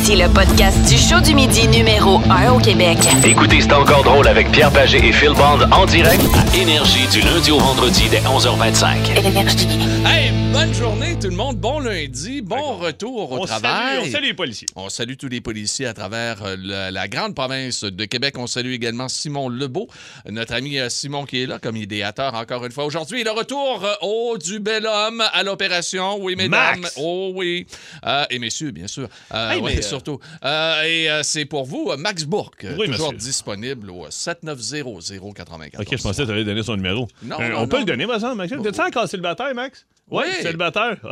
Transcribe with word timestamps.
Voici 0.00 0.14
le 0.22 0.32
podcast 0.32 0.78
du 0.88 0.96
show 0.96 1.20
du 1.20 1.34
midi 1.34 1.66
numéro 1.66 2.20
1 2.30 2.52
au 2.52 2.58
Québec. 2.60 2.98
Écoutez, 3.24 3.60
c'est 3.60 3.72
encore 3.72 4.04
drôle 4.04 4.28
avec 4.28 4.50
Pierre 4.52 4.70
Pagé 4.70 4.98
et 4.98 5.12
Phil 5.12 5.30
Bond 5.30 5.68
en 5.72 5.86
direct 5.86 6.22
à 6.36 6.56
Énergie 6.56 7.08
du 7.08 7.20
lundi 7.20 7.50
au 7.50 7.58
vendredi 7.58 8.04
dès 8.08 8.20
11h25. 8.20 9.18
Énergie. 9.26 9.66
Hey, 10.06 10.30
bonne 10.52 10.72
journée 10.72 11.18
tout 11.20 11.28
le 11.28 11.34
monde, 11.34 11.56
bon 11.56 11.80
lundi, 11.80 12.42
bon 12.42 12.76
retour 12.76 13.32
au 13.32 13.42
On 13.42 13.44
travail. 13.44 13.96
salue, 13.96 14.06
on 14.08 14.12
salue 14.12 14.24
les 14.26 14.34
policiers. 14.34 14.68
On 14.76 14.88
salue 14.88 15.14
tous 15.18 15.26
les 15.28 15.40
policiers 15.40 15.86
à 15.86 15.94
travers 15.94 16.44
euh, 16.44 16.56
la, 16.62 16.90
la 16.92 17.08
grande 17.08 17.34
province 17.34 17.82
de 17.82 18.04
Québec. 18.04 18.36
On 18.38 18.46
salue 18.46 18.70
également 18.72 19.08
Simon 19.08 19.48
Lebeau, 19.48 19.88
notre 20.30 20.54
ami 20.54 20.78
euh, 20.78 20.88
Simon 20.90 21.24
qui 21.24 21.42
est 21.42 21.46
là 21.46 21.58
comme 21.58 21.76
idéateur 21.76 22.34
encore 22.34 22.64
une 22.64 22.70
fois. 22.70 22.84
Aujourd'hui, 22.84 23.24
le 23.24 23.32
retour 23.32 23.84
euh, 23.84 23.94
au 24.06 24.38
du 24.38 24.60
bel 24.60 24.86
homme 24.86 25.24
à 25.32 25.42
l'opération. 25.42 26.18
Oui, 26.20 26.36
mesdames. 26.36 26.80
Max. 26.80 26.94
Oh 26.98 27.32
oui. 27.34 27.66
Euh, 28.06 28.24
et 28.30 28.38
messieurs, 28.38 28.70
bien 28.70 28.86
sûr. 28.86 29.08
Hey, 29.34 29.60
ouais, 29.60 29.74
mais, 29.74 29.82
surtout. 29.88 30.18
Euh, 30.44 30.82
et 30.82 31.10
euh, 31.10 31.22
c'est 31.22 31.44
pour 31.44 31.64
vous, 31.64 31.88
euh, 31.90 31.96
Max 31.96 32.24
Bourque, 32.24 32.64
euh, 32.64 32.76
Oui, 32.78 32.86
toujours 32.90 33.12
monsieur. 33.12 33.18
disponible 33.28 33.90
au 33.90 34.06
790094. 34.10 35.80
Ok, 35.80 35.96
je 35.96 36.02
pensais 36.02 36.22
que 36.22 36.26
tu 36.26 36.32
allais 36.32 36.44
donner 36.44 36.62
son 36.62 36.76
numéro. 36.76 37.08
Non, 37.22 37.36
Euh, 37.40 37.48
non, 37.50 37.58
on 37.60 37.68
peut 37.68 37.78
le 37.78 37.84
donner, 37.84 38.06
par 38.06 38.16
exemple, 38.16 38.36
Max. 38.36 38.52
T'es-tu 38.62 38.80
encore 38.80 39.08
célibataire, 39.08 39.54
Max? 39.54 39.86
Oui. 40.10 40.24
Célibataire. 40.42 40.96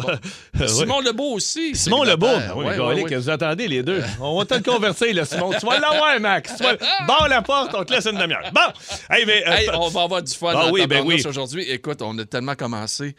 Ouais. 0.58 0.68
Simon 0.68 1.00
Lebeau 1.00 1.34
aussi. 1.34 1.74
Simon 1.74 2.02
Lebeau. 2.04 2.26
célibataire. 2.26 2.56
Oui, 2.56 2.64
ouais, 2.66 2.76
que 3.04 3.08
ouais. 3.10 3.16
vous 3.16 3.30
attendez, 3.30 3.68
les 3.68 3.82
deux. 3.82 4.02
On 4.20 4.38
va 4.38 4.44
te 4.46 4.54
le 4.54 4.60
convertir, 4.62 5.14
là, 5.14 5.24
Simon. 5.26 5.50
Tu 5.58 5.66
vas 5.66 5.78
l'avoir, 5.78 6.18
Max. 6.20 6.54
Tu 6.56 6.62
vas... 6.62 6.76
Barre 7.06 7.28
la 7.28 7.42
porte, 7.42 7.74
on 7.74 7.84
te 7.84 7.92
laisse 7.92 8.06
une 8.06 8.18
demi-heure. 8.18 8.50
Bon. 8.54 8.60
Hey, 9.10 9.26
mais. 9.26 9.46
euh, 9.46 9.52
Hey, 9.52 9.68
on 9.74 9.88
va 9.88 10.02
avoir 10.02 10.22
du 10.22 10.32
fun 10.32 10.52
Ah 10.56 10.66
dans 10.66 10.70
oui, 10.70 10.86
ben 10.86 11.02
oui. 11.04 11.22
aujourd'hui. 11.26 11.64
Écoute, 11.70 12.00
on 12.02 12.16
a 12.18 12.24
tellement 12.24 12.54
commencé. 12.54 13.14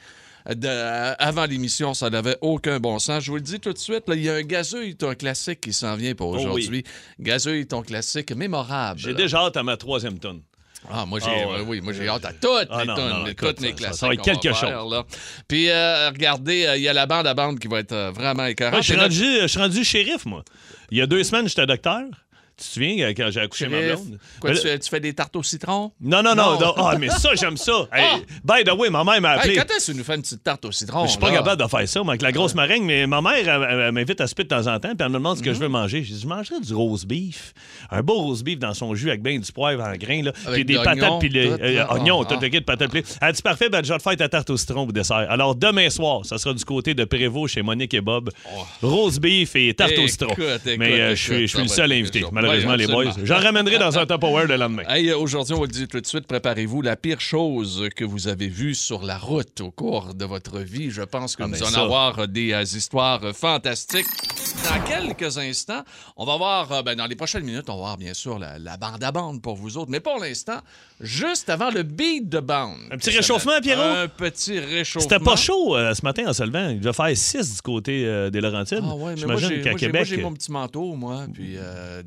De- 0.49 0.67
euh, 0.67 1.13
avant 1.19 1.45
l'émission, 1.45 1.93
ça 1.93 2.09
n'avait 2.09 2.37
aucun 2.41 2.79
bon 2.79 2.99
sens. 2.99 3.23
Je 3.23 3.31
vous 3.31 3.35
le 3.37 3.41
dis 3.43 3.59
tout 3.59 3.73
de 3.73 3.77
suite, 3.77 4.03
il 4.07 4.23
y 4.23 4.29
a 4.29 4.35
un 4.35 4.41
gazouille, 4.43 4.95
ton 4.95 5.13
classique 5.15 5.61
qui 5.61 5.73
s'en 5.73 5.95
vient 5.95 6.13
pour 6.15 6.29
Oh 6.29 6.35
oui. 6.37 6.45
aujourd'hui. 6.45 6.83
Gazouille, 7.19 7.67
ton 7.67 7.81
classique 7.81 8.31
mémorable. 8.31 8.99
J'ai 8.99 9.13
déjà 9.13 9.39
hâte 9.39 9.57
à 9.57 9.63
ma 9.63 9.77
troisième 9.77 10.19
tonne. 10.19 10.41
Ah, 10.89 11.05
moi, 11.05 11.19
j'ai 11.19 11.25
Ah 11.29 11.49
ouais. 11.49 11.61
oui, 11.67 11.81
moi, 11.81 11.91
j'ai 11.91 12.07
hâte 12.07 12.23
à 12.23 12.31
toutes 12.31 12.67
Ah 12.69 12.77
mes 12.79 12.85
non, 12.85 12.95
tonnes, 12.95 13.09
non, 13.09 13.23
mes- 13.23 13.31
écoute, 13.31 13.47
toutes 13.49 13.61
mes 13.61 13.69
ça- 13.69 13.73
classiques. 13.73 13.99
ça 13.99 14.07
va 14.07 14.13
être 14.13 14.21
quelque 14.23 14.53
chose. 14.53 14.91
là. 14.91 15.03
Puis, 15.47 15.69
euh, 15.69 16.09
regardez, 16.09 16.65
euh, 16.65 16.77
il 16.77 16.83
y 16.83 16.87
a 16.87 16.93
la 16.93 17.05
bande 17.07 17.27
à 17.27 17.33
bande 17.33 17.59
qui 17.59 17.67
va 17.67 17.79
être 17.79 17.91
euh, 17.91 18.11
vraiment 18.11 18.45
écœurante. 18.45 18.75
Ouais, 18.75 18.81
je 18.81 18.85
suis 18.85 18.93
C'est 18.93 18.99
notre- 19.01 19.13
rendu, 19.15 19.41
je 19.41 19.47
suis 19.47 19.59
rendu 19.59 19.83
shérif, 19.83 20.25
moi. 20.25 20.43
Il 20.91 20.97
y 20.99 21.01
a 21.01 21.07
deux 21.07 21.23
semaines, 21.23 21.49
j'étais 21.49 21.65
docteur. 21.65 22.03
Tu 22.59 22.63
te 22.65 22.73
souviens 22.73 23.05
euh, 23.05 23.13
quand 23.15 23.29
j'ai 23.29 23.39
accouché 23.39 23.67
ma 23.67 23.79
blonde? 23.81 24.17
Quoi, 24.39 24.49
tu, 24.49 24.55
là- 24.55 24.61
fais, 24.63 24.79
tu 24.79 24.89
fais 24.89 24.99
des 24.99 25.13
tartes 25.13 25.35
au 25.35 25.43
citron? 25.43 25.91
Non, 26.01 26.23
non, 26.23 26.33
non. 26.33 26.57
Ah, 26.77 26.95
mais 26.99 27.09
ça, 27.09 27.29
j'aime 27.35 27.55
ça. 27.55 27.87
Hey, 27.93 28.23
by 28.43 28.63
the 28.63 28.73
way, 28.73 28.89
ma 28.89 29.03
mère 29.03 29.21
m'a 29.21 29.33
Hey, 29.35 29.39
appelé. 29.39 29.55
quand 29.57 29.75
est-ce 29.75 29.87
que 29.87 29.91
tu 29.91 29.97
nous 29.99 30.03
fais 30.03 30.15
une 30.15 30.21
petite 30.23 30.43
tarte 30.43 30.65
au 30.65 30.71
citron? 30.71 31.05
Je 31.05 31.11
suis 31.11 31.19
pas 31.19 31.31
capable 31.31 31.61
de 31.61 31.67
faire 31.67 31.87
ça, 31.87 32.01
moi, 32.01 32.13
avec 32.13 32.23
la 32.23 32.31
grosse 32.31 32.55
meringue, 32.55 32.81
mais 32.83 33.05
ma 33.05 33.21
mère 33.21 33.47
elle, 33.47 33.91
m'invite 33.91 34.19
à 34.21 34.27
souper 34.27 34.43
de 34.43 34.49
temps 34.49 34.65
en 34.67 34.79
temps, 34.79 34.89
puis 34.89 34.97
elle 34.99 35.09
me 35.09 35.13
demande 35.15 35.37
ce 35.37 35.43
que 35.43 35.53
je 35.53 35.59
veux 35.59 35.67
manger. 35.67 36.03
Je 36.03 36.13
dis, 36.13 36.19
je 36.21 36.27
mangerais 36.27 36.59
du 36.59 36.73
rose 36.73 37.05
beef. 37.05 37.53
Un 37.91 38.01
beau 38.01 38.15
rose 38.21 38.43
beef 38.43 38.57
dans 38.57 38.73
son 38.73 38.95
jus 38.95 39.09
avec 39.09 39.21
bien 39.21 39.37
du 39.37 39.51
poivre 39.51 39.83
en 39.83 39.93
grains, 39.95 40.23
là. 40.23 40.31
Puis 40.51 40.65
des 40.65 40.73
de 40.75 40.79
patates, 40.79 41.19
puis 41.19 41.29
les 41.29 41.47
euh, 41.49 41.85
oignons, 41.89 42.23
Ah, 42.23 42.27
ah. 42.31 42.39
le 42.41 42.49
kit, 42.49 42.61
patates. 42.61 42.89
Elle 43.21 43.33
dit, 43.33 43.41
parfait, 43.43 43.69
ben, 43.69 43.83
je 43.85 43.91
vais 43.93 43.97
te 43.99 44.03
faire 44.03 44.15
ta 44.17 44.29
tarte 44.29 44.49
au 44.49 44.57
citron 44.57 44.87
au 44.87 44.91
dessert. 44.91 45.27
Alors, 45.29 45.53
demain 45.55 45.89
soir, 45.91 46.25
ça 46.25 46.37
sera 46.39 46.55
du 46.55 46.65
côté 46.65 46.95
de 46.95 47.05
Prévost 47.05 47.53
chez 47.53 47.61
Monique 47.61 47.93
et 47.93 48.01
Bob. 48.01 48.31
Rose 48.81 49.19
beef 49.19 49.55
et 49.55 49.73
tarte 49.75 49.97
au 49.99 50.07
citron. 50.07 50.33
Oh. 50.39 50.43
Mais 50.77 50.99
euh, 50.99 51.15
je 51.15 51.45
suis 51.45 51.61
le 51.61 51.67
seul 51.67 51.91
invité, 51.91 52.21
chose. 52.21 52.31
Malheureusement, 52.47 52.75
les 52.75 52.87
boys. 52.87 53.13
J'en 53.23 53.39
ramènerai 53.39 53.77
dans 53.79 53.97
un 53.97 54.05
Tupperware 54.05 54.47
le 54.47 54.55
lendemain. 54.57 54.83
Hey, 54.87 55.11
aujourd'hui, 55.13 55.53
on 55.55 55.59
va 55.59 55.65
le 55.65 55.71
dire 55.71 55.87
tout 55.87 55.99
de 56.01 56.05
suite, 56.07 56.27
préparez-vous. 56.27 56.81
La 56.81 56.95
pire 56.95 57.19
chose 57.21 57.87
que 57.95 58.03
vous 58.05 58.27
avez 58.27 58.47
vue 58.47 58.75
sur 58.75 59.03
la 59.03 59.17
route 59.17 59.61
au 59.61 59.71
cours 59.71 60.13
de 60.13 60.25
votre 60.25 60.59
vie, 60.59 60.89
je 60.91 61.01
pense 61.01 61.35
que 61.35 61.43
Ah, 61.43 61.47
nous 61.47 61.53
ben 61.53 61.61
allons 61.61 61.71
ça. 61.71 61.81
avoir 61.81 62.27
des 62.27 62.53
euh, 62.53 62.61
histoires 62.63 63.23
euh, 63.23 63.33
fantastiques. 63.33 64.05
Dans 64.63 64.83
quelques 64.83 65.37
instants, 65.37 65.83
on 66.17 66.25
va 66.25 66.35
voir, 66.37 66.71
euh, 66.71 66.81
ben, 66.81 66.95
dans 66.95 67.05
les 67.05 67.15
prochaines 67.15 67.43
minutes, 67.43 67.69
on 67.69 67.73
va 67.75 67.79
voir 67.79 67.97
bien 67.97 68.13
sûr 68.13 68.37
la, 68.37 68.59
la 68.59 68.75
bande 68.75 69.01
à 69.03 69.11
bande 69.11 69.41
pour 69.41 69.55
vous 69.55 69.77
autres. 69.77 69.89
Mais 69.89 69.99
pour 70.01 70.19
l'instant, 70.19 70.57
juste 70.99 71.49
avant 71.49 71.69
le 71.69 71.83
beat 71.83 72.27
de 72.27 72.39
bande. 72.39 72.75
Un 72.91 72.97
petit 72.97 73.11
réchauffement, 73.11 73.59
Pierrot? 73.61 73.81
Un 73.81 74.07
petit 74.09 74.59
réchauffement. 74.59 75.09
C'était 75.09 75.23
pas 75.23 75.35
chaud 75.37 75.77
euh, 75.77 75.93
ce 75.93 76.01
matin 76.03 76.23
en 76.27 76.33
se 76.33 76.43
levant. 76.43 76.69
Il 76.69 76.79
devait 76.81 76.91
faire 76.93 77.15
6 77.15 77.55
du 77.55 77.61
côté 77.61 78.03
euh, 78.05 78.29
des 78.29 78.41
Laurentides. 78.41 78.81
Ah 78.83 78.95
ouais, 78.95 79.15
J'imagine 79.15 79.49
qu'à 79.49 79.53
moi, 79.53 79.61
j'ai- 79.61 79.69
moi, 79.69 79.75
Québec. 79.79 80.05
j'ai 80.05 80.17
mon 80.17 80.33
petit 80.33 80.51
manteau, 80.51 80.95
moi, 80.95 81.25
puis 81.33 81.55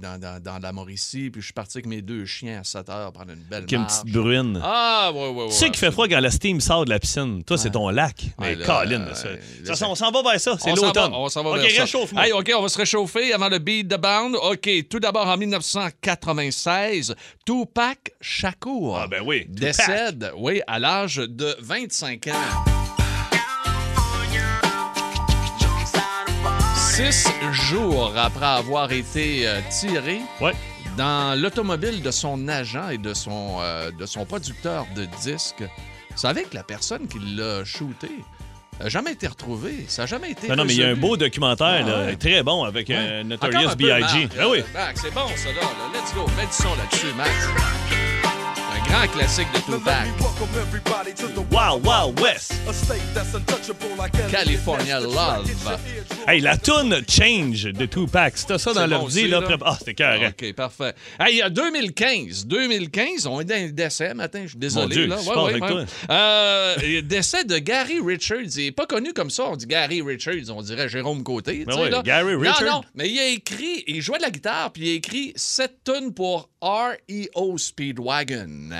dans, 0.03 0.21
dans- 0.21 0.43
dans 0.43 0.59
la 0.59 0.73
Mauricie, 0.73 1.31
puis 1.31 1.41
je 1.41 1.47
suis 1.47 1.55
parti 1.55 1.79
avec 1.79 1.87
mes 1.87 2.03
deux 2.03 2.27
chiens 2.27 2.61
à 2.61 2.65
7 2.65 2.89
heures 2.91 3.13
prendre 3.13 3.31
une 3.33 3.43
belle 3.49 3.65
Qui 3.65 3.77
a 3.77 3.79
une 3.79 3.85
marche. 3.85 4.01
petite 4.03 4.13
bruine. 4.15 4.61
Ah, 4.63 5.11
ouais, 5.15 5.29
ouais, 5.29 5.43
ouais. 5.45 5.49
tu 5.49 5.55
sais 5.55 5.67
qu'il 5.67 5.79
fait 5.79 5.93
froid 5.93 6.09
quand 6.09 6.21
la 6.21 6.31
steam 6.31 6.61
sort 6.61 6.85
de 6.85 6.91
la 6.91 6.99
piscine. 6.99 7.43
Toi, 7.45 7.57
c'est 7.57 7.71
ton 7.71 7.89
lac. 7.89 8.27
Mais 8.39 8.49
Ouais, 8.49 8.55
là, 8.57 8.67
Colin, 8.67 9.07
ça. 9.15 9.89
on 9.89 9.95
s'en 9.95 10.11
va 10.11 10.23
vers 10.23 10.41
ça. 10.41 10.57
C'est 10.61 10.73
On 10.73 10.77
s'en 10.77 10.87
l'automne. 10.87 11.13
On 11.15 11.29
s'en 11.29 11.43
va 11.43 11.57
vers 11.59 11.71
ça. 11.71 11.81
réchauffe-moi. 11.83 12.27
Hey, 12.27 12.33
OK, 12.41 12.51
on 12.57 12.63
va 12.63 12.69
se 12.71 12.79
réchauffer 12.79 13.35
avant 13.35 13.51
le 13.51 13.59
beat 13.59 13.87
de 13.87 13.97
band. 13.97 14.33
OK, 14.33 14.67
tout 14.89 14.99
d'abord 14.99 15.27
en 15.29 15.37
1996, 15.37 17.15
Tupac 17.45 18.13
Shakur 18.19 18.97
Ah, 18.99 19.07
ben 19.07 19.23
oui, 19.27 19.41
Tupac. 19.45 19.55
décède, 19.61 20.33
oui, 20.39 20.63
à 20.67 20.79
l'âge 20.79 21.17
de 21.17 21.55
25 21.61 22.29
ans. 22.29 22.31
Six 26.77 27.29
jours 27.53 28.13
après 28.17 28.47
avoir 28.47 28.91
été 28.91 29.47
euh, 29.47 29.61
tiré 29.71 30.21
Ouais. 30.41 30.53
dans 30.97 31.39
l'automobile 31.39 32.01
de 32.03 32.11
son 32.11 32.49
agent 32.49 32.89
et 32.89 32.99
de 32.99 33.13
son, 33.13 33.59
euh, 33.61 33.91
de 33.91 34.07
son 34.07 34.25
producteur 34.25 34.87
de 34.97 35.05
disques, 35.23 35.63
vous 35.63 36.17
savez 36.17 36.45
que 36.45 36.55
la 36.55 36.63
personne 36.65 37.07
qui 37.07 37.19
l'a 37.19 37.65
shooté 37.67 38.09
n'a 38.85 38.89
jamais 38.89 39.13
été 39.13 39.27
retrouvée. 39.27 39.85
Ça 39.89 40.03
n'a 40.03 40.07
jamais 40.07 40.31
été 40.31 40.49
Non, 40.49 40.57
non, 40.57 40.65
mais 40.65 40.75
il 40.75 40.81
y 40.81 40.85
a 40.85 40.89
un 40.89 40.95
beau 40.95 41.17
documentaire, 41.17 41.87
là, 41.87 42.05
Ouais. 42.07 42.17
très 42.17 42.43
bon, 42.43 42.65
avec 42.65 42.89
Ouais. 42.89 42.97
euh, 42.99 43.23
Notorious 43.25 43.75
B.I.G. 43.77 44.29
Ah 44.39 44.49
oui. 44.49 44.61
Euh, 44.61 44.63
Max, 44.75 45.01
c'est 45.03 45.13
bon, 45.15 45.27
ça, 45.37 45.49
là, 45.49 45.61
là. 45.61 45.99
Let's 46.01 46.15
go. 46.15 46.27
Mets 46.37 46.47
du 46.47 46.53
son 46.53 46.75
là-dessus, 46.77 47.15
Max. 47.17 47.31
Un 48.91 48.93
grand 48.93 49.09
classique 49.13 49.47
de 49.55 49.59
Tupac. 49.61 50.09
Wow, 51.53 51.81
wow, 51.85 52.15
West. 52.21 52.55
California 54.31 54.99
Love. 55.01 55.49
Hey, 56.27 56.41
la 56.41 56.57
tune 56.57 57.01
Change 57.09 57.65
de 57.65 57.87
Tupac. 57.87 58.37
C'était 58.37 58.59
ça 58.59 58.73
dans 58.73 58.81
C'est 58.81 58.87
bon 58.87 58.91
l'ordi, 58.91 59.21
aussi, 59.21 59.29
là. 59.29 59.41
là. 59.41 59.57
Ah, 59.65 59.77
c'était 59.79 59.95
carré. 59.95 60.29
OK, 60.29 60.53
parfait. 60.55 60.95
Hey, 61.19 61.35
il 61.35 61.39
y 61.39 61.43
a 61.43 61.51
2015. 61.51 62.47
2015, 62.47 63.27
on 63.27 63.41
est 63.41 63.45
dans 63.45 63.63
le 63.63 63.73
décès 63.73 64.13
matin, 64.15 64.41
je 64.43 64.51
suis 64.51 64.59
désolé. 64.59 64.87
Mon 64.87 64.89
Dieu, 64.89 65.07
là. 65.07 65.17
passe 65.17 65.29
avec 65.29 65.67
toi? 65.67 65.85
Euh, 66.11 67.03
décès 67.03 67.45
de 67.45 67.59
Gary 67.59 68.01
Richards. 68.05 68.57
Il 68.57 68.65
n'est 68.65 68.73
pas 68.73 68.87
connu 68.87 69.13
comme 69.13 69.31
ça. 69.31 69.45
On 69.45 69.57
dit 69.57 69.67
Gary 69.67 70.03
Richards, 70.03 70.55
on 70.55 70.63
dirait 70.63 70.89
Jérôme 70.89 71.23
Côté. 71.23 71.65
Ben 71.65 71.75
oui, 71.81 71.91
là. 71.91 72.03
Gary 72.03 72.35
Richards. 72.35 72.65
Non, 72.65 72.73
non, 72.73 72.83
mais 72.95 73.09
il 73.09 73.19
a 73.19 73.29
écrit, 73.29 73.85
il 73.87 74.03
jouait 74.03 74.19
de 74.19 74.23
la 74.25 74.31
guitare, 74.31 74.73
puis 74.73 74.83
il 74.83 74.91
a 74.91 74.95
écrit 74.95 75.33
cette 75.37 75.85
tune 75.85 76.13
pour 76.13 76.49
REO 76.61 77.57
Speedwagon. 77.57 78.80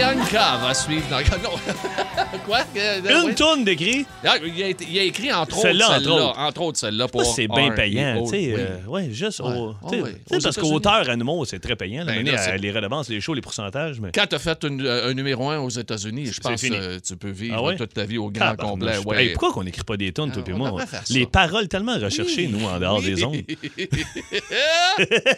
Bianca 0.00 0.56
va 0.56 0.72
suivre 0.72 1.06
dans... 1.10 1.18
Non. 1.18 1.50
Quoi? 2.46 2.60
Euh, 2.74 3.00
Une 3.28 3.34
oui. 3.58 3.64
d'écrit. 3.64 4.06
Ah, 4.24 4.36
il, 4.42 4.62
a, 4.62 4.68
il 4.68 4.98
a 4.98 5.02
écrit 5.02 5.30
entre 5.30 5.56
autres 5.58 5.62
Celle-là, 5.66 5.90
entre 5.98 6.10
autres. 6.10 6.38
Entre 6.38 6.60
autres, 6.62 6.78
celle-là 6.78 7.06
pour. 7.08 7.22
C'est 7.26 7.48
bien 7.48 7.70
payant, 7.72 8.22
tu 8.24 8.30
sais. 8.30 8.36
Oui. 8.36 8.54
euh, 8.56 8.78
ouais, 8.86 9.08
juste 9.12 9.40
Ouais. 9.40 9.48
au. 9.54 9.74
Sais, 9.90 10.00
oui. 10.00 10.38
parce 10.42 10.56
qu'auteur 10.56 11.10
animaux, 11.10 11.44
c'est 11.44 11.58
très 11.58 11.76
payant. 11.76 12.06
Ben, 12.06 12.24
là, 12.24 12.38
c'est- 12.38 12.56
les 12.56 12.72
redevances, 12.72 13.10
les 13.10 13.20
shows, 13.20 13.34
les 13.34 13.42
pourcentages. 13.42 14.00
Mais... 14.00 14.10
Quand 14.14 14.26
tu 14.26 14.36
as 14.36 14.38
fait 14.38 14.64
une- 14.64 14.86
un 14.86 15.12
numéro 15.12 15.50
un 15.50 15.58
aux 15.58 15.68
États-Unis, 15.68 16.26
je 16.32 16.40
pense 16.40 16.62
que 16.62 16.98
tu 17.00 17.16
peux 17.16 17.30
vivre 17.30 17.56
Ah 17.58 17.62
ouais? 17.62 17.76
toute 17.76 17.92
ta 17.92 18.04
vie 18.04 18.16
au 18.16 18.30
grand 18.30 18.56
complet. 18.56 18.96
Ouais. 19.04 19.22
Hey, 19.24 19.30
pourquoi 19.32 19.52
qu'on 19.52 19.64
n'écrit 19.64 19.84
pas 19.84 19.98
des 19.98 20.12
toi 20.12 20.26
Ah, 20.34 20.38
et 20.46 20.52
on 20.54 20.56
moi? 20.56 20.80
Les 21.10 21.26
paroles 21.26 21.68
tellement 21.68 21.98
recherchées, 21.98 22.46
nous, 22.48 22.64
en 22.66 22.78
dehors 22.78 23.02
des 23.02 23.22
ondes. 23.22 23.36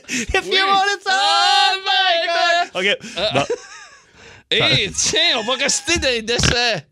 If 0.09 0.47
you 0.47 0.67
want 0.67 0.87
it 0.87 1.05
bad. 1.05 2.71
OK. 2.75 2.97
Bon, 4.59 4.67
Et 4.77 4.91
tiens, 4.91 5.39
on 5.39 5.45
va 5.45 5.55
rester 5.55 5.99
dans 5.99 6.09
les 6.09 6.23
décès. 6.23 6.87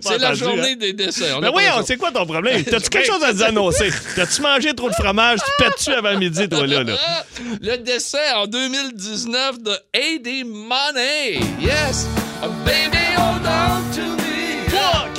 C'est 0.00 0.18
la 0.18 0.34
journée 0.34 0.72
hein? 0.72 0.76
des 0.78 0.92
décès. 0.92 1.32
On 1.32 1.40
Mais 1.40 1.48
oui, 1.48 1.64
sait 1.84 1.96
quoi 1.96 2.12
ton 2.12 2.24
problème? 2.24 2.62
T'as-tu 2.70 2.88
quelque 2.88 3.06
chose 3.06 3.22
à 3.24 3.32
nous 3.32 3.42
annoncer? 3.42 3.90
T'as-tu 4.14 4.40
mangé 4.40 4.72
trop 4.74 4.88
de 4.88 4.94
fromage? 4.94 5.40
Tu 5.40 5.64
pètes-tu 5.64 5.92
avant 5.92 6.16
midi, 6.16 6.48
toi, 6.48 6.66
là? 6.66 6.84
là? 6.84 6.96
Le 7.60 7.76
décès 7.78 8.30
en 8.36 8.46
2019 8.46 9.60
de 9.60 9.72
A.D. 9.72 10.44
Money. 10.44 11.40
Yes. 11.60 12.06
A 12.42 12.48
baby, 12.64 12.96
hold 13.16 13.44
on 13.44 13.82
to 13.92 14.02
me. 14.22 14.70
Quatre. 14.70 15.18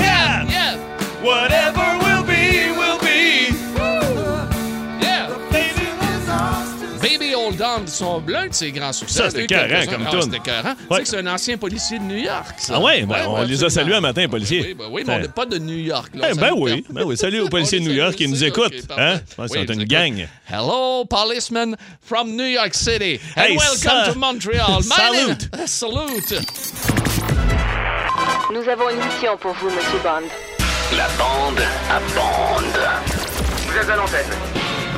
Yeah. 0.49 0.77
Whatever 1.21 1.97
will 2.05 2.22
be, 7.99 8.05
will 8.05 8.19
be. 8.21 8.31
Yeah. 8.31 8.41
Baby 8.41 8.43
Old 8.43 8.43
Dog, 8.43 8.43
son 8.43 8.43
bleu 8.43 8.49
de 8.49 8.53
ses 8.53 8.71
grands 8.71 8.93
succès. 8.93 9.17
Ça, 9.19 9.29
c'était 9.29 9.45
Il 9.45 9.51
y 9.51 9.53
a 9.55 9.61
eu 9.63 9.65
écœurant 9.65 9.79
quelques-uns. 9.81 9.93
comme 9.93 10.05
Ah, 10.07 10.11
toune. 10.11 10.21
C'était 10.21 10.37
écœurant. 10.37 10.75
Tu 10.75 10.95
sais 10.95 11.01
que 11.03 11.07
c'est 11.09 11.17
un 11.17 11.27
ancien 11.27 11.57
policier 11.57 11.99
de 11.99 12.03
New 12.03 12.17
York, 12.17 12.55
ça. 12.57 12.73
Ah 12.77 12.79
ouais? 12.81 13.01
Ben, 13.03 13.25
on 13.27 13.41
les 13.43 13.63
a 13.63 13.69
salués 13.69 13.95
un 13.95 14.01
matin, 14.01 14.27
policiers. 14.27 14.61
Oui, 14.67 14.73
ben 14.73 14.85
oui, 14.91 15.03
mais 15.05 15.13
on 15.15 15.19
n'est 15.19 15.27
pas 15.27 15.45
de 15.45 15.57
New 15.57 15.77
York. 15.77 16.09
Là, 16.15 16.29
Eh 16.31 16.35
ben 16.35 16.51
oui, 16.55 16.85
ben 16.89 17.03
oui. 17.03 17.17
Salut 17.17 17.41
aux 17.41 17.49
policiers 17.55 17.79
de 17.79 17.85
New 17.85 17.93
York 17.93 18.15
qui 18.15 18.27
nous 18.27 18.43
écoutent. 18.43 18.73
ok, 18.73 18.87
parfait. 18.87 19.01
hein? 19.03 19.13
Ouais, 19.37 19.45
Oui, 19.45 19.47
c'est 19.51 19.63
ils 19.63 19.71
une 19.73 19.83
gang. 19.85 20.27
Hello, 20.51 21.05
policeman 21.05 21.75
from 22.01 22.35
New 22.35 22.45
York 22.45 22.73
City. 22.73 23.19
And 23.37 23.41
Hey, 23.41 23.57
welcome 23.57 23.77
ça- 23.77 24.11
to 24.13 24.19
Montreal. 24.19 24.81
Salute. 24.83 25.49
name- 25.53 25.67
Salute. 25.67 26.33
Nous 28.53 28.69
avons 28.69 28.89
une 28.89 28.97
mission 28.97 29.37
pour 29.39 29.53
vous, 29.53 29.67
Monsieur 29.69 29.99
Bond. 30.03 30.27
La 30.95 31.07
bande 31.17 31.59
à 31.89 31.99
bande. 32.15 32.65
Vous 33.67 33.77
êtes 33.77 33.89
à 33.89 33.95
l'antenne. 33.95 34.52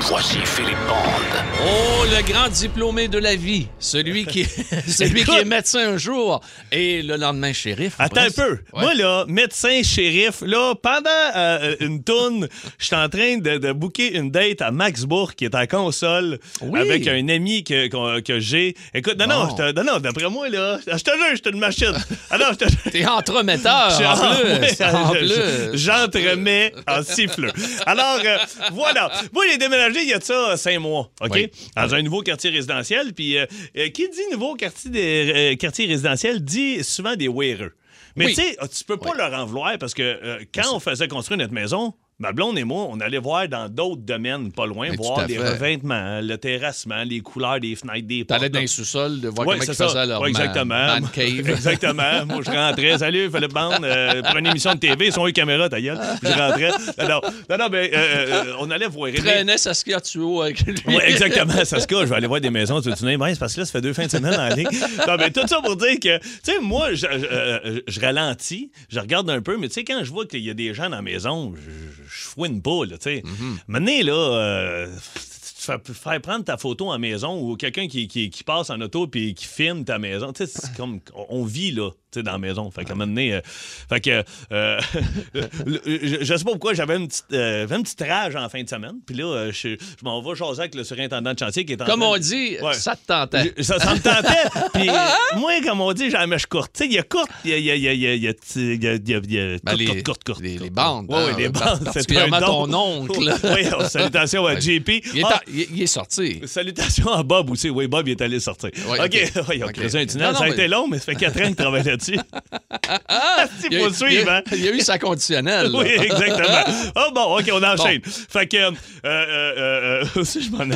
Voici 0.07 0.37
Philippe 0.45 0.77
Bande. 0.87 1.43
Oh, 1.67 2.03
le 2.05 2.21
grand 2.31 2.47
diplômé 2.49 3.07
de 3.07 3.17
la 3.17 3.35
vie. 3.35 3.67
Celui 3.79 4.25
qui, 4.25 4.45
celui 4.87 5.23
qui 5.23 5.31
est 5.35 5.45
médecin 5.45 5.93
un 5.93 5.97
jour 5.97 6.41
et 6.71 7.01
le 7.01 7.15
lendemain 7.15 7.53
shérif. 7.53 7.95
Attends 7.97 8.21
un 8.21 8.29
peu. 8.29 8.51
Ouais. 8.73 8.81
Moi, 8.81 8.93
là, 8.93 9.25
médecin, 9.27 9.81
shérif, 9.83 10.41
là, 10.45 10.73
pendant 10.75 11.09
euh, 11.35 11.75
une 11.79 12.03
tourne, 12.03 12.47
je 12.77 12.85
suis 12.85 12.95
en 12.95 13.09
train 13.09 13.37
de, 13.37 13.57
de 13.57 13.71
booker 13.71 14.15
une 14.15 14.29
date 14.29 14.61
à 14.61 14.69
Maxbourg, 14.71 15.33
qui 15.33 15.45
est 15.45 15.55
en 15.55 15.65
console, 15.65 16.39
Oui. 16.61 16.79
avec 16.81 17.07
un 17.07 17.27
ami 17.29 17.63
que, 17.63 18.19
que 18.21 18.39
j'ai. 18.39 18.75
Écoute, 18.93 19.17
non, 19.17 19.27
non, 19.27 19.45
Bon. 19.45 19.57
je 19.57 19.71
te- 19.71 19.79
non, 19.79 19.93
non, 19.93 19.99
d'après 19.99 20.29
moi, 20.29 20.49
là, 20.49 20.77
je 20.85 20.91
te 21.03 21.11
jure, 21.11 21.25
je 21.31 21.35
suis 21.37 21.51
une 21.51 21.59
machine. 21.59 21.93
Ah 22.29 22.37
non, 22.37 22.45
je 22.51 22.57
te 22.65 22.89
T'es 22.91 23.05
entremetteur, 23.07 23.89
Je- 23.97 24.03
en 24.05 25.11
plus. 25.11 25.29
ouais, 25.29 25.71
en 25.73 25.73
J'entremets 25.73 26.73
en 26.87 27.01
siffleux. 27.01 27.51
Alors, 27.87 28.19
euh, 28.23 28.37
voilà. 28.71 29.11
Moi, 29.33 29.45
j'ai 29.51 29.57
déménagé 29.57 29.94
il 30.03 30.09
y 30.09 30.13
a 30.13 30.19
de 30.19 30.23
ça 30.23 30.57
cinq 30.57 30.79
mois, 30.79 31.11
OK? 31.21 31.31
Oui. 31.33 31.51
Dans 31.75 31.93
un 31.95 32.01
nouveau 32.01 32.21
quartier 32.21 32.49
résidentiel. 32.49 33.13
Puis, 33.13 33.37
euh, 33.37 33.45
euh, 33.77 33.89
qui 33.89 34.07
dit 34.09 34.21
nouveau 34.31 34.55
quartier, 34.55 34.89
des- 34.91 35.33
euh, 35.53 35.55
quartier 35.55 35.85
résidentiel 35.87 36.43
dit 36.43 36.83
souvent 36.83 37.15
des 37.15 37.27
wearers. 37.27 37.71
Mais 38.15 38.25
Oui. 38.27 38.33
tu 38.35 38.41
sais, 38.41 38.57
tu 38.75 38.83
peux 38.85 38.97
pas 38.97 39.13
leur 39.15 39.33
en 39.33 39.45
vouloir 39.45 39.77
parce 39.77 39.93
que 39.93 40.01
euh, 40.03 40.39
quand 40.53 40.73
on 40.73 40.79
faisait 40.79 41.07
construire 41.07 41.37
notre 41.37 41.53
maison, 41.53 41.93
ma 42.19 42.31
blonde 42.31 42.57
et 42.57 42.63
moi, 42.63 42.87
on 42.89 42.99
allait 43.01 43.17
voir 43.19 43.47
dans 43.49 43.67
d'autres 43.67 44.01
domaines 44.01 44.51
pas 44.51 44.65
loin, 44.65 44.87
Mais 44.89 44.95
tout 44.95 45.03
voir 45.03 45.19
à 45.19 45.27
les 45.27 45.35
fait. 45.35 45.49
revêtements, 45.49 46.21
le 46.21 46.37
terrassement, 46.37 47.03
les 47.03 47.19
couleurs 47.19 47.59
des 47.59 47.75
fenêtres, 47.75 48.07
des 48.07 48.23
portes. 48.23 48.39
T'allais 48.39 48.49
dans 48.49 48.59
les 48.59 48.67
sous-sols 48.67 49.19
de 49.19 49.27
voir 49.29 49.45
Ouais, 49.47 49.55
comment 49.55 49.65
c'est 49.65 49.71
ils 49.73 49.75
ça. 49.75 49.87
faisaient 49.89 50.05
leur 50.05 50.21
Ouais, 50.21 50.29
exactement. 50.29 50.65
man 50.75 51.07
cave. 51.13 51.49
Exactement. 51.49 52.25
Moi, 52.25 52.41
je 52.45 52.51
rentrais. 52.51 52.97
Salut, 52.97 53.29
Philippe 53.29 53.53
Bande. 53.53 53.83
euh, 53.83 54.21
pour 54.23 54.37
une 54.37 54.47
émission 54.47 54.73
de 54.73 54.79
TV, 54.79 55.07
ils 55.07 55.11
sont 55.13 55.27
eu 55.27 55.33
caméra, 55.33 55.67
ta 55.69 55.81
gueule. 55.81 55.99
Je 56.23 56.27
rentrais. 56.29 56.71
Non, 56.99 57.07
non, 57.09 57.21
non, 57.49 57.57
non, 57.57 57.67
mais 57.71 57.91
euh, 57.93 57.97
euh, 57.97 58.53
on 58.59 58.71
allait 58.71 58.87
voir. 58.87 59.11
Traînait 59.13 59.57
Saskia 59.57 59.99
Tuo 59.99 60.41
avec 60.41 60.61
lui. 60.65 60.75
Oui, 60.87 60.97
exactement, 61.05 61.65
ça 61.65 61.79
se 61.79 61.87
cache. 61.87 62.01
Je 62.01 62.05
vais 62.05 62.15
aller 62.15 62.27
voir 62.27 62.39
des 62.41 62.49
maisons. 62.49 62.81
Tu 62.81 62.89
te 62.91 62.95
dis, 63.05 63.17
ben, 63.17 63.33
c'est 63.33 63.39
parce 63.39 63.53
que 63.55 63.59
là, 63.61 63.65
ça 63.65 63.71
fait 63.73 63.81
deux 63.81 63.93
fins 63.93 64.05
de 64.05 64.11
semaine 64.11 64.39
en 64.39 64.55
ligne. 64.55 64.67
Non, 65.07 65.15
mais 65.19 65.31
tout 65.31 65.45
ça 65.47 65.59
pour 65.61 65.75
dire 65.75 65.99
que, 66.01 66.17
tu 66.19 66.23
sais, 66.43 66.59
moi, 66.61 66.93
je, 66.93 66.97
je, 66.99 67.07
euh, 67.31 67.81
je 67.87 67.99
ralentis, 67.99 68.71
je 68.89 68.99
regarde 68.99 69.29
un 69.29 69.41
peu, 69.41 69.57
mais 69.57 69.67
tu 69.67 69.73
sais, 69.75 69.83
quand 69.83 70.03
je 70.03 70.11
vois 70.11 70.25
qu'il 70.25 70.41
y 70.41 70.49
a 70.49 70.53
des 70.53 70.73
gens 70.73 70.89
dans 70.89 70.97
la 70.97 71.01
maison, 71.01 71.53
je, 71.55 71.61
je, 71.61 72.04
je 72.07 72.23
fouine 72.27 72.61
pas, 72.61 72.85
là, 72.85 72.97
tu 72.97 73.03
sais. 73.03 73.23
Maintenant, 73.67 74.01
là, 74.03 74.13
euh, 74.13 74.95
tu 75.15 75.71
fais- 75.71 75.93
faire 75.93 76.21
prendre 76.21 76.45
ta 76.45 76.57
photo 76.57 76.89
en 76.91 76.99
maison 76.99 77.39
ou 77.41 77.55
quelqu'un 77.57 77.87
qui, 77.87 78.07
qui, 78.07 78.29
qui 78.29 78.43
passe 78.43 78.69
en 78.69 78.79
auto 78.81 79.07
puis 79.07 79.33
qui 79.33 79.45
filme 79.45 79.83
ta 79.85 79.97
maison, 79.99 80.31
tu 80.33 80.45
sais, 80.45 80.51
c'est 80.61 80.73
comme, 80.77 80.99
on 81.29 81.43
vit, 81.45 81.71
là, 81.71 81.89
dans 82.23 82.33
la 82.33 82.37
maison. 82.37 82.69
Fait 82.71 82.83
qu'à 82.85 82.93
un 82.93 82.95
moment 82.95 83.07
donné, 83.07 83.33
euh, 83.33 83.41
fait 83.89 84.01
que, 84.01 84.23
euh, 84.51 84.79
le- 85.33 85.81
je, 85.85 86.17
je 86.25 86.35
sais 86.35 86.43
pas 86.43 86.51
pourquoi, 86.51 86.73
j'avais 86.73 86.95
une 86.97 87.07
petite, 87.07 87.25
euh, 87.33 87.61
j'avais 87.61 87.75
une 87.75 87.83
petite 87.83 88.01
rage 88.01 88.35
en 88.35 88.47
fin 88.49 88.61
de 88.63 88.69
semaine. 88.69 88.95
Puis 89.05 89.15
là, 89.15 89.25
euh, 89.25 89.51
je, 89.51 89.69
je 89.69 90.03
m'en 90.03 90.21
vais 90.21 90.35
jaser 90.35 90.59
avec 90.61 90.75
le 90.75 90.83
surintendant 90.83 91.33
de 91.33 91.39
chantier 91.39 91.65
qui 91.65 91.73
est 91.73 91.81
en 91.81 91.85
Comme 91.85 91.99
train 92.01 92.09
on 92.09 92.13
de- 92.13 92.19
dit, 92.19 92.57
Ouais. 92.61 92.73
ça 92.73 92.95
te 92.95 93.05
tentait. 93.07 93.53
je- 93.57 93.63
Ça, 93.63 93.79
ça 93.79 93.93
me 93.93 93.99
tentait. 93.99 94.69
Puis 94.73 94.89
euh, 94.89 95.37
moi, 95.37 95.51
comme 95.63 95.81
on 95.81 95.91
dit, 95.93 96.05
j'ai 96.05 96.11
la 96.17 96.27
mèche 96.27 96.45
courte. 96.45 96.71
Tu 96.73 96.83
sais, 96.83 96.85
il 96.89 96.93
y 96.93 96.99
a 96.99 97.03
courte, 97.03 97.29
il 97.43 97.51
y 97.51 97.53
a, 97.53 97.57
il 97.57 97.65
y 97.65 97.71
a, 97.71 97.75
il 97.75 97.81
y 97.81 97.87
a, 97.87 97.93
il 97.93 98.01
y 98.01 98.07
a, 98.07 98.13
il 98.13 98.23
y 98.23 98.27
a, 98.27 98.33
il 98.55 98.83
y 98.83 98.87
a, 98.87 98.93
il 98.95 99.09
y 99.09 99.13
a- 99.13 99.19
il 99.23 99.33
y 99.33 99.39
a- 99.39 99.57
Ben, 99.63 99.71
courte, 99.71 99.77
les- 99.79 99.85
courte, 99.85 100.03
courte, 100.05 100.23
courte, 100.23 100.41
les- 100.41 100.57
les 100.57 100.69
bandes, 100.69 101.07
Oui, 101.09 101.15
hein, 101.17 101.35
les 101.37 101.49
par- 101.49 101.63
bandes. 101.77 101.77
C'est 101.79 101.93
particulièrement 101.93 102.39
ton 102.41 102.73
oncle. 102.73 103.19
Oui, 103.43 103.61
oh, 103.77 103.83
salutations 103.87 104.45
à 104.45 104.59
JP. 104.59 104.89
Il 105.13 105.19
est, 105.19 105.23
Ah, 105.23 105.35
en- 105.35 105.51
il- 105.51 105.67
il 105.75 105.81
est 105.83 105.87
sorti. 105.87 106.41
Salutations 106.45 107.11
à 107.11 107.23
Bob 107.23 107.49
aussi. 107.49 107.69
Oui, 107.69 107.87
Bob, 107.87 108.07
il 108.07 108.11
est 108.11 108.21
allé 108.21 108.39
sortir. 108.39 108.69
Ouais, 108.87 108.99
OK. 108.99 109.05
ok. 109.35 109.43
Oui, 109.49 109.55
il 109.57 109.63
a 109.63 109.67
Ok. 109.67 109.73
creusé 109.73 109.99
un 110.01 110.05
tunnel. 110.05 110.27
Non, 110.27 110.33
non, 110.33 110.37
ça 110.39 110.43
a 110.43 110.47
mais- 110.47 110.53
été 110.53 110.67
long, 110.67 110.87
mais 110.87 110.97
ça 110.99 111.05
fait 111.05 111.15
quatre 111.15 111.39
ans 111.41 111.45
qu'il 111.45 111.55
travaille 111.55 111.83
là-dessus. 111.83 112.04
Il 112.13 112.15
y 112.15 112.19
a- 112.19 113.47
faut 113.47 113.67
il 113.71 113.73
y 113.73 113.83
a- 113.85 113.93
suivre, 113.93 114.31
hein? 114.31 114.41
Il 114.51 114.65
y 114.65 114.69
a 114.69 114.71
eu 114.71 114.79
sa 114.81 114.97
conditionnelle. 114.99 115.71
là. 115.71 115.79
Oui, 115.79 115.87
exactement. 115.87 116.91
Oh 116.95 117.11
bon, 117.13 117.37
OK, 117.39 117.49
on 117.51 117.63
enchaîne. 117.63 118.01
Fait 118.03 118.47
que, 118.47 118.57
euh, 118.57 118.71
euh, 119.05 120.05
euh, 120.15 120.23
si 120.23 120.43
je 120.43 120.51
m'en. 120.51 120.65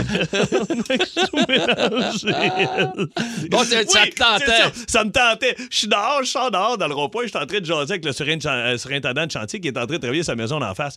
Bon, 3.49 3.63
ça- 3.63 3.77
Oui, 3.79 4.09
te 4.09 4.15
tentait. 4.15 4.45
Ça, 4.45 4.71
ça 4.87 5.03
me 5.03 5.11
tentait. 5.11 5.55
Je 5.71 5.77
suis 5.77 5.87
dehors, 5.87 6.19
je 6.23 6.29
sors 6.29 6.51
dehors 6.51 6.77
dans 6.77 6.87
le 6.87 6.93
rond-point, 6.93 7.23
je 7.23 7.29
suis 7.29 7.37
en 7.37 7.45
train 7.45 7.59
de 7.59 7.65
jaser 7.65 7.93
avec 7.93 8.05
le 8.05 8.11
surin- 8.11 8.77
surintendant 8.77 9.25
de 9.25 9.31
chantier 9.31 9.59
qui 9.59 9.67
est 9.69 9.77
en 9.77 9.85
train 9.85 9.95
de 9.95 10.01
travailler 10.01 10.23
sa 10.23 10.35
maison 10.35 10.59
d'en 10.59 10.73
face. 10.75 10.95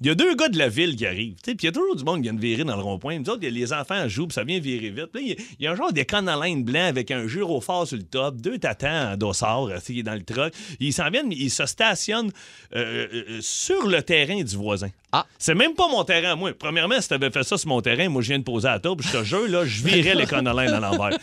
Il 0.00 0.08
y 0.08 0.10
a 0.10 0.14
deux 0.14 0.34
gars 0.34 0.48
de 0.48 0.58
la 0.58 0.68
ville 0.68 0.96
qui 0.96 1.06
arrivent. 1.06 1.36
Puis 1.42 1.54
il 1.60 1.64
y 1.64 1.68
a 1.68 1.72
toujours 1.72 1.94
du 1.96 2.04
monde 2.04 2.16
qui 2.16 2.22
vient 2.22 2.34
de 2.34 2.40
virer 2.40 2.64
dans 2.64 2.76
le 2.76 2.82
rond-point. 2.82 3.18
Nous 3.18 3.30
autres, 3.30 3.42
y 3.44 3.46
a 3.46 3.50
les 3.50 3.72
enfants 3.72 4.08
jouent, 4.08 4.26
puis 4.26 4.34
ça 4.34 4.44
vient 4.44 4.58
virer 4.58 4.90
vite. 4.90 5.08
Il 5.14 5.36
y 5.60 5.66
a- 5.66 5.72
un 5.72 5.76
genre 5.76 5.92
de 5.92 6.02
canne 6.02 6.28
blanc 6.64 6.84
avec 6.86 7.10
un 7.10 7.26
gyrophare 7.28 7.86
sur 7.86 7.96
le 7.96 8.02
top, 8.02 8.36
deux 8.40 8.58
tatans 8.58 9.12
en 9.12 9.16
dossard, 9.16 9.66
euh, 9.66 9.78
il 9.88 10.00
est 10.00 10.02
dans 10.02 10.14
le 10.14 10.22
truck. 10.22 10.52
Ils 10.80 10.92
s'en 10.92 11.08
viennent, 11.10 11.30
ils 11.32 11.50
se 11.50 11.64
stationnent 11.66 12.32
euh, 12.74 13.06
euh, 13.12 13.38
sur 13.40 13.86
le 13.86 14.02
terrain 14.02 14.42
du 14.42 14.56
voisin. 14.56 14.88
Ah. 15.16 15.26
C'est 15.38 15.54
même 15.54 15.74
pas 15.74 15.86
mon 15.86 16.02
terrain, 16.02 16.34
moi. 16.34 16.50
Premièrement, 16.58 17.00
si 17.00 17.08
t'avais 17.08 17.30
fait 17.30 17.44
ça 17.44 17.56
sur 17.56 17.68
mon 17.68 17.80
terrain, 17.80 18.08
moi, 18.08 18.20
je 18.20 18.30
viens 18.30 18.38
de 18.40 18.42
poser 18.42 18.66
à 18.66 18.72
la 18.72 18.80
table, 18.80 19.00
je 19.04 19.12
te 19.16 19.22
jure, 19.22 19.46
là, 19.48 19.64
je 19.64 19.84
virais 19.84 20.16
les 20.16 20.26
cannes 20.26 20.48
à 20.48 20.52
l'envers. 20.52 21.16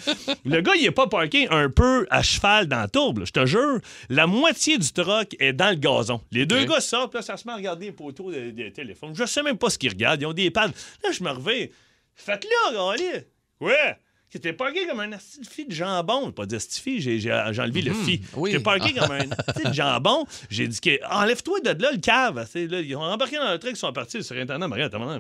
Le 0.46 0.62
gars, 0.62 0.72
il 0.78 0.86
est 0.86 0.92
pas 0.92 1.08
parké 1.08 1.50
un 1.50 1.70
peu 1.70 2.08
à 2.10 2.24
cheval 2.24 2.68
dans 2.68 2.80
la 2.80 2.88
tourbe, 2.88 3.26
je 3.26 3.34
te 3.34 3.46
jure. 3.46 3.80
La 4.08 4.28
moitié 4.28 4.78
du 4.78 4.90
truck 4.94 5.36
est 5.40 5.52
dans 5.52 5.72
le 5.72 5.76
gazon. 5.76 6.22
Les 6.32 6.46
deux 6.46 6.64
gars 6.64 6.80
sortent, 6.80 7.16
là, 7.16 7.22
ça 7.22 7.36
se 7.36 7.46
met 7.46 7.52
à 7.52 7.58
regarder 7.58 7.88
les 7.88 7.92
poteaux 7.92 8.32
de, 8.32 8.52
de 8.52 8.70
téléphone. 8.70 9.14
Je 9.14 9.26
sais 9.26 9.44
même 9.44 9.58
pas 9.58 9.70
ce 9.70 9.78
qu'ils 9.78 9.90
regardent. 9.90 10.22
Ils 10.22 10.26
ont 10.26 10.32
des 10.32 10.52
pads. 10.52 10.68
Là, 11.04 11.12
je 11.12 11.22
me 11.22 11.30
reviens. 11.30 11.68
Faites-le, 12.16 12.70
regardez. 12.70 13.28
Ouais. 13.60 13.98
T'es 14.40 14.54
parké 14.54 14.88
comme 14.88 15.00
un 15.02 15.12
astifi 15.12 15.66
de 15.66 15.74
jambon. 15.74 16.32
Pas 16.32 16.46
d'astifi, 16.46 17.02
j'ai, 17.02 17.20
j'ai, 17.20 17.38
j'ai 17.52 17.62
enlevé 17.62 17.82
le 17.82 17.94
fi. 17.94 18.22
oui. 18.36 18.52
T'es 18.52 18.60
parké 18.60 18.94
comme 18.94 19.12
un 19.12 19.30
astifi 19.48 19.68
de 19.70 19.74
jambon. 19.74 20.26
J'ai 20.50 20.68
dit 20.68 20.80
que 20.80 21.00
enlève-toi 21.12 21.60
de 21.60 21.82
là 21.82 21.92
le 21.92 21.98
cave. 21.98 22.36
Là, 22.38 22.80
ils 22.80 22.96
ont 22.96 23.02
embarqué 23.02 23.38
dans 23.38 23.52
le 23.52 23.60
truc, 23.60 23.74
ils 23.74 23.78
sont 23.80 23.92
partis. 23.92 24.18
Le 24.18 24.24
surintendant 24.24 24.68
me 24.68 24.74
regarde, 24.74 24.92
ça 24.94 24.98
va 25.00 25.20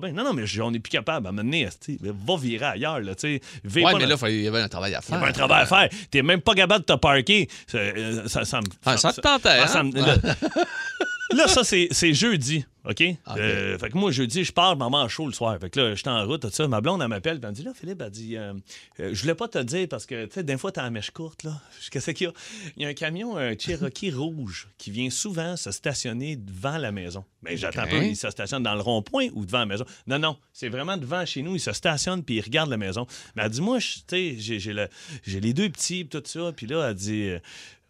bien. 0.00 0.12
Non, 0.12 0.24
non, 0.24 0.32
mais 0.32 0.44
on 0.60 0.70
n'est 0.70 0.80
plus 0.80 0.90
capable 0.90 1.26
à 1.26 1.32
mener. 1.32 1.68
Va 2.02 2.36
virer 2.36 2.66
ailleurs. 2.66 3.00
Là, 3.00 3.14
tu 3.14 3.40
sais. 3.64 3.80
Ouais, 3.82 3.92
mais 3.98 4.06
là, 4.06 4.16
il 4.28 4.42
y 4.42 4.48
avait 4.48 4.60
un 4.60 4.68
travail 4.68 4.94
à 4.94 5.00
il 5.02 5.10
y 5.10 5.14
avait 5.14 5.20
faire. 5.20 5.28
un 5.28 5.32
travail 5.32 5.62
à 5.62 5.66
faire. 5.66 5.88
T'es 6.10 6.22
même 6.22 6.40
pas 6.40 6.54
capable 6.54 6.84
de 6.84 6.92
te 6.92 6.98
parker. 6.98 7.48
Ça, 7.66 7.78
euh, 7.78 8.28
ça, 8.28 8.44
ça 8.44 8.60
me. 8.60 8.66
Ah, 8.84 8.96
ça 8.96 9.12
te 9.12 9.20
tentait, 9.20 9.60
ah, 11.32 11.36
là, 11.36 11.48
ça, 11.48 11.64
c'est 11.64 11.88
c'est 11.90 12.14
jeudi. 12.14 12.64
OK? 12.84 13.00
Euh, 13.36 13.78
fait 13.78 13.90
que 13.90 13.96
moi, 13.96 14.10
jeudi, 14.10 14.42
je 14.42 14.52
pars, 14.52 14.76
maman 14.76 15.06
chaud 15.08 15.26
le 15.28 15.32
soir. 15.32 15.56
Fait 15.60 15.70
que 15.70 15.78
là, 15.78 15.94
j'étais 15.94 16.08
en 16.10 16.26
route, 16.26 16.42
tout 16.42 16.50
ça. 16.50 16.66
Ma 16.66 16.80
blonde, 16.80 17.00
elle 17.00 17.06
m'appelle, 17.06 17.38
elle 17.40 17.48
me 17.48 17.54
dit, 17.54 17.62
là, 17.62 17.70
Philippe, 17.78 18.02
elle 18.04 18.10
dit, 18.10 18.36
euh, 18.36 18.54
euh, 18.98 19.10
je 19.14 19.20
voulais 19.22 19.36
pas 19.36 19.46
te 19.46 19.56
le 19.56 19.62
dire 19.64 19.86
parce 19.88 20.04
que, 20.04 20.24
tu 20.24 20.32
sais, 20.34 20.42
des 20.42 20.58
fois, 20.58 20.72
t'as 20.72 20.82
la 20.82 20.90
mèche 20.90 21.12
courte, 21.12 21.44
là. 21.44 21.60
Qu'est-ce 21.92 22.10
qu'il 22.10 22.26
y 22.26 22.30
a? 22.30 22.32
Il 22.76 22.82
y 22.82 22.86
a 22.86 22.88
un 22.88 22.94
camion, 22.94 23.36
un 23.36 23.56
Cherokee 23.56 24.10
rouge, 24.14 24.66
qui 24.78 24.90
vient 24.90 25.10
souvent 25.10 25.56
se 25.56 25.70
stationner 25.70 26.34
devant 26.34 26.76
la 26.76 26.90
maison. 26.90 27.24
Mais 27.42 27.56
j'attends 27.56 27.84
OK. 27.84 27.90
pas, 27.90 27.96
il 27.98 28.16
se 28.16 28.28
stationne 28.30 28.64
dans 28.64 28.74
le 28.74 28.80
rond-point 28.80 29.28
ou 29.34 29.46
devant 29.46 29.60
la 29.60 29.66
maison. 29.66 29.84
Non, 30.08 30.18
non, 30.18 30.36
c'est 30.52 30.68
vraiment 30.68 30.96
devant 30.96 31.24
chez 31.24 31.42
nous. 31.42 31.54
Il 31.54 31.60
se 31.60 31.72
stationne, 31.72 32.24
puis 32.24 32.36
il 32.36 32.40
regarde 32.40 32.68
la 32.68 32.78
maison. 32.78 33.06
Mais 33.36 33.44
elle 33.44 33.50
dit, 33.50 33.60
moi, 33.60 33.78
tu 33.78 34.00
sais, 34.08 34.34
j'ai- 34.38 34.58
j'ai 34.58 34.72
le- 34.72 34.88
j'ai 35.24 35.38
les 35.38 35.52
deux 35.52 35.68
petits, 35.68 36.04
tout 36.08 36.22
ça. 36.24 36.50
Puis 36.56 36.66
là, 36.66 36.88
elle 36.88 36.94
dit, 36.96 37.28
euh, 37.28 37.38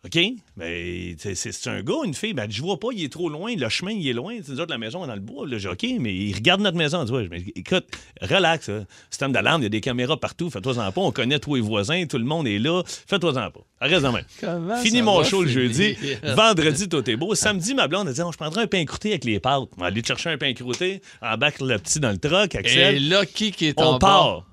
OK, 0.05 0.19
mais 0.57 1.15
c'est 1.17 1.37
c'est 1.37 1.71
un 1.71 1.81
gars, 1.81 1.95
une 2.05 2.13
fille. 2.15 2.33
Ben, 2.33 2.51
je 2.51 2.61
vois 2.61 2.77
pas, 2.81 2.89
il 2.93 3.05
est 3.05 3.13
trop 3.13 3.29
loin, 3.29 3.55
le 3.55 3.69
chemin, 3.69 3.93
il 3.93 4.09
est 4.09 4.13
loin. 4.13 4.37
Tu 4.37 4.43
sais, 4.43 4.51
Nous 4.53 4.59
autres, 4.61 4.73
la 4.73 4.79
maison 4.79 5.05
est 5.05 5.07
dans 5.07 5.15
le 5.15 5.21
bois. 5.21 5.47
Là, 5.47 5.57
OK, 5.71 5.87
mais 6.01 6.13
il 6.13 6.35
regarde 6.35 6.61
notre 6.61 6.77
maison. 6.77 7.05
Ouais, 7.07 7.29
mais 7.31 7.45
écoute, 7.55 7.87
relax. 8.21 8.69
hein. 8.69 8.85
Système 9.11 9.31
d'alarme, 9.31 9.61
il 9.61 9.65
y 9.65 9.67
a 9.67 9.69
des 9.69 9.81
caméras 9.81 10.17
partout. 10.17 10.51
Fais-toi-en 10.51 10.91
pas. 10.91 11.01
On 11.01 11.13
connaît 11.13 11.39
tous 11.39 11.55
les 11.55 11.61
voisins, 11.61 12.05
tout 12.07 12.19
le 12.19 12.25
monde 12.25 12.49
est 12.49 12.59
là. 12.59 12.83
Fais-toi-en 12.85 13.53
pas. 13.53 13.61
Reste 13.81 14.05
en 14.05 14.11
main. 14.11 14.23
Comment 14.41 14.77
Fini 14.83 15.03
mon 15.03 15.23
show 15.23 15.45
le 15.45 15.49
jeudi. 15.49 15.97
Vendredi, 16.35 16.89
tout 16.89 17.09
est 17.09 17.17
beau. 17.17 17.37
Samedi, 17.37 17.73
ma 17.75 17.87
blonde 17.87 18.09
a 18.09 18.13
dit, 18.13 18.23
Oh, 18.25 18.33
je 18.33 18.37
prendrai 18.37 18.63
un 18.63 18.67
pain 18.67 18.85
croûté 18.85 19.11
avec 19.11 19.25
les 19.25 19.39
pâtes. 19.39 19.69
On 19.77 19.81
va 19.83 19.87
aller 19.87 20.03
chercher 20.03 20.31
un 20.31 20.37
pain 20.37 20.53
croûté. 20.53 21.01
Embarque 21.21 21.61
le 21.61 21.79
petit 21.79 22.01
dans 22.01 22.11
le 22.11 22.19
truck, 22.19 22.57
Axel. 22.57 22.97
Et 22.97 22.99
là, 22.99 23.25
qui 23.25 23.55
est 23.61 23.75
On 23.79 23.85
en 23.85 23.99
part. 24.01 24.47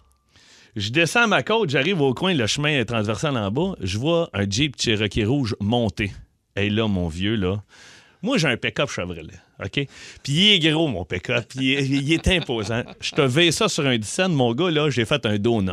Je 0.76 0.90
descends 0.90 1.28
ma 1.28 1.44
côte, 1.44 1.70
j'arrive 1.70 2.02
au 2.02 2.14
coin, 2.14 2.34
le 2.34 2.48
chemin 2.48 2.70
est 2.80 2.86
transversal 2.86 3.36
en 3.38 3.52
bas. 3.52 3.76
Je 3.82 3.98
vois 3.98 4.30
un 4.34 4.50
Jeep 4.50 4.76
Cherokee 4.80 5.26
rouge 5.26 5.56
monter. 5.60 6.12
Et 6.56 6.70
là, 6.70 6.88
mon 6.88 7.08
vieux, 7.08 7.36
là. 7.36 7.64
Moi, 8.22 8.38
j'ai 8.38 8.48
un 8.48 8.58
pick-up 8.58 8.90
Chevrolet, 8.90 9.34
OK? 9.64 9.72
Puis 10.24 10.34
il 10.34 10.52
est 10.66 10.72
gros, 10.72 10.90
mon 10.90 11.06
pick-up. 11.06 11.46
Puis 11.48 11.60
il, 11.68 11.74
est- 11.74 11.88
il 11.88 12.12
est 12.14 12.28
imposant. 12.28 12.84
Je 13.00 13.12
te 13.12 13.22
vais 13.22 13.50
ça 13.52 13.70
sur 13.70 13.86
un 13.88 13.98
10 13.98 14.20
mon 14.30 14.54
gars, 14.54 14.70
là, 14.70 14.90
j'ai 14.90 15.06
fait 15.06 15.26
un 15.26 15.38
donut. 15.38 15.72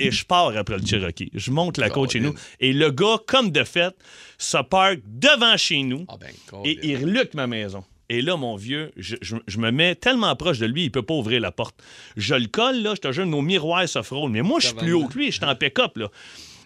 Et 0.00 0.10
je 0.10 0.24
pars 0.24 0.56
après 0.56 0.78
le 0.78 0.86
Cherokee. 0.86 1.30
Je 1.34 1.50
monte 1.50 1.76
la 1.76 1.90
côte 1.90 2.12
chez 2.12 2.20
nous. 2.20 2.34
Et 2.60 2.72
le 2.72 2.90
gars, 2.90 3.18
comme 3.26 3.50
de 3.50 3.62
fait, 3.64 3.94
se 4.38 4.56
parque 4.62 5.00
devant 5.06 5.56
chez 5.58 5.82
nous 5.82 6.06
Ah 6.08 6.14
ben, 6.18 6.28
et 6.64 6.78
il 6.82 6.96
reluque 6.96 7.34
ma 7.34 7.46
maison. 7.46 7.84
Et 8.10 8.22
là, 8.22 8.36
mon 8.36 8.56
vieux, 8.56 8.90
je, 8.96 9.16
je- 9.20 9.36
je 9.46 9.58
me 9.58 9.70
mets 9.70 9.94
tellement 9.94 10.34
proche 10.34 10.58
de 10.58 10.66
lui, 10.66 10.84
il 10.84 10.90
peut 10.90 11.02
pas 11.02 11.14
ouvrir 11.14 11.40
la 11.40 11.52
porte. 11.52 11.76
Je 12.16 12.34
le 12.34 12.46
colle, 12.46 12.80
là, 12.82 12.94
je 12.94 13.00
te 13.00 13.12
jure, 13.12 13.26
nos 13.26 13.42
miroirs 13.42 13.88
se 13.88 14.00
frôlent. 14.02 14.30
Mais 14.30 14.40
moi, 14.42 14.60
je 14.60 14.68
suis 14.68 14.76
plus 14.76 14.92
haut 14.94 15.06
que 15.06 15.18
lui, 15.18 15.26
je 15.26 15.36
suis 15.36 15.44
en 15.44 15.54
pick-up, 15.54 15.96
là. 15.96 16.08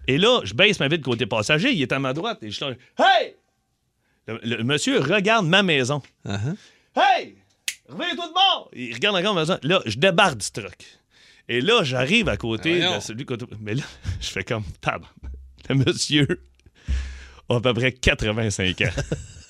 Et 0.07 0.19
là, 0.19 0.41
je 0.45 0.55
baisse 0.55 0.79
ma 0.81 0.89
vitre 0.89 1.05
côté 1.05 1.27
passager, 1.27 1.73
il 1.73 1.83
est 1.83 1.93
à 1.93 1.99
ma 1.99 2.13
droite, 2.13 2.43
et 2.43 2.51
je 2.51 2.57
suis 2.57 2.65
Hey! 2.99 3.35
Le, 4.29 4.39
le 4.43 4.63
monsieur 4.65 5.01
regarde 5.01 5.47
ma 5.47 5.63
maison. 5.65 6.01
Hey! 6.95 7.37
Reviens-toi 7.89 8.29
de 8.29 8.33
bord! 8.33 8.71
Il 8.75 8.95
regarde 8.95 9.17
encore 9.17 9.35
ma 9.35 9.41
maison. 9.41 9.59
Là, 9.65 9.81
je 9.85 9.99
débarque 9.99 10.39
du 10.39 10.51
truck. 10.51 10.79
Et 11.49 11.61
là, 11.61 11.83
j'arrive 11.83 12.29
à 12.29 12.37
côté 12.37 12.83
Ah, 12.85 12.97
de 12.97 13.01
celui 13.01 13.25
côté. 13.25 13.47
Mais 13.61 13.75
là, 13.75 13.83
je 14.21 14.29
fais 14.29 14.45
comme 14.45 14.63
tab. 14.81 15.03
Le 15.69 15.75
monsieur 15.75 16.27
a 17.49 17.57
à 17.57 17.61
peu 17.61 17.75
près 17.75 17.91
85 17.93 18.81
ans. 18.83 18.85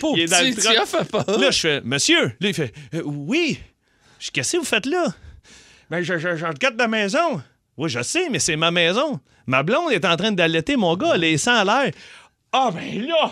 Pauvre 0.00 0.16
Il 0.18 0.22
est 0.22 0.26
dans 0.26 0.44
le 0.44 0.54
truck. 0.54 1.40
Là, 1.40 1.50
je 1.50 1.58
fais 1.60 1.80
Monsieur! 1.82 2.24
Là, 2.40 2.48
il 2.48 2.54
fait 2.54 2.72
Euh, 2.94 3.02
Oui! 3.04 3.58
Je 4.18 4.30
Qu'est-ce 4.30 4.52
que 4.52 4.56
vous 4.58 4.64
faites 4.64 4.86
là? 4.86 5.06
Ben, 5.90 6.02
je, 6.02 6.18
je, 6.18 6.36
je 6.36 6.46
regarde 6.46 6.76
la 6.78 6.88
maison. 6.88 7.42
Oui, 7.76 7.90
je 7.90 8.02
sais, 8.02 8.28
mais 8.30 8.38
c'est 8.38 8.56
ma 8.56 8.70
maison. 8.70 9.20
Ma 9.46 9.62
blonde 9.62 9.92
est 9.92 10.04
en 10.04 10.16
train 10.16 10.32
d'allaiter 10.32 10.76
mon 10.76 10.96
gars, 10.96 11.16
les 11.16 11.36
seins 11.38 11.56
à 11.56 11.64
l'air. 11.64 11.92
Ah, 12.52 12.70
ben 12.72 13.06
là! 13.06 13.30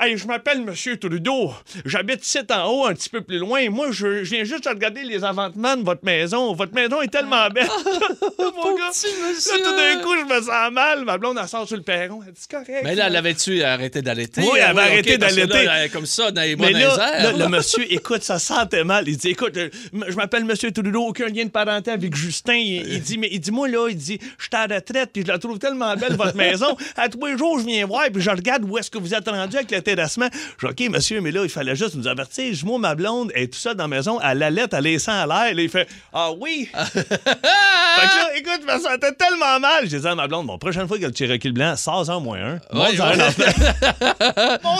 Hey, 0.00 0.16
je 0.16 0.28
m'appelle 0.28 0.60
Monsieur 0.64 0.96
Trudeau. 0.96 1.52
J'habite 1.84 2.24
ici 2.24 2.38
en 2.52 2.66
haut, 2.70 2.86
un 2.86 2.94
petit 2.94 3.08
peu 3.10 3.20
plus 3.20 3.38
loin. 3.38 3.68
Moi, 3.68 3.88
je, 3.90 4.22
je 4.22 4.30
viens 4.32 4.44
juste 4.44 4.62
de 4.62 4.68
regarder 4.68 5.02
les 5.02 5.24
avantements 5.24 5.76
de 5.76 5.82
votre 5.82 6.04
maison. 6.04 6.54
Votre 6.54 6.72
maison 6.72 7.02
est 7.02 7.08
tellement 7.08 7.48
belle. 7.48 7.66
mon 8.38 8.76
gars. 8.76 8.90
Là, 8.92 9.56
tout 9.64 9.76
d'un 9.76 10.00
coup, 10.00 10.14
je 10.16 10.34
me 10.36 10.40
sens 10.40 10.70
mal. 10.72 11.04
Ma 11.04 11.18
blonde, 11.18 11.36
elle 11.42 11.48
sort 11.48 11.66
sur 11.66 11.76
le 11.76 11.82
perron. 11.82 12.20
Elle 12.24 12.32
dit, 12.32 12.40
C'est 12.40 12.50
correct. 12.50 12.82
Mais 12.84 12.94
là, 12.94 13.08
l'avais-tu 13.08 13.60
arrêté 13.64 14.00
d'allaiter? 14.00 14.42
Oui, 14.42 14.50
elle 14.54 14.62
avait 14.62 14.80
Ah 14.82 14.84
arrêté 14.84 15.14
ok, 15.14 15.20
parce 15.20 15.34
que 15.34 15.40
d'allaiter. 15.46 15.68
elle 15.68 15.90
Comme 15.90 16.06
ça, 16.06 16.30
dans 16.30 16.42
les 16.42 16.54
Mais 16.54 16.70
là, 16.70 16.78
les 16.78 16.84
airs. 16.84 17.32
là, 17.36 17.44
le 17.44 17.48
monsieur, 17.48 17.92
écoute, 17.92 18.22
ça 18.22 18.38
sentait 18.38 18.84
mal. 18.84 19.08
Il 19.08 19.16
dit, 19.16 19.30
écoute, 19.30 19.56
je 19.56 20.14
m'appelle 20.14 20.44
Monsieur 20.44 20.70
Trudeau, 20.70 21.06
aucun 21.08 21.26
lien 21.26 21.44
de 21.44 21.50
parenté 21.50 21.90
avec 21.90 22.14
Justin. 22.14 22.54
Il, 22.54 22.86
il 22.92 23.00
dit, 23.02 23.18
mais 23.18 23.30
il 23.32 23.40
dit, 23.40 23.50
moi, 23.50 23.66
là, 23.66 23.88
il 23.88 23.96
dit, 23.96 24.20
je 24.38 24.44
suis 24.44 24.50
à 24.52 24.68
la 24.68 24.76
retraite, 24.76 25.10
puis 25.12 25.22
je 25.22 25.26
la 25.32 25.38
trouve 25.38 25.58
tellement 25.58 25.96
belle, 25.96 26.14
votre 26.14 26.36
maison. 26.36 26.76
À 26.96 27.08
tous 27.08 27.26
les 27.26 27.36
jours, 27.36 27.58
je 27.58 27.64
viens 27.66 27.84
voir, 27.84 28.04
puis 28.12 28.22
je 28.22 28.30
regarde 28.30 28.64
où 28.64 28.78
est-ce 28.78 28.92
que 28.92 28.98
vous 28.98 29.12
êtes 29.12 29.28
rendu 29.28 29.56
avec 29.56 29.72
le 29.72 29.87
terrassement. 29.94 30.28
Je 30.58 30.66
dis, 30.66 30.86
OK, 30.86 30.92
monsieur, 30.92 31.20
mais 31.20 31.30
là, 31.30 31.42
il 31.44 31.48
fallait 31.50 31.76
juste 31.76 31.94
nous 31.94 32.08
avertir. 32.08 32.54
Je 32.54 32.64
moi, 32.64 32.78
ma 32.78 32.94
blonde 32.94 33.32
est 33.34 33.52
tout 33.52 33.58
ça 33.58 33.74
dans 33.74 33.84
la 33.84 33.88
maison, 33.88 34.18
à 34.18 34.34
la 34.34 34.50
lettre, 34.50 34.76
elle 34.76 34.86
à 34.86 35.26
l'air. 35.26 35.26
Là, 35.26 35.52
il 35.54 35.68
fait, 35.68 35.88
ah 36.12 36.30
oui. 36.38 36.68
fait 36.72 37.02
que 37.02 37.16
là, 37.16 38.36
écoute, 38.36 38.60
je 38.66 38.74
me 38.74 38.78
sentais 38.80 39.12
tellement 39.12 39.58
mal. 39.60 39.88
J'ai 39.88 40.00
dit 40.00 40.06
à 40.06 40.14
ma 40.14 40.28
blonde, 40.28 40.46
bon, 40.46 40.58
prochaine 40.58 40.86
fois 40.86 40.98
que 40.98 41.06
le 41.06 41.12
Cherokee 41.14 41.50
blanc, 41.52 41.74
16 41.76 42.10
ans 42.10 42.20
moins 42.20 42.38
un. 42.38 42.60
en 42.72 42.84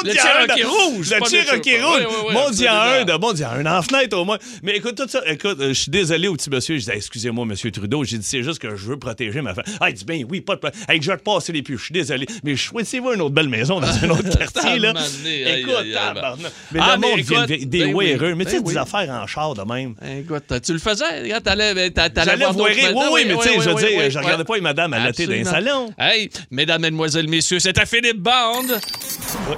Le 0.04 0.14
y 0.14 0.18
a 0.18 0.22
un 0.22 0.46
Cherokee 0.46 0.64
rouge, 0.64 1.10
Le 1.10 1.24
Cherokee 1.28 1.80
rouge. 1.80 2.06
Mon 2.32 2.50
Dieu, 2.50 2.68
un 2.68 3.04
de 3.04 3.16
bon 3.16 3.32
Dieu, 3.32 3.46
un 3.46 3.66
en 3.66 3.82
fenêtre 3.82 4.16
au 4.16 4.24
moins. 4.24 4.38
Mais 4.62 4.76
écoute, 4.76 4.96
tout 4.96 5.08
ça, 5.08 5.20
écoute, 5.26 5.58
euh, 5.60 5.68
je 5.68 5.72
suis 5.80 5.90
désolé 5.90 6.28
au 6.28 6.34
petit 6.34 6.50
monsieur. 6.50 6.76
Je 6.78 6.84
dis, 6.84 6.90
excusez-moi, 6.90 7.44
monsieur 7.46 7.70
Trudeau. 7.70 8.04
J'ai 8.04 8.18
dit, 8.18 8.26
c'est 8.26 8.42
juste 8.42 8.58
que 8.58 8.76
je 8.76 8.86
veux 8.86 8.98
protéger 8.98 9.40
ma 9.40 9.54
femme. 9.54 9.64
Ah, 9.80 9.90
il 9.90 9.94
dit, 9.94 10.04
ben 10.04 10.24
oui, 10.28 10.40
pas 10.40 10.54
de 10.54 10.60
problème. 10.60 10.80
Hey, 10.88 11.00
je 11.00 11.10
vais 11.10 11.16
te 11.16 11.22
passer 11.22 11.52
les 11.52 11.62
puces. 11.62 11.78
Je 11.78 11.84
suis 11.84 11.94
désolé. 11.94 12.26
Mais 12.44 12.56
choisissez-vous 12.56 13.12
une 13.12 13.22
autre 13.22 13.34
belle 13.34 13.48
maison 13.48 13.80
dans 13.80 14.04
un 14.04 14.10
autre 14.10 14.38
quartier, 14.38 14.78
là. 14.78 14.92
Écoute, 14.99 15.75
aïe, 15.75 15.87
aïe, 15.87 15.93
tabarnak. 15.95 16.52
Mais 16.73 16.81
Ah, 16.83 16.95
le 16.95 17.00
mais 17.00 17.09
monde 17.09 17.21
vient 17.21 17.45
écoute, 17.45 17.49
des 17.69 17.85
ben 17.93 17.95
Mais 18.37 18.45
tu 18.45 18.50
sais, 18.50 18.61
ben 18.61 18.64
des 18.69 18.76
affaires 18.76 19.11
en 19.11 19.26
char 19.26 19.55
de 19.55 19.62
même. 19.62 19.95
Écoute, 20.21 20.45
tu 20.64 20.73
le 20.73 20.78
faisais? 20.78 21.23
Regarde, 21.23 21.45
t'allais, 21.45 21.90
t'a- 21.90 22.11
t'allais 22.11 22.31
J'allais 22.33 22.45
voir. 22.52 22.57
Oui, 22.57 23.07
oui, 23.12 23.23
mais 23.26 23.37
tu 23.37 23.43
sais, 23.43 23.55
je 23.61 23.71
veux 23.71 23.75
dire, 23.76 24.11
je 24.11 24.19
regardais 24.19 24.45
pas 24.45 24.57
une 24.57 24.62
madame 24.62 24.93
à 24.93 24.99
latter 25.05 25.26
dans 25.26 25.33
les 25.33 25.40
Absolument. 25.49 25.71
salons. 25.71 25.95
Hey, 25.99 26.31
mesdames, 26.50 26.83
mesdemoiselles, 26.83 27.28
messieurs, 27.28 27.59
c'est 27.61 27.78
à 27.78 27.87
Philippe 27.87 28.19
Bond. 28.19 28.67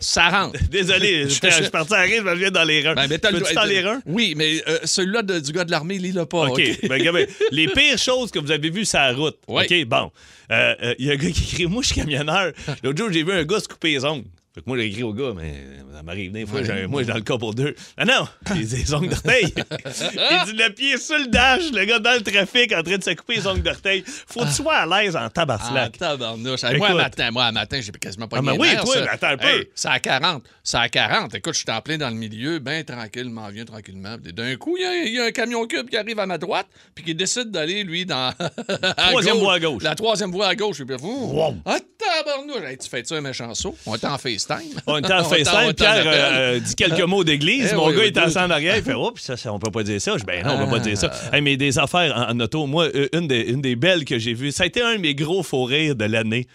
Ça 0.01 0.29
rentre. 0.29 0.59
Désolé, 0.71 1.25
je 1.29 1.35
je 1.51 1.51
suis 1.63 1.71
parti 1.71 1.95
à 1.95 2.01
rire, 2.03 2.23
je 2.27 2.35
viens 2.35 2.51
dans 2.51 2.65
les 2.65 2.83
reins. 2.87 2.95
Ben, 2.95 3.07
mais 3.09 3.19
t'as 3.19 3.31
le- 3.31 3.39
Peux-tu 3.41 3.55
t'en 3.55 3.65
lire 3.65 3.89
un? 3.89 4.01
Oui, 4.07 4.35
mais 4.37 4.63
euh, 4.69 4.79
celui-là 4.85 5.23
du 5.23 5.53
gars 5.53 5.65
de 5.65 5.71
l'armée, 5.71 5.99
lis-le 5.99 6.27
pas. 6.27 6.47
OK. 6.49 6.61
Ben, 6.83 6.93
regardez, 6.93 7.29
les 7.51 7.69
pires 7.69 7.99
choses 7.99 8.31
que 8.31 8.39
vous 8.39 8.51
avez 8.51 8.71
vues 8.71 8.85
sur 8.85 8.99
la 8.99 9.13
route. 9.13 9.37
OK, 9.47 9.85
bon. 9.87 10.11
Euh, 10.51 10.75
euh, 10.83 10.95
Il 10.99 11.07
y 11.07 11.11
a 11.11 11.13
un 11.15 11.17
gars 11.17 11.31
qui 11.31 11.43
écrit 11.45 11.67
Moi, 11.67 11.83
je 11.83 11.89
suis 11.89 12.01
camionneur. 12.01 12.53
L'autre 12.83 12.99
jour, 12.99 13.13
j'ai 13.13 13.23
vu 13.23 13.33
un 13.33 13.45
gars 13.45 13.61
se 13.61 13.69
couper 13.69 13.93
les 13.93 14.05
ongles. 14.05 14.25
Fait 14.53 14.63
que 14.63 14.69
moi, 14.69 14.77
j'ai 14.79 14.87
écrit 14.87 15.05
au 15.05 15.13
gars, 15.15 15.33
mais 15.37 15.63
ça 15.95 16.03
m'arrive 16.03 16.33
des 16.33 16.45
fois. 16.45 16.65
j'ai 16.65 16.89
Moi, 16.89 17.03
je 17.03 17.05
suis 17.05 17.13
dans 17.13 17.19
le 17.19 17.23
cas 17.25 17.39
pour 17.39 17.55
deux. 17.55 17.73
Ah 17.97 18.05
non, 18.05 18.27
j'ai 18.57 18.65
des 18.83 18.93
ongles 18.95 19.09
d'orteil. 19.11 19.45
Il 19.55 20.41
dit 20.47 20.53
le 20.61 20.75
pied 20.75 20.97
sur 20.99 21.19
le 21.19 21.27
dash, 21.29 21.71
le 21.73 21.85
gars 21.85 22.01
dans 22.01 22.15
le 22.15 22.21
trafic 22.23 22.73
en 22.73 22.83
train 22.83 22.99
de 22.99 23.05
se 23.05 23.11
couper 23.11 23.37
les 23.37 23.47
ongles 23.47 23.63
d'orteil. 23.63 24.03
Faut 24.07 24.41
que 24.41 24.47
tu 24.47 24.55
sois 24.55 24.75
à 24.75 24.87
l'aise 25.03 25.15
en 25.15 25.21
Ah, 25.21 25.31
tabarnak. 25.31 25.97
tabarnouche. 25.99 26.65
Hey, 26.65 26.71
Écoute. 26.77 26.89
Moi, 26.91 27.01
à 27.01 27.03
matin, 27.05 27.31
moi, 27.31 27.45
à 27.45 27.53
matin, 27.53 27.81
j'ai 27.81 27.93
quasiment 27.93 28.27
pas 28.27 28.39
Ah, 28.39 28.41
de 28.41 28.47
mais 28.47 28.53
mes 28.55 28.59
oui, 28.59 28.69
nerfs, 28.71 28.85
toi, 28.85 28.95
ça. 28.95 29.01
mais 29.03 29.09
attends 29.09 29.27
un 29.29 29.37
peu. 29.37 29.47
Hey, 29.47 29.69
c'est 29.77 29.89
à 29.89 30.01
40. 30.01 30.43
C'est 30.65 30.77
à 30.79 30.89
40. 30.89 31.33
Écoute, 31.37 31.55
je 31.55 31.59
suis 31.61 31.71
en 31.71 31.81
plein 31.81 31.99
dans 31.99 32.11
le 32.11 32.17
milieu, 32.17 32.59
bien 32.59 32.83
tranquille, 32.83 33.31
m'en 33.31 33.49
viens 33.51 33.65
tranquillement. 33.65 34.17
D'un 34.21 34.57
coup, 34.57 34.77
il 34.77 34.83
y 34.83 34.85
a- 34.87 35.05
il 35.05 35.15
y, 35.15 35.19
a 35.21 35.27
un 35.27 35.31
camion 35.31 35.65
cube 35.69 35.89
qui 35.89 35.97
arrive 35.97 36.19
à 36.19 36.27
ma 36.27 36.39
droite, 36.39 36.67
puis 36.97 37.05
qui 37.05 37.15
décide 37.15 37.53
d'aller, 37.53 37.85
lui, 37.85 38.05
dans. 38.05 38.33
Troisième 38.97 39.37
voie 39.37 39.55
à 39.55 39.61
gauche. 39.61 39.83
La 39.85 39.95
troisième 39.95 40.33
voie 40.33 40.49
à 40.49 40.55
gauche. 40.57 40.81
Ouh, 40.81 40.87
Wow. 41.03 41.55
Ah, 41.67 41.79
tabarnouche. 42.25 42.69
Hey, 42.69 42.77
tu 42.77 42.89
fais-tu 42.89 43.15
un 43.15 43.21
méchant 43.21 43.55
saut? 43.55 43.77
On 43.87 43.95
était 43.95 44.07
en 44.07 44.19
FaceTime. 44.19 44.81
On 44.87 44.99
était 44.99 45.13
en 45.13 45.25
FaceTime, 45.25 45.73
Pierre 45.75 46.05
euh, 46.07 46.57
euh, 46.57 46.61
dit 46.61 46.75
quelques 46.75 47.01
mots 47.03 47.25
d'église. 47.25 47.71
Eh 47.73 47.77
Mon 47.77 47.89
oui, 47.89 47.95
gars 47.97 48.03
oui, 48.03 48.13
assis 48.25 48.39
en 48.39 48.51
arrière. 48.51 48.77
Il 48.77 48.83
fait 48.83 48.95
Oups, 48.95 49.21
ça, 49.21 49.37
ça, 49.37 49.53
on 49.53 49.59
peut 49.59 49.71
pas 49.71 49.83
dire 49.83 50.01
ça. 50.01 50.13
Je 50.13 50.19
dis 50.19 50.25
Ben 50.25 50.45
non, 50.45 50.55
on 50.55 50.65
peut 50.65 50.71
pas 50.71 50.79
dire 50.81 50.97
ça. 50.97 51.11
Ah. 51.13 51.37
Hey, 51.37 51.43
mais 51.43 51.57
des 51.57 51.79
affaires 51.79 52.15
en, 52.17 52.35
en 52.35 52.41
auto. 52.41 52.67
Moi, 52.67 52.89
euh, 52.95 53.09
une 53.13 53.27
des, 53.29 53.41
une 53.41 53.61
des 53.61 53.77
belles 53.77 54.05
que 54.05 54.19
j'ai 54.19 54.35
vues, 54.35 54.53
ça 54.53 54.65
a 54.65 54.67
été 54.67 54.83
un 54.83 54.97
de 54.97 55.01
mes 55.01 55.15
gros 55.15 55.43
faux 55.43 55.65
rires 55.65 55.97
de 55.97 56.05
l'année. 56.05 56.47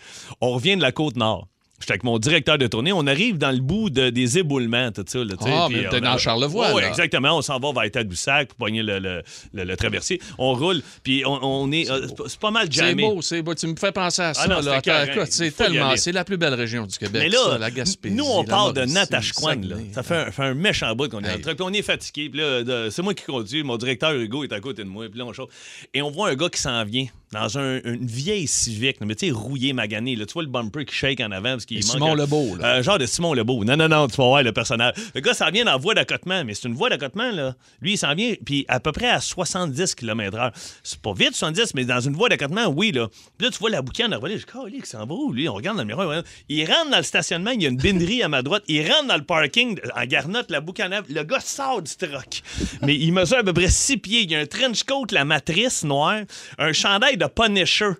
On 0.41 0.51
revient 0.51 0.77
de 0.77 0.81
la 0.81 0.91
Côte-Nord. 0.91 1.48
J'étais 1.79 1.91
avec 1.91 2.03
mon 2.05 2.17
directeur 2.20 2.58
de 2.58 2.67
tournée. 2.67 2.94
On 2.94 3.05
arrive 3.05 3.38
dans 3.38 3.51
le 3.51 3.60
bout 3.60 3.89
de- 3.89 4.10
des 4.10 4.38
éboulements, 4.38 4.91
tout 4.91 5.03
ça. 5.05 5.20
Là, 5.20 5.34
Ah, 5.41 5.65
puis 5.70 5.82
mais 5.82 5.89
t'es 5.89 6.00
dans 6.00 6.17
Charlevoix, 6.17 6.74
Oui, 6.74 6.82
exactement. 6.84 7.38
On 7.38 7.41
s'en 7.41 7.60
va 7.60 7.74
vers 7.82 7.91
Tadoussac 7.91 8.48
pour 8.48 8.58
pogner 8.67 8.82
le, 8.82 9.00
le, 9.00 9.22
le- 9.53 9.63
le 9.65 9.75
traversier. 9.77 10.22
On 10.38 10.53
roule, 10.53 10.82
puis 11.03 11.24
on, 11.25 11.38
on 11.44 11.72
est. 11.74 11.89
euh, 11.91 12.05
c'est 12.08 12.15
pas- 12.15 12.24
c'est 12.27 12.51
mal 12.51 12.67
C'est 12.72 12.79
jamais. 12.82 13.03
beau, 13.03 13.22
c'est 13.22 13.41
beau. 13.41 13.53
Tu 13.55 13.67
me 13.67 13.75
fais 13.75 13.91
penser 13.91 14.22
à 14.22 14.34
ça. 14.34 14.44
Ah 14.46 14.48
non, 14.48 14.62
là. 14.62 14.82
c'est 15.29 15.51
tellement. 15.51 15.96
C'est 15.98 16.12
la 16.13 16.24
plus 16.24 16.38
belle 16.38 16.53
région 16.53 16.86
du 16.86 16.98
Québec. 16.98 17.22
Mais 17.24 17.29
là, 17.29 17.39
ça, 17.44 17.58
la 17.58 17.70
Gaspésie. 17.72 18.15
nous, 18.15 18.24
on 18.25 18.46
parle 18.46 18.74
de 18.74 18.86
Natashquan. 18.86 19.62
Ça 19.94 20.03
fait 20.03 20.15
un, 20.15 20.32
fait 20.32 20.44
un 20.44 20.53
méchant 20.53 20.96
bout 20.96 21.10
qu'on 21.10 21.22
est 21.24 21.36
Hey. 21.36 21.41
Puis 21.41 21.55
on 21.60 21.74
est 21.74 21.82
fatigué. 21.82 22.29
Puis 22.29 22.39
là, 22.39 22.89
c'est 22.89 23.01
moi 23.01 23.13
qui 23.13 23.25
conduis. 23.25 23.63
Mon 23.63 23.75
directeur 23.77 24.13
Hugo 24.13 24.44
est 24.46 24.53
à 24.53 24.60
côté 24.62 24.84
de 24.84 24.88
moi. 24.89 25.08
Puis 25.10 25.20
là, 25.20 25.25
on 25.25 25.34
chauffe. 25.34 25.50
Et 25.94 26.01
on 26.01 26.10
voit 26.10 26.29
un 26.29 26.36
gars 26.36 26.50
qui 26.50 26.62
s'en 26.62 26.84
vient 26.86 27.08
dans 27.34 27.58
un- 27.58 27.82
une 27.84 28.05
vieille 28.05 28.48
Civic. 28.48 29.01
Mais 29.01 29.15
tu 29.15 29.27
sais, 29.27 29.32
rouillé, 29.34 29.74
magané. 29.74 30.15
Là. 30.15 30.25
Tu 30.25 30.34
vois 30.34 30.44
le 30.44 30.50
bumper 30.50 30.86
qui 30.86 30.96
shake 30.96 31.20
en 31.20 31.32
avant. 31.32 31.58
Parce 31.65 31.67
qu'il 31.67 31.77
Et 31.77 31.81
manque 31.81 31.91
Simon 32.10 32.12
un- 32.13 32.15
Lebeau, 32.15 32.55
là. 32.57 32.75
Euh, 32.77 32.84
genre 32.84 32.98
de 33.00 33.05
Simon 33.05 33.34
Lebeau. 33.34 33.63
Non, 33.65 33.75
non, 33.75 33.88
non, 33.88 34.07
tu 34.07 34.17
vas 34.17 34.25
voir 34.25 34.43
le 34.43 34.51
personnage. 34.51 34.93
Le 35.15 35.22
gars 35.22 35.34
s'en 35.34 35.50
vient 35.50 35.65
dans 35.65 35.72
la 35.72 35.77
voie 35.77 35.93
d'accotement. 35.95 36.43
Mais 36.45 36.53
c'est 36.53 36.67
une 36.67 36.74
voie 36.75 36.89
d'accotement, 36.89 37.31
là. 37.31 37.55
Lui, 37.81 37.93
il 37.93 37.98
s'en 37.98 38.13
vient, 38.13 38.34
puis 38.45 38.65
à 38.67 38.79
peu 38.79 38.91
près 38.91 39.10
à 39.10 39.19
70 39.19 39.95
km/h. 39.95 40.51
C'est 40.84 41.00
pas 41.01 41.13
vite, 41.13 41.36
70, 41.36 41.74
mais 41.74 41.86
dans 41.86 42.00
une 42.00 42.13
voie 42.13 42.29
d'accotement, 42.29 42.67
oui, 42.67 42.91
là. 42.91 43.07
Puis 43.38 43.48
là, 43.48 43.51
tu 43.51 43.60
vois 43.60 43.69
la 43.69 43.81
boucane 43.81 44.13
à 44.13 44.17
voler. 44.19 44.38
Je 44.38 44.45
dis, 44.45 44.51
oh, 44.55 44.67
il 44.72 44.86
s'en 44.86 45.05
va 45.05 45.13
où, 45.15 45.31
lui? 45.34 45.50
On 45.50 45.53
regarde 45.53 45.77
dans 45.77 45.84
le 45.84 45.88
miroir. 45.88 46.24
Il 46.50 46.65
rentre 46.72 46.91
dans 46.91 46.98
le 46.98 47.03
stationnement, 47.03 47.51
il 47.51 47.63
y 47.63 47.65
a 47.65 47.69
une 47.69 47.77
binderie 47.77 48.22
à 48.24 48.27
ma 48.29 48.41
droite. 48.41 48.63
Il 48.67 48.81
rentre 48.91 49.07
dans 49.07 49.17
le 49.17 49.24
parking 49.24 49.79
en 49.95 50.05
garnotte, 50.05 50.51
la 50.51 50.62
boucane. 50.62 51.01
Le 51.10 51.24
gars 51.24 51.39
sort 51.39 51.81
du 51.81 51.95
truck. 51.95 52.41
Mais 52.81 52.95
il 52.95 53.12
mesure 53.12 53.38
à 53.39 53.43
peu 53.43 53.53
près 53.53 53.69
6 53.69 53.98
pieds. 53.98 54.22
Il 54.22 54.31
y 54.31 54.36
a 54.36 54.39
un 54.39 54.45
trench 54.45 54.84
coat, 54.84 55.07
la 55.12 55.25
matrice 55.25 55.84
noire, 55.84 56.19
un 56.57 56.74
chandail 56.74 57.17
de 57.17 57.25
Punisher. 57.25 57.91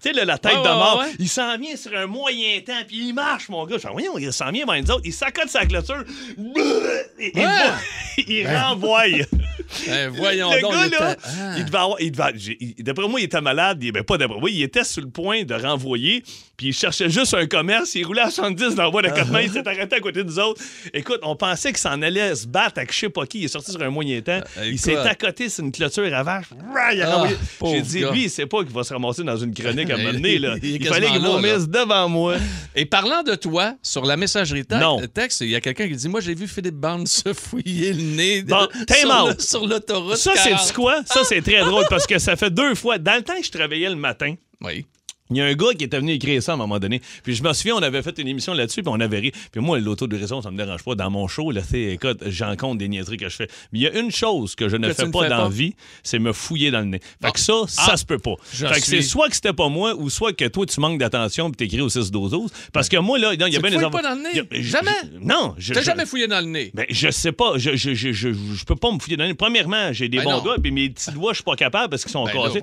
Tu 0.00 0.08
sais, 0.10 0.12
là, 0.14 0.24
la 0.24 0.38
tête 0.38 0.52
Ouais, 0.54 0.58
de 0.62 0.68
mort. 0.68 1.00
ouais. 1.00 1.12
Il 1.18 1.28
s'en 1.28 1.56
vient 1.58 1.74
sur 1.76 1.92
un 1.96 2.06
moyen 2.06 2.60
temps, 2.60 2.72
puis 2.86 3.08
il 3.08 3.12
marche, 3.12 3.48
mon 3.48 3.66
gars. 3.66 3.76
Je 3.76 3.82
fais, 3.82 3.88
voyons, 3.92 4.16
il 4.18 4.32
s'en 4.32 4.50
vient 4.52 4.64
vers 4.64 4.80
nous 4.80 4.90
autres. 4.92 5.02
Il 5.04 5.12
s'accote 5.12 5.48
sa 5.48 5.66
clôture. 5.66 6.04
Il, 6.38 7.32
il, 7.34 7.40
Ouais. 7.40 8.24
il 8.28 8.46
renvoie. 8.46 9.02
Ben, 9.86 10.08
voyons 10.10 10.50
Le 10.52 10.60
donc. 10.62 10.72
gars, 10.72 10.86
il 10.86 10.90
là, 10.92 11.12
était- 11.12 11.20
Ah. 11.24 11.54
il 11.58 11.64
devait 11.64 11.78
avoir. 11.78 12.00
il 12.00 12.10
devait- 12.12 12.58
D'après 12.80 13.08
moi, 13.08 13.20
il 13.20 13.24
était 13.24 13.40
malade. 13.40 13.78
Il, 13.82 13.92
ben, 13.92 14.02
pas 14.02 14.16
d'après 14.18 14.38
moi, 14.40 14.50
il 14.50 14.62
était 14.62 14.84
sur 14.84 15.02
le 15.02 15.10
point 15.10 15.44
de 15.44 15.54
renvoyer. 15.54 16.22
Puis 16.56 16.68
il 16.68 16.72
cherchait 16.72 17.08
juste 17.08 17.34
un 17.34 17.46
commerce. 17.46 17.94
Il 17.94 18.04
roulait 18.04 18.22
à 18.22 18.30
70 18.30 18.74
dans 18.74 18.82
la 18.84 18.88
voie 18.88 19.02
d'accotement. 19.02 19.38
Il 19.38 19.50
s'est 19.50 19.66
arrêté 19.66 19.96
à 19.96 20.00
côté 20.00 20.24
de 20.24 20.28
nous 20.28 20.38
autres. 20.40 20.60
Écoute, 20.92 21.20
on 21.22 21.36
pensait 21.36 21.68
qu'il 21.68 21.78
s'en 21.78 22.02
allait 22.02 22.34
se 22.34 22.46
battre 22.48 22.78
avec 22.78 22.92
je 22.92 22.98
sais 22.98 23.08
pas 23.10 23.26
qui. 23.26 23.38
Il 23.40 23.44
est 23.44 23.48
sorti 23.48 23.70
sur 23.70 23.80
un 23.82 23.90
moyen 23.90 24.20
temps. 24.22 24.40
Euh, 24.58 24.66
il 24.66 24.78
s'est 24.78 24.96
accoté 24.96 25.48
sur 25.48 25.64
une 25.64 25.70
clôture 25.70 26.12
à 26.12 26.22
vache. 26.24 26.46
Il 26.92 27.02
a 27.02 27.08
Ah, 27.10 27.14
renvoyé. 27.16 27.36
J'ai 27.76 27.82
dit, 27.82 28.00
gars. 28.00 28.10
lui, 28.10 28.24
il 28.24 28.30
sait 28.30 28.46
pas 28.46 28.64
qu'il 28.64 28.72
va 28.74 28.82
se 28.82 28.92
ramasser 28.92 29.22
dans 29.22 29.36
une 29.36 29.54
chronique 29.54 29.88
à 29.90 29.94
un 29.94 29.98
moment 29.98 30.12
donné. 30.12 30.38
Là. 30.38 30.56
Il 30.62 30.76
Il, 30.82 30.86
fallait 30.86 31.06
qu'il 31.08 31.20
vomisse 31.20 31.68
devant 31.68 32.08
moi. 32.08 32.36
Et 32.74 32.86
parlant 32.86 33.22
de 33.22 33.34
toi, 33.36 33.74
sur 33.82 34.04
la 34.04 34.16
messagerie 34.16 34.64
texte, 35.06 35.42
il 35.42 35.50
y 35.50 35.54
a 35.56 35.60
quelqu'un 35.60 35.86
qui 35.88 35.94
dit 35.94 36.08
Moi, 36.08 36.20
j'ai 36.20 36.34
vu 36.34 36.48
Philippe 36.48 36.74
Bande 36.74 37.06
se 37.06 37.32
fouiller 37.32 37.92
le 37.92 38.02
nez 38.02 38.42
de- 38.42 38.48
Bon, 38.50 38.66
time 38.86 39.10
out. 39.10 39.40
Le- 39.60 39.66
sur 39.66 39.74
l'autoroute. 39.74 40.16
Ça, 40.16 40.32
c'est 40.36 40.50
40. 40.50 40.66
du 40.66 40.72
quoi? 40.74 41.02
Ça, 41.06 41.24
c'est 41.24 41.42
très 41.42 41.60
drôle 41.60 41.84
parce 41.90 42.06
que 42.06 42.18
ça 42.18 42.36
fait 42.36 42.50
deux 42.50 42.74
fois. 42.74 42.98
Dans 42.98 43.14
le 43.16 43.22
temps 43.22 43.36
que 43.38 43.44
je 43.44 43.50
travaillais 43.50 43.88
le 43.88 43.96
matin, 43.96 44.34
Oui. 44.60 44.86
Il 45.30 45.36
y 45.36 45.40
a 45.40 45.44
un 45.44 45.54
gars 45.54 45.74
qui 45.76 45.84
était 45.84 45.98
venu 45.98 46.12
écrire 46.12 46.42
ça 46.42 46.52
à 46.52 46.54
un 46.54 46.58
moment 46.58 46.78
donné. 46.78 47.00
Puis 47.22 47.34
je 47.34 47.42
me 47.42 47.52
souviens, 47.52 47.74
on 47.76 47.82
avait 47.82 48.02
fait 48.02 48.18
une 48.18 48.28
émission 48.28 48.54
là-dessus, 48.54 48.82
puis 48.82 48.90
on 48.94 49.00
avait 49.00 49.18
ri. 49.18 49.32
Puis 49.52 49.60
moi, 49.60 49.78
l'auto-raison, 49.78 50.40
ça 50.42 50.50
me 50.50 50.56
dérange 50.56 50.82
pas. 50.82 50.94
Dans 50.94 51.10
mon 51.10 51.28
show, 51.28 51.50
là, 51.50 51.60
c'est, 51.68 51.82
écoute, 51.82 52.22
j'en 52.26 52.56
compte 52.56 52.78
des 52.78 52.88
niaiseries 52.88 53.16
que 53.18 53.28
je 53.28 53.36
fais. 53.36 53.48
Mais 53.72 53.78
il 53.80 53.82
y 53.82 53.86
a 53.86 53.98
une 53.98 54.10
chose 54.10 54.54
que 54.54 54.68
je 54.68 54.76
ne 54.76 54.88
Que 54.88 54.94
fais 54.94 55.06
ne 55.06 55.12
pas 55.12 55.24
fais 55.24 55.28
dans 55.28 55.42
la 55.44 55.48
vie, 55.48 55.74
c'est 56.02 56.18
me 56.18 56.32
fouiller 56.32 56.70
dans 56.70 56.80
le 56.80 56.86
nez. 56.86 57.00
Fait 57.00 57.06
Bon. 57.22 57.30
que 57.32 57.40
ça, 57.40 57.52
ça 57.68 57.82
Ah, 57.92 57.96
se 57.96 58.04
peut 58.04 58.18
pas. 58.18 58.34
Fait 58.44 58.80
que 58.80 58.86
c'est 58.86 59.02
soit 59.02 59.28
que 59.28 59.34
c'était 59.34 59.52
pas 59.52 59.68
moi, 59.68 59.94
ou 59.94 60.08
soit 60.10 60.32
que 60.32 60.46
toi, 60.46 60.64
tu 60.66 60.80
manques 60.80 60.98
d'attention, 60.98 61.50
puis 61.50 61.56
t'écris 61.68 61.80
au 61.82 61.88
6 61.88 62.10
12 62.10 62.50
Parce 62.72 62.88
que 62.88 62.96
moi, 62.96 63.18
là, 63.18 63.32
il 63.32 63.34
y 63.34 63.38
Tu 63.38 63.44
a 63.44 63.60
bien 63.60 63.70
te 63.70 63.76
des 63.76 63.90
pas 63.90 64.02
dans 64.02 64.14
le 64.14 64.22
nez? 64.22 64.40
a- 64.40 64.62
Jamais? 64.62 64.90
non. 65.20 65.54
Je, 65.58 65.74
T'as 65.74 65.80
je- 65.80 65.86
jamais 65.86 66.06
fouillé 66.06 66.26
dans 66.26 66.40
le 66.40 66.46
nez? 66.46 66.70
ben, 66.74 66.86
je 66.88 67.10
sais 67.10 67.32
pas. 67.32 67.52
Je, 67.56 67.76
je, 67.76 67.94
je, 67.94 68.12
je, 68.12 68.32
je 68.32 68.64
peux 68.64 68.76
pas 68.76 68.90
me 68.92 68.98
fouiller 68.98 69.16
dans 69.16 69.24
le 69.24 69.30
nez. 69.30 69.34
Premièrement, 69.34 69.92
j'ai 69.92 70.08
des 70.08 70.18
Ben 70.18 70.24
bons 70.24 70.30
non. 70.38 70.42
doigts, 70.42 70.56
puis 70.62 70.70
mes 70.70 70.88
petits 70.90 71.10
doigts, 71.12 71.32
je 71.32 71.36
suis 71.36 71.44
pas 71.44 71.56
capable 71.56 71.90
parce 71.90 72.02
qu'ils 72.02 72.12
sont 72.12 72.24
Ben 72.24 72.32
cassés. 72.32 72.62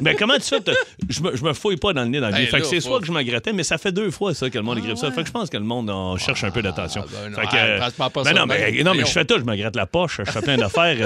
Mais 0.00 0.14
comment 0.14 0.34
tu 0.36 0.42
fais? 0.42 0.60
Je 1.08 1.20
me, 1.20 1.32
me 1.32 1.52
fouille 1.74 1.80
pas 1.80 1.92
dans 1.92 2.02
le 2.02 2.08
nez 2.08 2.20
dans 2.20 2.28
le 2.28 2.34
nez. 2.34 2.46
Fait 2.46 2.60
que 2.60 2.66
c'est 2.66 2.80
soit 2.80 3.00
que 3.00 3.06
je 3.06 3.12
me 3.12 3.22
grattais, 3.22 3.52
mais 3.52 3.62
ça 3.64 3.78
fait 3.78 3.92
deux 3.92 4.10
fois 4.10 4.34
ça 4.34 4.48
que 4.50 4.58
le 4.58 4.64
monde 4.64 4.78
écrit 4.78 4.96
ça. 4.96 5.08
ouais? 5.08 5.14
Fait 5.14 5.22
que 5.22 5.28
je 5.28 5.32
pense 5.32 5.50
que 5.50 5.56
le 5.56 5.64
monde 5.64 5.90
en 5.90 6.16
cherche 6.16 6.44
un 6.44 6.50
peu 6.50 6.62
d'attention. 6.62 7.04
ben 7.10 7.30
non, 7.30 7.36
Fait 7.36 7.46
que, 7.46 7.56
ah, 7.56 7.78
passe 7.78 7.92
pas 7.94 8.10
pas 8.10 8.22
ben 8.22 8.34
ça 8.34 8.40
non, 8.40 8.46
mais, 8.46 8.82
non, 8.82 8.94
mais 8.94 9.00
je 9.04 9.10
fais 9.12 9.24
tout. 9.24 9.38
Je 9.38 9.44
me 9.44 9.56
gratte 9.56 9.76
la 9.76 9.86
poche. 9.86 10.20
Je 10.24 10.30
fais 10.30 10.40
plein 10.40 10.56
d'affaires. 10.56 10.96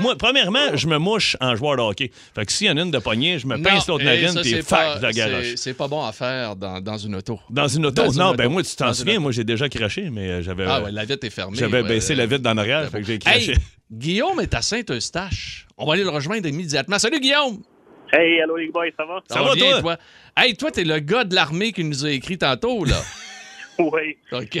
Moi, 0.00 0.16
premièrement, 0.16 0.74
je 0.74 0.86
me 0.86 0.98
mouche 0.98 1.36
en 1.40 1.54
joueur 1.56 1.76
de 1.76 1.82
hockey. 1.82 2.10
Fait 2.34 2.44
que 2.46 2.52
s'il 2.52 2.66
y 2.66 2.70
en 2.70 2.76
a 2.76 2.82
une 2.82 2.90
de 2.90 2.98
poignée, 2.98 3.38
je 3.38 3.46
me 3.46 3.60
pince 3.62 3.86
l'autre 3.86 4.02
hey, 4.04 4.22
narine, 4.22 4.28
ça, 4.34 4.40
puis 4.42 4.62
fac, 4.62 5.00
la 5.00 5.12
garoche. 5.12 5.54
c'est- 5.56 5.72
pas 5.74 5.88
bon 5.88 6.04
à 6.04 6.12
faire 6.12 6.54
dans, 6.54 6.80
dans 6.80 6.98
une 6.98 7.14
auto. 7.16 7.40
Dans 7.48 7.66
une 7.66 7.86
auto? 7.86 8.02
Dans 8.02 8.10
une 8.10 8.18
non, 8.18 8.26
auto. 8.28 8.36
ben 8.36 8.48
moi, 8.48 8.62
tu 8.62 8.76
t'en 8.76 8.92
souviens, 8.92 9.18
moi, 9.18 9.32
j'ai 9.32 9.44
déjà 9.44 9.68
craché, 9.68 10.10
mais 10.10 10.28
euh, 10.28 10.42
j'avais 10.42 10.64
Ah 10.68 10.82
ouais, 10.82 10.92
la 10.92 11.04
vitre 11.04 11.26
est 11.26 11.30
fermée. 11.30 11.56
j'avais 11.58 11.80
ouais, 11.82 11.88
baissé 11.88 12.12
euh, 12.12 12.16
la 12.16 12.26
vitre 12.26 12.42
d'en 12.42 12.56
arrière, 12.58 12.88
fait 12.90 13.00
que 13.00 13.06
j'ai 13.06 13.18
craché. 13.18 13.52
Hey, 13.52 13.58
Guillaume 13.90 14.40
est 14.40 14.54
à 14.54 14.62
Saint-Eustache. 14.62 15.66
On 15.76 15.86
va 15.86 15.94
aller 15.94 16.04
le 16.04 16.10
rejoindre 16.10 16.46
immédiatement. 16.48 16.98
Salut, 16.98 17.20
Guillaume! 17.20 17.62
Hey, 18.12 18.40
allô 18.42 18.56
les 18.56 18.68
boys, 18.68 18.90
ça 18.96 19.04
va? 19.04 19.20
Ça 19.28 19.42
va, 19.42 19.54
bien, 19.54 19.80
toi? 19.80 19.96
Hey, 20.36 20.54
toi, 20.56 20.70
t'es 20.70 20.84
le 20.84 20.98
gars 20.98 21.24
de 21.24 21.34
l'armée 21.34 21.72
qui 21.72 21.82
nous 21.84 22.04
a 22.04 22.10
écrit 22.10 22.38
tantôt, 22.38 22.84
là. 22.84 22.96
Oui. 23.78 24.18
OK. 24.32 24.52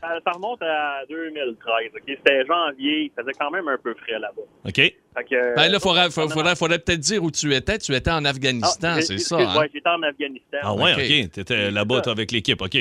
Ça, 0.00 0.06
ça 0.24 0.30
remonte 0.32 0.62
à 0.62 1.02
2013. 1.10 1.90
ok? 1.94 2.02
C'était 2.06 2.46
janvier, 2.46 3.02
il 3.04 3.10
faisait 3.16 3.32
quand 3.38 3.50
même 3.50 3.68
un 3.68 3.76
peu 3.76 3.94
frais 3.94 4.18
là-bas. 4.18 4.42
OK? 4.64 4.74
Fait 4.74 4.94
que, 5.30 5.54
Ben 5.54 5.68
là, 5.70 5.78
faudrait, 5.78 6.10
faudrait, 6.10 6.32
a- 6.32 6.34
faudrait, 6.34 6.56
faudrait 6.56 6.78
peut-être 6.78 7.00
dire 7.00 7.22
où 7.22 7.30
tu 7.30 7.54
étais. 7.54 7.76
Tu 7.78 7.94
étais 7.94 8.10
en 8.10 8.24
Ah, 8.24 8.30
Afghanistan, 8.30 8.94
c'est 9.00 9.18
ça, 9.18 9.38
excuse, 9.38 9.58
hein? 9.58 9.66
j'étais 9.72 9.88
en 9.88 10.02
Afghanistan. 10.02 10.58
Ah 10.62 10.74
ouais, 10.74 10.92
OK. 10.94 10.98
OK. 11.26 11.30
T'étais 11.32 11.70
là-bas, 11.70 12.00
toi, 12.00 12.12
avec 12.12 12.32
l'équipe, 12.32 12.60
OK. 12.60 12.76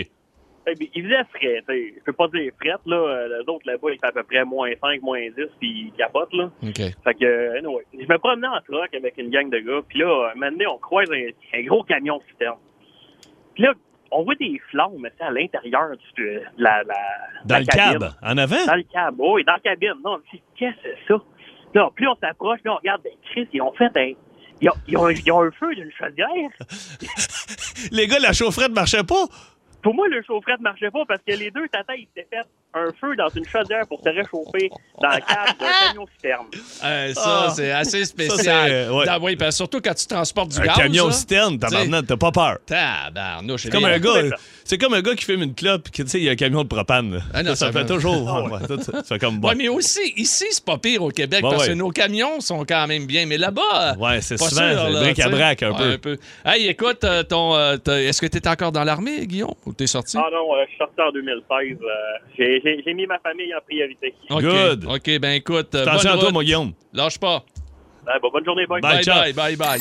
Eh 0.66 0.74
il 0.96 1.04
faisait 1.04 1.24
frais, 1.34 1.64
tu 1.68 1.74
sais. 1.74 1.94
Je 1.98 2.04
peux 2.06 2.14
pas 2.14 2.28
dire 2.30 2.52
fret, 2.60 2.78
là. 2.86 2.96
Euh, 2.96 3.28
Les 3.42 3.50
autres 3.50 3.66
là-bas, 3.70 3.90
il 3.92 4.00
fait 4.00 4.06
à 4.08 4.12
peu 4.14 4.24
près 4.24 4.46
moins 4.46 4.70
5, 4.82 5.02
moins 5.02 5.20
10, 5.22 5.32
puis 5.60 5.88
ils 5.88 5.94
capotent, 5.98 6.34
là. 6.34 6.50
OK. 6.64 6.78
Fait 6.78 7.14
que, 7.16 7.26
euh, 7.26 7.58
anyway, 7.60 7.84
je 7.94 8.06
me 8.08 8.18
promenais 8.18 8.48
en 8.48 8.62
truck 8.62 8.94
avec 8.94 9.18
une 9.18 9.30
gang 9.30 9.50
de 9.50 9.60
gars, 9.60 9.82
puis 9.90 10.00
là, 10.00 10.32
un 10.32 10.36
moment 10.36 10.52
donné, 10.52 10.66
on 10.68 10.78
croise 10.78 11.10
un, 11.12 11.58
un 11.60 11.64
gros 11.64 11.84
camion 11.84 12.22
citerne. 12.30 12.58
Puis 13.56 13.64
là, 13.64 13.74
on 14.12 14.24
voit 14.24 14.36
des 14.36 14.62
flammes, 14.70 14.94
mais 15.00 15.12
c'est 15.18 15.26
à 15.26 15.32
l'intérieur 15.32 15.90
du- 15.98 16.24
de 16.24 16.42
la, 16.58 16.84
la, 16.84 16.94
Dans 17.46 17.56
la 17.56 17.60
le 17.62 17.66
cabine. 17.66 18.00
cab, 18.00 18.12
en 18.22 18.38
avant? 18.38 18.66
Dans 18.66 18.76
le 18.76 18.84
cab, 18.84 19.16
oui, 19.18 19.44
dans 19.44 19.54
la 19.54 19.60
cabine. 19.60 19.94
Non, 20.06 20.14
on 20.14 20.18
dit, 20.32 20.42
qu'est-ce 20.56 20.76
que 20.76 20.80
c'est 20.84 21.14
ça? 21.14 21.22
Là, 21.74 21.90
plus 21.96 22.08
on 22.08 22.16
s'approche, 22.16 22.60
là, 22.64 22.74
on 22.74 22.78
regarde, 22.78 23.02
ben, 23.04 23.12
Chris, 23.32 23.48
ils 23.52 23.62
ont 23.62 23.74
fait 23.74 23.92
un. 23.98 24.12
Ils 24.62 24.70
ont, 24.70 24.74
ils 24.88 24.98
ont, 24.98 25.10
ils 25.10 25.32
ont 25.32 25.42
un 25.42 25.52
feu 25.52 25.74
d'une 25.76 25.92
chaudière. 25.92 26.28
Les 27.92 28.08
gars, 28.08 28.20
la 28.20 28.34
chaufferette 28.34 28.72
marchait 28.72 29.04
pas? 29.04 29.26
Pour 29.84 29.94
moi, 29.94 30.08
le 30.08 30.22
chaufferette 30.24 30.60
ne 30.60 30.64
marchait 30.64 30.92
pas 30.92 31.06
parce 31.06 31.22
que 31.22 31.34
les 31.34 31.52
deux 31.52 31.68
tatas, 31.68 31.96
ils 31.96 32.08
s'étaient 32.08 32.28
fait 32.38 32.48
un 32.76 32.88
feu 33.00 33.16
dans 33.16 33.30
une 33.30 33.46
chaudière 33.46 33.86
pour 33.88 34.00
se 34.04 34.10
réchauffer 34.10 34.70
dans 35.02 35.10
le 35.10 35.18
cab 35.20 35.58
d'un 35.60 35.88
camion 35.88 36.06
citerne. 36.16 36.46
Euh, 36.84 37.14
ça, 37.14 37.46
Ah. 37.48 37.54
c'est 37.56 37.72
assez 37.72 38.06
Ça, 38.06 38.14
c'est, 38.18 38.26
spécial. 38.30 38.72
euh, 38.72 38.92
ouais. 38.92 39.06
Ah 39.08 39.20
oui, 39.22 39.36
parce 39.36 39.56
surtout 39.56 39.80
quand 39.82 39.94
tu 39.94 40.08
transportes 40.08 40.50
du 40.50 40.60
Un 40.60 40.66
gaz. 40.66 40.76
camion 40.78 41.06
là. 41.08 41.12
citerne, 41.14 41.60
tabarnak, 41.60 42.08
t'as 42.08 42.18
pas 42.18 42.32
peur. 42.32 42.58
Tabarnouche. 42.66 43.64
C'est 43.64 43.70
comme 43.70 43.86
un 43.86 44.00
gars, 44.00 44.30
ça. 44.30 44.36
c'est 44.64 44.78
comme 44.78 44.94
un 44.94 45.02
gars 45.02 45.16
qui 45.16 45.26
fume 45.26 45.42
une 45.44 45.54
clope, 45.54 45.84
puis 45.84 46.04
tu 46.04 46.10
sais, 46.10 46.18
il 46.20 46.24
y 46.24 46.30
a 46.30 46.32
un 46.32 46.36
camion 46.36 46.64
de 46.64 46.68
propane. 46.68 47.22
Ah 47.34 47.44
non, 47.44 47.56
ça, 47.56 47.68
ça 47.68 47.72
fait 47.72 47.86
toujours. 47.86 48.26
ouais, 48.26 48.52
ouais, 48.52 48.68
ça, 48.84 48.92
ça 48.94 49.04
fait 49.04 49.20
comme 49.20 49.40
bon. 49.40 49.50
Ouais, 49.50 49.56
mais 49.56 49.68
aussi, 49.70 50.14
ici, 50.18 50.46
c'est 50.50 50.66
pas 50.66 50.78
pire 50.78 51.04
au 51.04 51.10
Québec 51.10 51.42
parce 51.42 51.64
ouais. 51.64 51.70
que 51.70 51.74
nos 51.74 51.90
camions 51.90 52.40
sont 52.40 52.66
quand 52.66 52.88
même 52.88 53.06
bien. 53.06 53.26
Mais 53.26 53.38
là-bas. 53.38 53.96
Ouais, 54.00 54.22
c'est 54.22 54.38
souvent, 54.38 54.72
sûr, 54.72 55.00
bric-à-brac 55.00 55.60
tu 55.60 55.66
sais. 55.66 55.72
un 55.72 55.90
Ouais, 55.90 55.98
peu. 55.98 56.18
Hey, 56.46 56.68
écoute, 56.68 57.04
euh, 57.04 57.24
ton, 57.24 57.56
euh, 57.56 57.78
est-ce 57.88 58.22
que 58.22 58.28
tu 58.28 58.38
es 58.38 58.48
encore 58.48 58.72
dans 58.72 58.84
l'armée, 58.84 59.26
Guillaume, 59.28 59.54
ou 59.66 59.74
t'es 59.74 59.88
sorti? 59.88 60.18
Ah 60.18 60.30
non, 60.32 60.54
euh, 60.56 60.64
je 60.66 60.70
suis 60.70 60.78
sorti 60.78 61.02
en 61.02 61.12
2016. 61.12 61.78
euh, 61.82 61.88
j'ai- 62.38 62.62
J'ai 62.64 62.94
mis 62.94 63.06
ma 63.06 63.20
famille 63.20 63.54
en 63.54 63.60
priorité. 63.62 64.14
OK. 64.30 64.42
Good. 64.42 64.86
OK, 64.86 65.20
ben 65.20 65.32
écoute. 65.34 65.76
euh, 65.76 65.82
Attention 65.84 66.12
à 66.12 66.18
toi, 66.18 66.32
mon 66.32 66.42
Guillaume. 66.42 66.72
Lâche 66.94 67.18
pas. 67.20 67.44
Bon, 68.22 68.30
bonne 68.32 68.46
journée. 68.46 68.66
Bye. 68.68 68.82
Bye, 68.82 69.04
bye, 69.06 69.34
bye, 69.34 69.56
bye. 69.56 69.80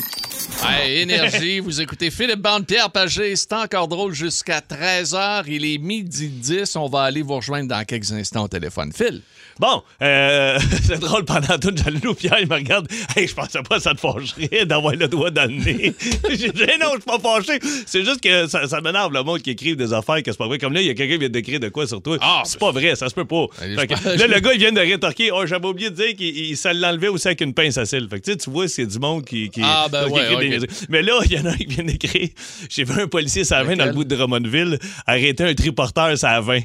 Hey, 0.65 1.01
énergie, 1.01 1.59
vous 1.61 1.81
écoutez 1.81 2.09
Philippe 2.09 2.39
Bande, 2.39 2.65
Pierre 2.65 2.89
Pagé. 2.89 3.35
C'est 3.35 3.51
encore 3.53 3.87
drôle 3.87 4.13
jusqu'à 4.13 4.59
13h. 4.59 5.43
Il 5.47 5.65
est 5.65 5.77
midi 5.77 6.29
10. 6.29 6.75
On 6.77 6.87
va 6.87 7.03
aller 7.03 7.21
vous 7.21 7.35
rejoindre 7.35 7.67
dans 7.69 7.83
quelques 7.83 8.11
instants 8.13 8.45
au 8.45 8.47
téléphone. 8.47 8.91
Phil. 8.93 9.21
Bon, 9.59 9.83
euh, 10.01 10.57
c'est 10.83 10.99
drôle, 10.99 11.25
pendant 11.25 11.59
tout, 11.59 11.71
Jalou 11.75 12.15
Pierre, 12.15 12.39
il 12.41 12.47
me 12.47 12.55
regarde. 12.55 12.87
Hey, 13.15 13.27
je 13.27 13.35
pensais 13.35 13.61
pas 13.61 13.75
que 13.75 13.81
ça 13.83 13.93
te 13.93 13.99
fâcherait 13.99 14.65
d'avoir 14.65 14.95
le 14.95 15.07
doigt 15.07 15.29
dans 15.31 15.43
le 15.49 15.57
nez. 15.63 15.93
J'ai 16.29 16.49
dit, 16.51 16.63
Hey, 16.63 16.79
non, 16.79 16.87
je 16.95 17.01
suis 17.01 17.05
pas 17.05 17.19
fâché. 17.19 17.59
C'est 17.85 18.03
juste 18.03 18.21
que 18.21 18.47
ça, 18.47 18.67
ça 18.67 18.81
m'énerve 18.81 19.13
le 19.13 19.21
monde 19.21 19.41
qui 19.41 19.51
écrive 19.51 19.75
des 19.75 19.93
affaires 19.93 20.23
que 20.23 20.31
c'est 20.31 20.37
pas 20.37 20.47
vrai. 20.47 20.57
Comme 20.57 20.73
là, 20.73 20.81
il 20.81 20.87
y 20.87 20.89
a 20.89 20.93
quelqu'un 20.95 21.13
qui 21.15 21.19
vient 21.19 21.29
d'écrire 21.29 21.59
de 21.59 21.69
quoi 21.69 21.85
sur 21.87 22.01
toi. 22.01 22.17
Ah, 22.21 22.41
c'est 22.45 22.59
pas 22.59 22.71
vrai, 22.71 22.95
ça 22.95 23.09
se 23.09 23.13
peut 23.13 23.25
pas. 23.25 23.45
Allez, 23.61 23.75
Fait 23.75 23.87
que 23.87 23.95
je- 23.95 24.17
là, 24.19 24.27
le 24.27 24.39
gars, 24.39 24.53
il 24.53 24.59
vient 24.59 24.71
de 24.71 24.79
rétorquer. 24.79 25.31
Oh, 25.31 25.45
j'avais 25.45 25.67
oublié 25.67 25.89
de 25.91 25.95
dire 25.95 26.15
qu'il 26.15 26.35
il- 26.35 26.57
ça 26.57 26.73
l'enlevait 26.73 27.09
aussi 27.09 27.27
avec 27.27 27.41
une 27.41 27.53
pince 27.53 27.77
à 27.77 27.85
cils. 27.85 28.07
Fait 28.13 28.19
que 28.19 28.31
tu 28.31 28.49
vois, 28.51 28.67
c'est 28.67 28.85
du 28.85 28.99
monde 28.99 29.25
qui, 29.25 29.49
qui, 29.49 29.61
Ah, 29.63 29.87
ben 29.91 30.05
qui 30.07 30.11
ouais, 30.11 30.33
écrit 30.33 30.59
des. 30.59 30.67
Mais 30.89 31.01
là, 31.01 31.19
il 31.25 31.31
y 31.31 31.39
en 31.39 31.45
a 31.45 31.49
un 31.49 31.55
qui 31.55 31.65
vient 31.65 31.83
d'écrire. 31.83 32.29
J'ai 32.69 32.83
vu 32.83 33.01
un 33.01 33.07
policier, 33.07 33.43
ça 33.43 33.63
20 33.63 33.77
dans 33.77 33.85
le 33.85 33.93
bout 33.93 34.03
de 34.03 34.15
Drummondville, 34.15 34.77
arrêter 35.07 35.43
un 35.43 35.53
triporteur, 35.55 36.15
ça 36.17 36.39
20. 36.39 36.59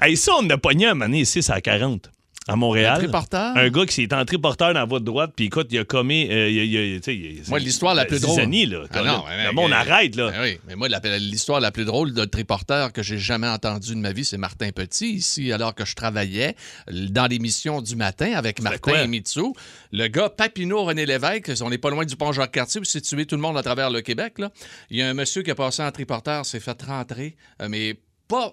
Hey, 0.00 0.16
ça, 0.16 0.32
on 0.40 0.48
a 0.48 0.56
pogné 0.56 0.86
un 0.86 0.96
donné 0.96 1.20
ici, 1.20 1.42
ça 1.42 1.54
à 1.54 1.60
40. 1.60 2.10
À 2.48 2.54
Montréal. 2.54 3.10
Un 3.56 3.68
gars 3.70 3.86
qui 3.86 3.94
s'est 3.94 4.14
en 4.14 4.24
triporteur 4.24 4.68
dans 4.72 4.78
la 4.80 4.84
voie 4.84 5.00
de 5.00 5.04
droite, 5.04 5.32
puis 5.34 5.46
écoute, 5.46 5.66
il 5.70 5.78
a 5.78 5.84
commis. 5.84 6.28
euh, 6.30 6.48
il 6.48 6.60
a- 6.60 6.64
il 6.64 6.96
a- 6.96 7.00
tu 7.00 7.02
sais, 7.04 7.14
il- 7.16 7.42
Moi, 7.48 7.58
l'histoire 7.58 7.94
la 7.94 8.04
plus 8.04 8.16
c'est 8.18 8.22
drôle. 8.22 8.36
zizanie, 8.36 8.66
là. 8.66 8.84
Ah 8.92 9.02
non, 9.02 9.24
mais- 9.28 9.52
monde 9.52 9.70
mais- 9.70 9.76
arrête, 9.76 10.14
là. 10.14 10.30
Ben 10.30 10.42
oui, 10.42 10.58
mais 10.68 10.76
moi, 10.76 10.88
la- 10.88 11.00
l'histoire 11.18 11.58
la 11.60 11.72
plus 11.72 11.84
drôle 11.84 12.14
de 12.14 12.24
triporteur 12.24 12.92
que 12.92 13.02
j'ai 13.02 13.18
jamais 13.18 13.48
entendue 13.48 13.94
de 13.94 13.98
ma 14.00 14.12
vie, 14.12 14.24
c'est 14.24 14.38
Martin 14.38 14.70
Petit, 14.70 15.14
ici, 15.14 15.50
alors 15.52 15.74
que 15.74 15.84
je 15.84 15.94
travaillais 15.96 16.54
dans 16.88 17.26
l'émission 17.26 17.82
du 17.82 17.96
matin 17.96 18.32
avec 18.34 18.60
Martin 18.62 18.78
quoi? 18.78 19.02
et 19.02 19.08
Mitsou. 19.08 19.52
Le 19.92 20.06
gars 20.06 20.28
Papineau 20.30 20.84
René 20.84 21.04
Lévesque, 21.04 21.50
on 21.62 21.70
n'est 21.70 21.78
pas 21.78 21.90
loin 21.90 22.04
du 22.04 22.14
pont 22.16 22.30
Jacques-Cartier, 22.32 22.78
vous 22.80 22.84
situez 22.84 23.26
tout 23.26 23.34
le 23.36 23.42
monde 23.42 23.58
à 23.58 23.62
travers 23.62 23.90
le 23.90 24.02
Québec. 24.02 24.34
Là. 24.38 24.50
Il 24.90 24.98
y 24.98 25.02
a 25.02 25.08
un 25.08 25.14
monsieur 25.14 25.42
qui 25.42 25.50
a 25.50 25.54
passé 25.56 25.82
en 25.82 25.90
triporteur, 25.90 26.46
s'est 26.46 26.60
fait 26.60 26.80
rentrer, 26.82 27.34
euh, 27.60 27.68
mais 27.68 27.96
pas. 28.28 28.52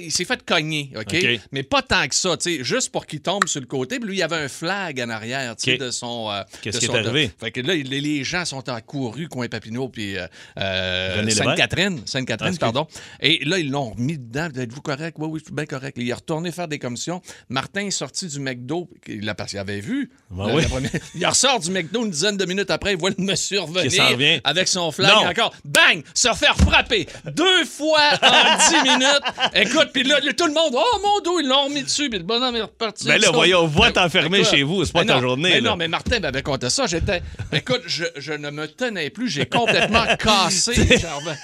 il 0.00 0.10
s'est 0.10 0.24
fait 0.24 0.42
cogner, 0.44 0.90
OK? 0.96 1.14
Mais 1.52 1.62
pas 1.62 1.82
tant 1.82 2.06
que 2.08 2.14
ça, 2.14 2.36
juste 2.60 2.90
pour 2.90 3.06
qu'il 3.06 3.20
tombe 3.20 3.46
sur 3.46 3.60
le 3.60 3.66
côté. 3.66 3.98
Puis 3.98 4.08
lui, 4.08 4.16
il 4.16 4.20
y 4.20 4.22
avait 4.22 4.36
un 4.36 4.48
flag 4.48 5.00
en 5.00 5.10
arrière, 5.10 5.54
de 5.56 5.90
son. 5.90 6.30
euh, 6.30 6.42
Qu'est-ce 6.62 6.78
qui 6.78 6.86
est 6.86 6.94
arrivé? 6.94 7.30
Fait 7.38 7.50
que 7.50 7.60
là, 7.60 7.74
les, 7.74 8.00
les 8.00 8.24
gens 8.24 8.44
sont 8.44 8.66
accourus, 8.68 9.28
coin 9.28 9.46
Papineau, 9.48 9.88
puis 9.88 10.16
euh, 10.16 10.26
euh, 10.58 11.28
Sainte-Catherine. 11.30 12.00
Sainte-Catherine, 12.06 12.54
Ah, 12.56 12.60
pardon. 12.60 12.86
Et 13.20 13.44
là, 13.44 13.58
ils 13.58 13.70
l'ont 13.70 13.90
remis 13.90 14.18
dedans. 14.18 14.48
Êtes-vous 14.56 14.80
correct? 14.80 15.16
Oui, 15.18 15.28
oui, 15.30 15.40
je 15.40 15.44
suis 15.46 15.54
bien 15.54 15.66
correct. 15.66 15.96
Il 16.00 16.08
est 16.08 16.14
retourné 16.14 16.50
faire 16.52 16.68
des 16.68 16.78
commissions. 16.78 17.20
Martin 17.48 17.86
est 17.86 17.90
sorti 17.90 18.26
du 18.26 18.40
McDo, 18.40 18.88
il 19.06 19.28
a- 19.28 19.34
parce 19.34 19.50
qu'il 19.50 19.58
avait 19.58 19.80
vu. 19.80 20.10
Ben 20.30 20.54
oui. 20.54 20.64
première- 20.66 20.90
Il 21.14 21.26
ressort 21.26 21.60
du 21.60 21.70
McDo 21.70 22.04
une 22.04 22.10
dizaine 22.10 22.36
de 22.36 22.44
minutes 22.46 22.70
après, 22.70 22.92
il 22.92 22.98
voit 22.98 23.10
le 23.10 23.22
monsieur 23.22 23.60
revenir 23.60 24.40
avec 24.44 24.68
son 24.68 24.90
flag 24.92 25.12
Non. 25.12 25.28
encore. 25.28 25.54
Bang! 25.64 26.02
Se 26.14 26.32
faire 26.34 26.56
frapper 26.56 27.06
deux 27.26 27.64
fois 27.64 28.00
en 28.22 28.56
dix 28.70 28.83
minutes. 28.84 29.22
Écoute, 29.54 29.88
puis 29.92 30.04
là, 30.04 30.20
tout 30.20 30.46
le 30.46 30.52
monde, 30.54 30.72
oh 30.74 30.98
mon 31.02 31.20
dos, 31.20 31.40
ils 31.40 31.48
l'ont 31.48 31.64
remis 31.64 31.82
dessus, 31.82 32.08
puis 32.08 32.18
le 32.18 32.24
bonhomme 32.24 32.54
est 32.56 32.62
reparti. 32.62 33.06
Ben 33.08 33.20
là, 33.20 33.28
voyons, 33.32 33.66
va 33.66 33.90
t'enfermer 33.90 34.38
Écoute, 34.38 34.50
chez 34.50 34.62
vous, 34.62 34.84
c'est 34.84 34.92
pas 34.92 35.00
mais 35.00 35.06
ta 35.06 35.20
journée, 35.20 35.50
mais 35.54 35.60
là. 35.60 35.70
non, 35.70 35.76
mais 35.76 35.88
Martin 35.88 36.20
m'avait 36.20 36.42
conté 36.42 36.70
ça. 36.70 36.86
J'étais. 36.86 37.22
Écoute, 37.52 37.82
je, 37.86 38.04
je 38.16 38.32
ne 38.32 38.50
me 38.50 38.66
tenais 38.68 39.10
plus. 39.10 39.28
J'ai 39.28 39.46
complètement 39.46 40.04
cassé. 40.18 40.74
Ben, 40.76 41.36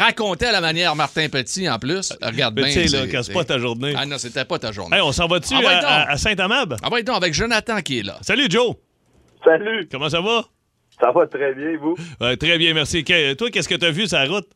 raconté 0.00 0.46
à 0.46 0.52
la 0.52 0.60
manière 0.60 0.96
Martin 0.96 1.28
Petit 1.28 1.68
en 1.68 1.78
plus. 1.78 2.12
Regarde 2.22 2.54
Mais 2.56 2.72
bien. 2.72 2.82
tu 2.82 2.88
sais, 2.88 3.06
là, 3.06 3.22
c'est 3.22 3.32
pas 3.32 3.44
ta 3.44 3.58
journée. 3.58 3.94
Ah 3.96 4.06
non, 4.06 4.18
c'était 4.18 4.44
pas 4.44 4.58
ta 4.58 4.72
journée. 4.72 4.96
Hey, 4.96 5.02
on 5.02 5.12
s'en 5.12 5.26
va-tu 5.26 5.54
Ah, 5.54 5.58
à, 5.58 5.74
donc. 5.74 5.84
à- 5.84 6.10
à 6.12 6.16
Saint-Amab? 6.16 6.76
Ah 6.82 6.90
ouais, 6.90 7.02
donc, 7.02 7.16
avec 7.16 7.34
Jonathan 7.34 7.80
qui 7.82 7.98
est 7.98 8.02
là. 8.02 8.18
Salut, 8.22 8.46
Joe. 8.48 8.74
Salut, 9.44 9.88
Comment 9.90 10.08
ça 10.08 10.20
va? 10.20 10.44
ça 11.00 11.10
va 11.12 11.26
très 11.26 11.54
bien, 11.54 11.76
vous? 11.80 11.96
Ouais, 12.20 12.36
très 12.36 12.58
bien, 12.58 12.74
merci. 12.74 13.04
Que- 13.04 13.32
toi, 13.34 13.50
qu'est-ce 13.50 13.68
que 13.68 13.74
t'as 13.74 13.90
vu 13.90 14.06
sur 14.06 14.18
la 14.18 14.26
route? 14.26 14.48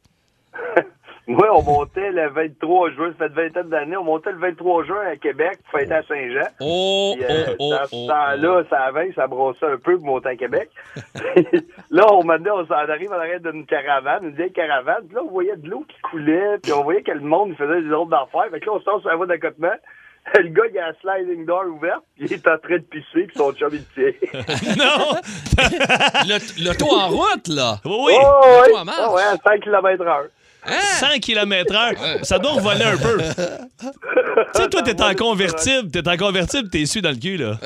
Moi, 1.26 1.48
on 1.52 1.62
montait 1.62 2.10
le 2.10 2.28
23 2.28 2.90
juin, 2.90 3.14
ça 3.18 3.24
fait 3.24 3.26
une 3.28 3.34
vingtaine 3.34 3.68
d'années, 3.70 3.96
on 3.96 4.04
montait 4.04 4.32
le 4.32 4.38
23 4.38 4.84
juin 4.84 5.00
à 5.10 5.16
Québec 5.16 5.58
pour 5.62 5.80
fêter 5.80 5.94
à 5.94 6.02
Saint-Jean. 6.02 6.48
Oh, 6.60 7.14
Puis, 7.16 7.26
oh, 7.26 7.32
euh, 7.32 7.56
oh, 7.58 7.70
dans 7.70 7.84
ce 7.86 7.94
oh. 7.94 8.06
temps-là, 8.08 8.62
ça 8.68 8.80
avait, 8.82 9.12
ça 9.14 9.26
brossait 9.26 9.64
un 9.64 9.78
peu 9.78 9.96
pour 9.96 10.04
monter 10.04 10.28
à 10.28 10.36
Québec. 10.36 10.68
là, 11.90 12.12
on 12.12 12.24
m'a 12.24 12.36
dit, 12.36 12.50
on 12.50 12.66
s'en 12.66 12.74
arrive 12.74 13.10
à 13.12 13.16
l'arrêt 13.16 13.40
d'une 13.40 13.64
caravane, 13.64 14.24
une 14.24 14.34
vieille 14.34 14.52
caravane. 14.52 15.06
Puis 15.06 15.14
là, 15.14 15.22
on 15.24 15.30
voyait 15.30 15.56
de 15.56 15.68
l'eau 15.68 15.86
qui 15.88 15.98
coulait, 16.02 16.58
puis 16.62 16.72
on 16.72 16.82
voyait 16.82 17.02
que 17.02 17.12
le 17.12 17.20
monde 17.20 17.54
faisait 17.56 17.80
des 17.80 17.90
autres 17.90 18.10
d'affaires. 18.10 18.50
Fait 18.50 18.60
que 18.60 18.66
là, 18.66 18.72
on 18.74 18.80
sort 18.80 19.00
sur 19.00 19.08
la 19.08 19.16
voie 19.16 19.26
d'accotement. 19.26 19.72
Le 20.34 20.48
gars, 20.48 20.62
il 20.70 20.78
a 20.78 20.88
la 20.88 20.94
sliding 21.00 21.46
door 21.46 21.64
ouverte, 21.66 22.02
puis 22.16 22.26
il 22.26 22.32
est 22.32 22.48
en 22.48 22.58
train 22.58 22.76
de 22.76 22.82
pisser, 22.82 23.26
puis 23.26 23.36
son 23.36 23.52
chum, 23.52 23.70
il 23.72 23.84
le 23.96 24.12
tient. 24.12 24.76
non! 24.76 25.16
Le, 26.26 26.64
le 26.64 26.76
taux 26.76 26.94
en 26.94 27.08
route, 27.08 27.48
là. 27.48 27.76
Oui, 27.84 27.92
oui. 28.06 28.14
Oh, 28.18 28.40
le 28.42 28.60
ouais, 28.62 28.70
toit 28.70 28.84
marche. 28.84 28.98
Ah 29.00 29.12
ouais, 29.12 29.22
à 29.22 29.36
5 29.36 29.60
km 29.60 30.02
heure. 30.02 30.26
100 30.66 31.18
km/h. 31.20 32.24
Ça 32.24 32.38
doit 32.38 32.60
voler 32.60 32.84
un 32.84 32.96
peu. 32.96 33.18
tu 34.54 34.60
sais, 34.62 34.68
toi, 34.68 34.82
t'es 34.82 35.00
en 35.02 35.14
convertible. 35.14 35.90
T'es 35.90 36.08
en 36.08 36.16
convertible, 36.16 36.68
t'es 36.70 36.86
su 36.86 37.00
dans 37.02 37.10
le 37.10 37.16
cul, 37.16 37.36
là. 37.36 37.58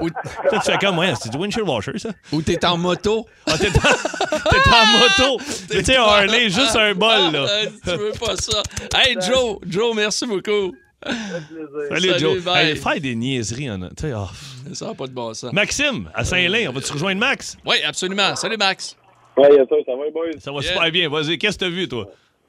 Ou, 0.00 0.08
Toi, 0.10 0.58
tu 0.64 0.70
fais 0.72 0.78
comme, 0.78 0.98
ouais, 0.98 1.12
c'est 1.20 1.30
du 1.30 1.36
windshield 1.36 1.68
washer, 1.68 1.98
ça. 1.98 2.10
ou 2.32 2.42
t'es 2.42 2.64
en 2.64 2.76
moto. 2.78 3.26
Ah, 3.46 3.58
t'es 3.58 3.68
en, 3.68 3.72
t'es 4.50 4.70
en 4.70 4.86
moto. 5.26 5.44
Mais 5.72 5.78
tu 5.80 5.84
sais, 5.84 5.96
Harley, 5.96 6.48
juste 6.50 6.76
un 6.76 6.94
bol, 6.94 7.32
là. 7.32 7.46
Euh, 7.48 7.66
tu 7.84 7.90
veux 7.90 8.12
pas 8.12 8.36
ça. 8.36 8.62
Hey, 8.94 9.16
Joe, 9.20 9.58
Joe, 9.66 9.94
merci 9.94 10.26
beaucoup. 10.26 10.74
Salut, 11.04 12.08
Salut, 12.08 12.18
Joe. 12.18 12.46
Hey, 12.56 12.76
faire 12.76 13.00
des 13.00 13.14
niaiseries, 13.14 13.70
en... 13.70 13.78
tu 13.80 13.86
sais, 14.00 14.12
ah. 14.12 14.28
Ça 14.72 14.86
n'a 14.86 14.94
pas 14.94 15.06
de 15.06 15.12
bon 15.12 15.34
sens. 15.34 15.52
Maxime, 15.52 16.08
à 16.14 16.24
Saint-Lin, 16.24 16.68
on 16.70 16.72
va-tu 16.72 16.92
rejoindre 16.92 17.20
Max? 17.20 17.58
Oui, 17.66 17.76
absolument. 17.84 18.34
Salut, 18.36 18.56
Max. 18.56 18.96
Ouais, 19.36 19.48
ça, 19.50 19.64
ça 19.84 19.92
va, 19.92 20.10
boys? 20.12 20.30
Ça 20.38 20.52
va 20.52 20.60
Yeah. 20.60 20.72
super 20.72 20.90
bien. 20.92 21.08
Vas-y, 21.10 21.36
qu'est-ce 21.36 21.58
que 21.58 21.64
t'as 21.64 21.70
vu, 21.70 21.88
toi? 21.88 22.06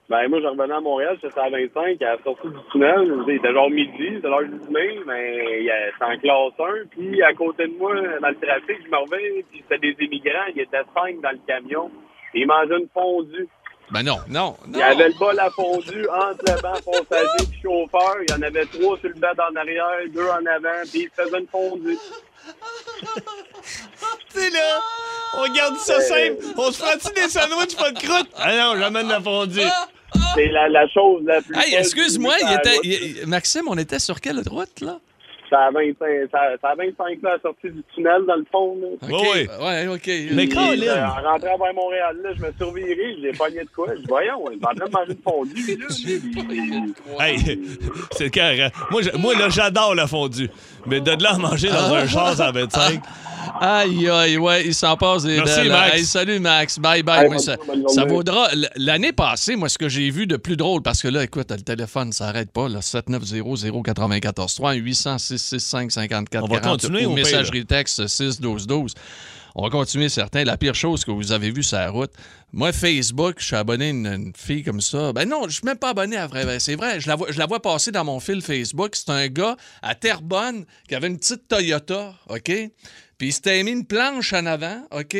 Ben, 0.08 0.28
moi, 0.30 0.40
je 0.40 0.46
revenais 0.46 0.74
à 0.74 0.80
Montréal, 0.82 1.18
j'étais 1.24 1.40
à 1.40 1.50
25, 1.50 2.00
à 2.04 2.12
la 2.16 2.24
sortie 2.24 2.48
du 2.48 2.60
tunnel. 2.72 3.12
Il 3.28 3.34
était 3.38 3.52
genre 3.52 3.72
midi, 3.72 4.12
c'était 4.16 4.28
l'heure 4.28 4.44
du 4.44 4.60
dîner, 4.68 5.00
mais 5.08 5.60
il 5.62 5.66
y 5.66 5.72
a- 5.72 5.92
c'était 5.94 6.06
en 6.06 6.18
classe 6.20 6.60
1. 6.60 6.86
Puis, 6.92 7.24
à 7.24 7.34
côté 7.34 7.68
de 7.68 7.74
moi, 7.78 7.96
dans 8.22 8.30
le 8.30 8.36
trafic, 8.36 8.78
je 8.86 8.90
me 8.92 8.98
reviens, 8.98 9.42
puis 9.52 9.64
c'était 9.68 9.80
des 9.80 10.06
immigrants. 10.06 10.46
Il 10.50 10.58
y 10.58 10.62
était 10.62 10.78
cinq 10.94 11.22
dans 11.22 11.32
le 11.32 11.40
camion. 11.48 11.90
Ils 12.36 12.46
mangeaient 12.46 12.78
une 12.80 12.88
fondue. 12.94 13.48
Ben 13.92 14.04
non, 14.04 14.18
non, 14.30 14.56
non. 14.68 14.74
Il 14.74 14.78
y 14.80 14.82
avait 14.84 15.08
le 15.10 15.18
bol 15.20 15.40
à 15.40 15.50
fondue 15.52 16.08
entre 16.10 16.44
le 16.48 16.62
banc 16.62 16.74
passager 16.86 17.44
et 17.44 17.62
chauffeur. 17.62 18.16
Il 18.28 18.32
y 18.32 18.34
en 18.38 18.42
avait 18.42 18.66
trois 18.66 18.98
sur 18.98 19.10
le 19.10 19.16
bed 19.16 19.40
en 19.40 19.56
arrière, 19.56 19.86
deux 20.14 20.28
en 20.28 20.46
avant, 20.46 20.82
puis 20.92 21.02
ils 21.04 21.10
faisaient 21.16 21.40
une 21.40 21.48
fondue. 21.48 21.98
C'est 24.30 24.50
là! 24.50 24.80
On 25.38 25.54
garde 25.54 25.78
ça 25.78 26.00
simple. 26.02 26.38
On 26.58 26.72
se 26.72 26.78
fera-tu 26.78 27.14
des 27.14 27.30
sandwichs 27.30 27.76
pas 27.76 27.92
de 27.92 28.00
croûte? 28.00 28.30
Ah 28.38 28.56
non, 28.56 28.80
j'amène 28.80 29.08
la 29.08 29.22
fondue. 29.22 29.60
C'est 30.36 30.48
la, 30.48 30.70
la 30.70 30.88
chose 30.90 31.24
la 31.26 31.42
plus. 31.42 31.56
Hey, 31.56 31.76
excuse-moi, 31.76 32.36
Maxime, 33.26 33.64
on 33.68 33.78
était 33.78 34.00
sur 34.00 34.22
quelle 34.22 34.42
route, 34.48 34.82
là? 34.82 35.00
C'est 35.56 35.62
à 35.62 35.72
25, 35.72 35.96
c'est 36.00 36.38
à- 36.38 36.56
c'est 36.60 36.68
à 36.68 36.76
25 36.76 37.22
là, 37.24 37.30
à 37.30 37.34
la 37.36 37.40
sortie 37.42 37.70
du 37.70 37.82
tunnel, 37.96 38.24
dans 38.28 38.36
le 38.36 38.46
fond. 38.52 38.78
Là. 38.82 38.88
OK. 39.02 39.26
Oui. 39.34 39.48
Ouais, 39.66 39.88
OK. 39.88 40.12
Mais 40.34 40.48
Colin! 40.50 40.82
euh, 40.88 41.06
En 41.06 41.32
rentrant 41.32 41.58
vers 41.58 41.74
Montréal, 41.74 42.18
là, 42.22 42.30
je 42.36 42.42
me 42.42 42.52
suis 42.52 42.64
reviré, 42.64 43.16
je 43.18 43.22
l'ai 43.22 43.32
pogné 43.32 43.62
de 43.62 43.70
quoi? 43.74 43.88
Je 43.96 44.00
dis, 44.02 44.06
voyons, 44.10 44.44
il 44.52 44.60
est 44.60 44.66
en 44.66 44.76
train 44.76 44.86
de 44.86 44.92
manger 44.92 45.12
une 45.12 45.24
fondue, 45.24 45.78
là. 45.78 46.86
Hey, 47.26 47.38
c'est 48.12 48.30
carré. 48.30 48.70
Moi, 48.92 49.02
je- 49.02 49.18
moi, 49.18 49.34
là, 49.36 49.48
j'adore 49.50 49.96
la 49.96 50.08
fondue. 50.08 50.50
Mais 50.86 51.00
de 51.00 51.12
là 51.24 51.36
à 51.36 51.38
manger 51.38 51.70
dans 51.70 51.94
un 51.94 52.06
char 52.08 52.40
à 52.42 52.52
25. 52.52 53.00
Aïe, 53.60 54.10
aïe, 54.10 54.38
ouais, 54.38 54.66
il 54.66 54.74
s'en 54.74 54.98
passe 54.98 55.24
des 55.24 55.38
Merci, 55.38 55.62
belles. 55.62 55.70
Max. 55.70 55.96
Hey, 55.96 56.06
salut, 56.06 56.40
Max. 56.40 56.80
Bye, 56.80 57.04
bye. 57.04 57.32
Hey, 57.32 57.40
ça, 57.40 58.06
vaudra. 58.06 58.48
L'année 58.76 59.14
passée, 59.14 59.56
moi, 59.56 59.70
ce 59.70 59.78
que 59.78 59.90
j'ai 59.90 60.10
vu 60.10 60.28
de 60.28 60.38
plus 60.38 60.58
drôle, 60.58 60.82
parce 60.82 61.02
que 61.02 61.08
là, 61.08 61.24
écoute, 61.24 61.52
le 61.52 61.62
téléphone, 61.62 62.12
ça 62.12 62.26
n'arrête 62.26 62.52
pas, 62.52 62.70
là, 62.70 62.80
7900-943, 62.80 64.80
800-665-5440. 64.82 66.40
On 66.42 66.48
va 66.48 66.60
continuer 66.60 67.06
Ou 67.06 67.12
au 67.12 67.16
pire, 67.16 67.26
messagerie 67.26 67.66
texte 67.66 68.08
61212. 68.08 68.94
On 69.58 69.64
va 69.64 69.70
continuer 69.70 70.10
certains. 70.10 70.44
La 70.44 70.58
pire 70.58 70.76
chose 70.76 71.06
que 71.06 71.12
vous 71.12 71.32
avez 71.32 71.50
vue 71.50 71.64
sur 71.64 71.78
la 71.78 71.90
route, 71.90 72.12
moi, 72.52 72.74
Facebook, 72.74 73.36
je 73.40 73.46
suis 73.46 73.56
abonné 73.56 73.86
à 73.86 73.90
une, 73.90 74.06
une 74.06 74.34
fille 74.36 74.64
comme 74.64 74.82
ça. 74.82 75.14
Ben 75.14 75.28
non, 75.28 75.44
je 75.48 75.54
suis 75.54 75.66
même 75.66 75.78
pas 75.78 75.92
abonné 75.92 76.18
à 76.18 76.28
vrai. 76.28 76.46
Ben, 76.46 76.60
c'est 76.60 76.76
vrai, 76.76 77.00
je 77.00 77.08
la, 77.08 77.16
vois, 77.16 77.32
je 77.32 77.40
la 77.40 77.46
vois 77.46 77.62
passer 77.62 77.92
dans 77.92 78.04
mon 78.04 78.20
fil 78.20 78.42
Facebook. 78.42 78.96
C'est 78.96 79.10
un 79.10 79.28
gars 79.28 79.56
à 79.82 79.96
Terrebonne 79.96 80.66
qui 80.90 80.96
avait 80.96 81.08
une 81.08 81.18
petite 81.18 81.48
Toyota, 81.48 82.14
OK? 82.28 82.52
Puis 83.18 83.30
il 83.30 83.34
mis 83.64 83.72
une 83.72 83.86
planche 83.86 84.34
en 84.34 84.46
avant, 84.46 84.86
OK? 84.92 85.16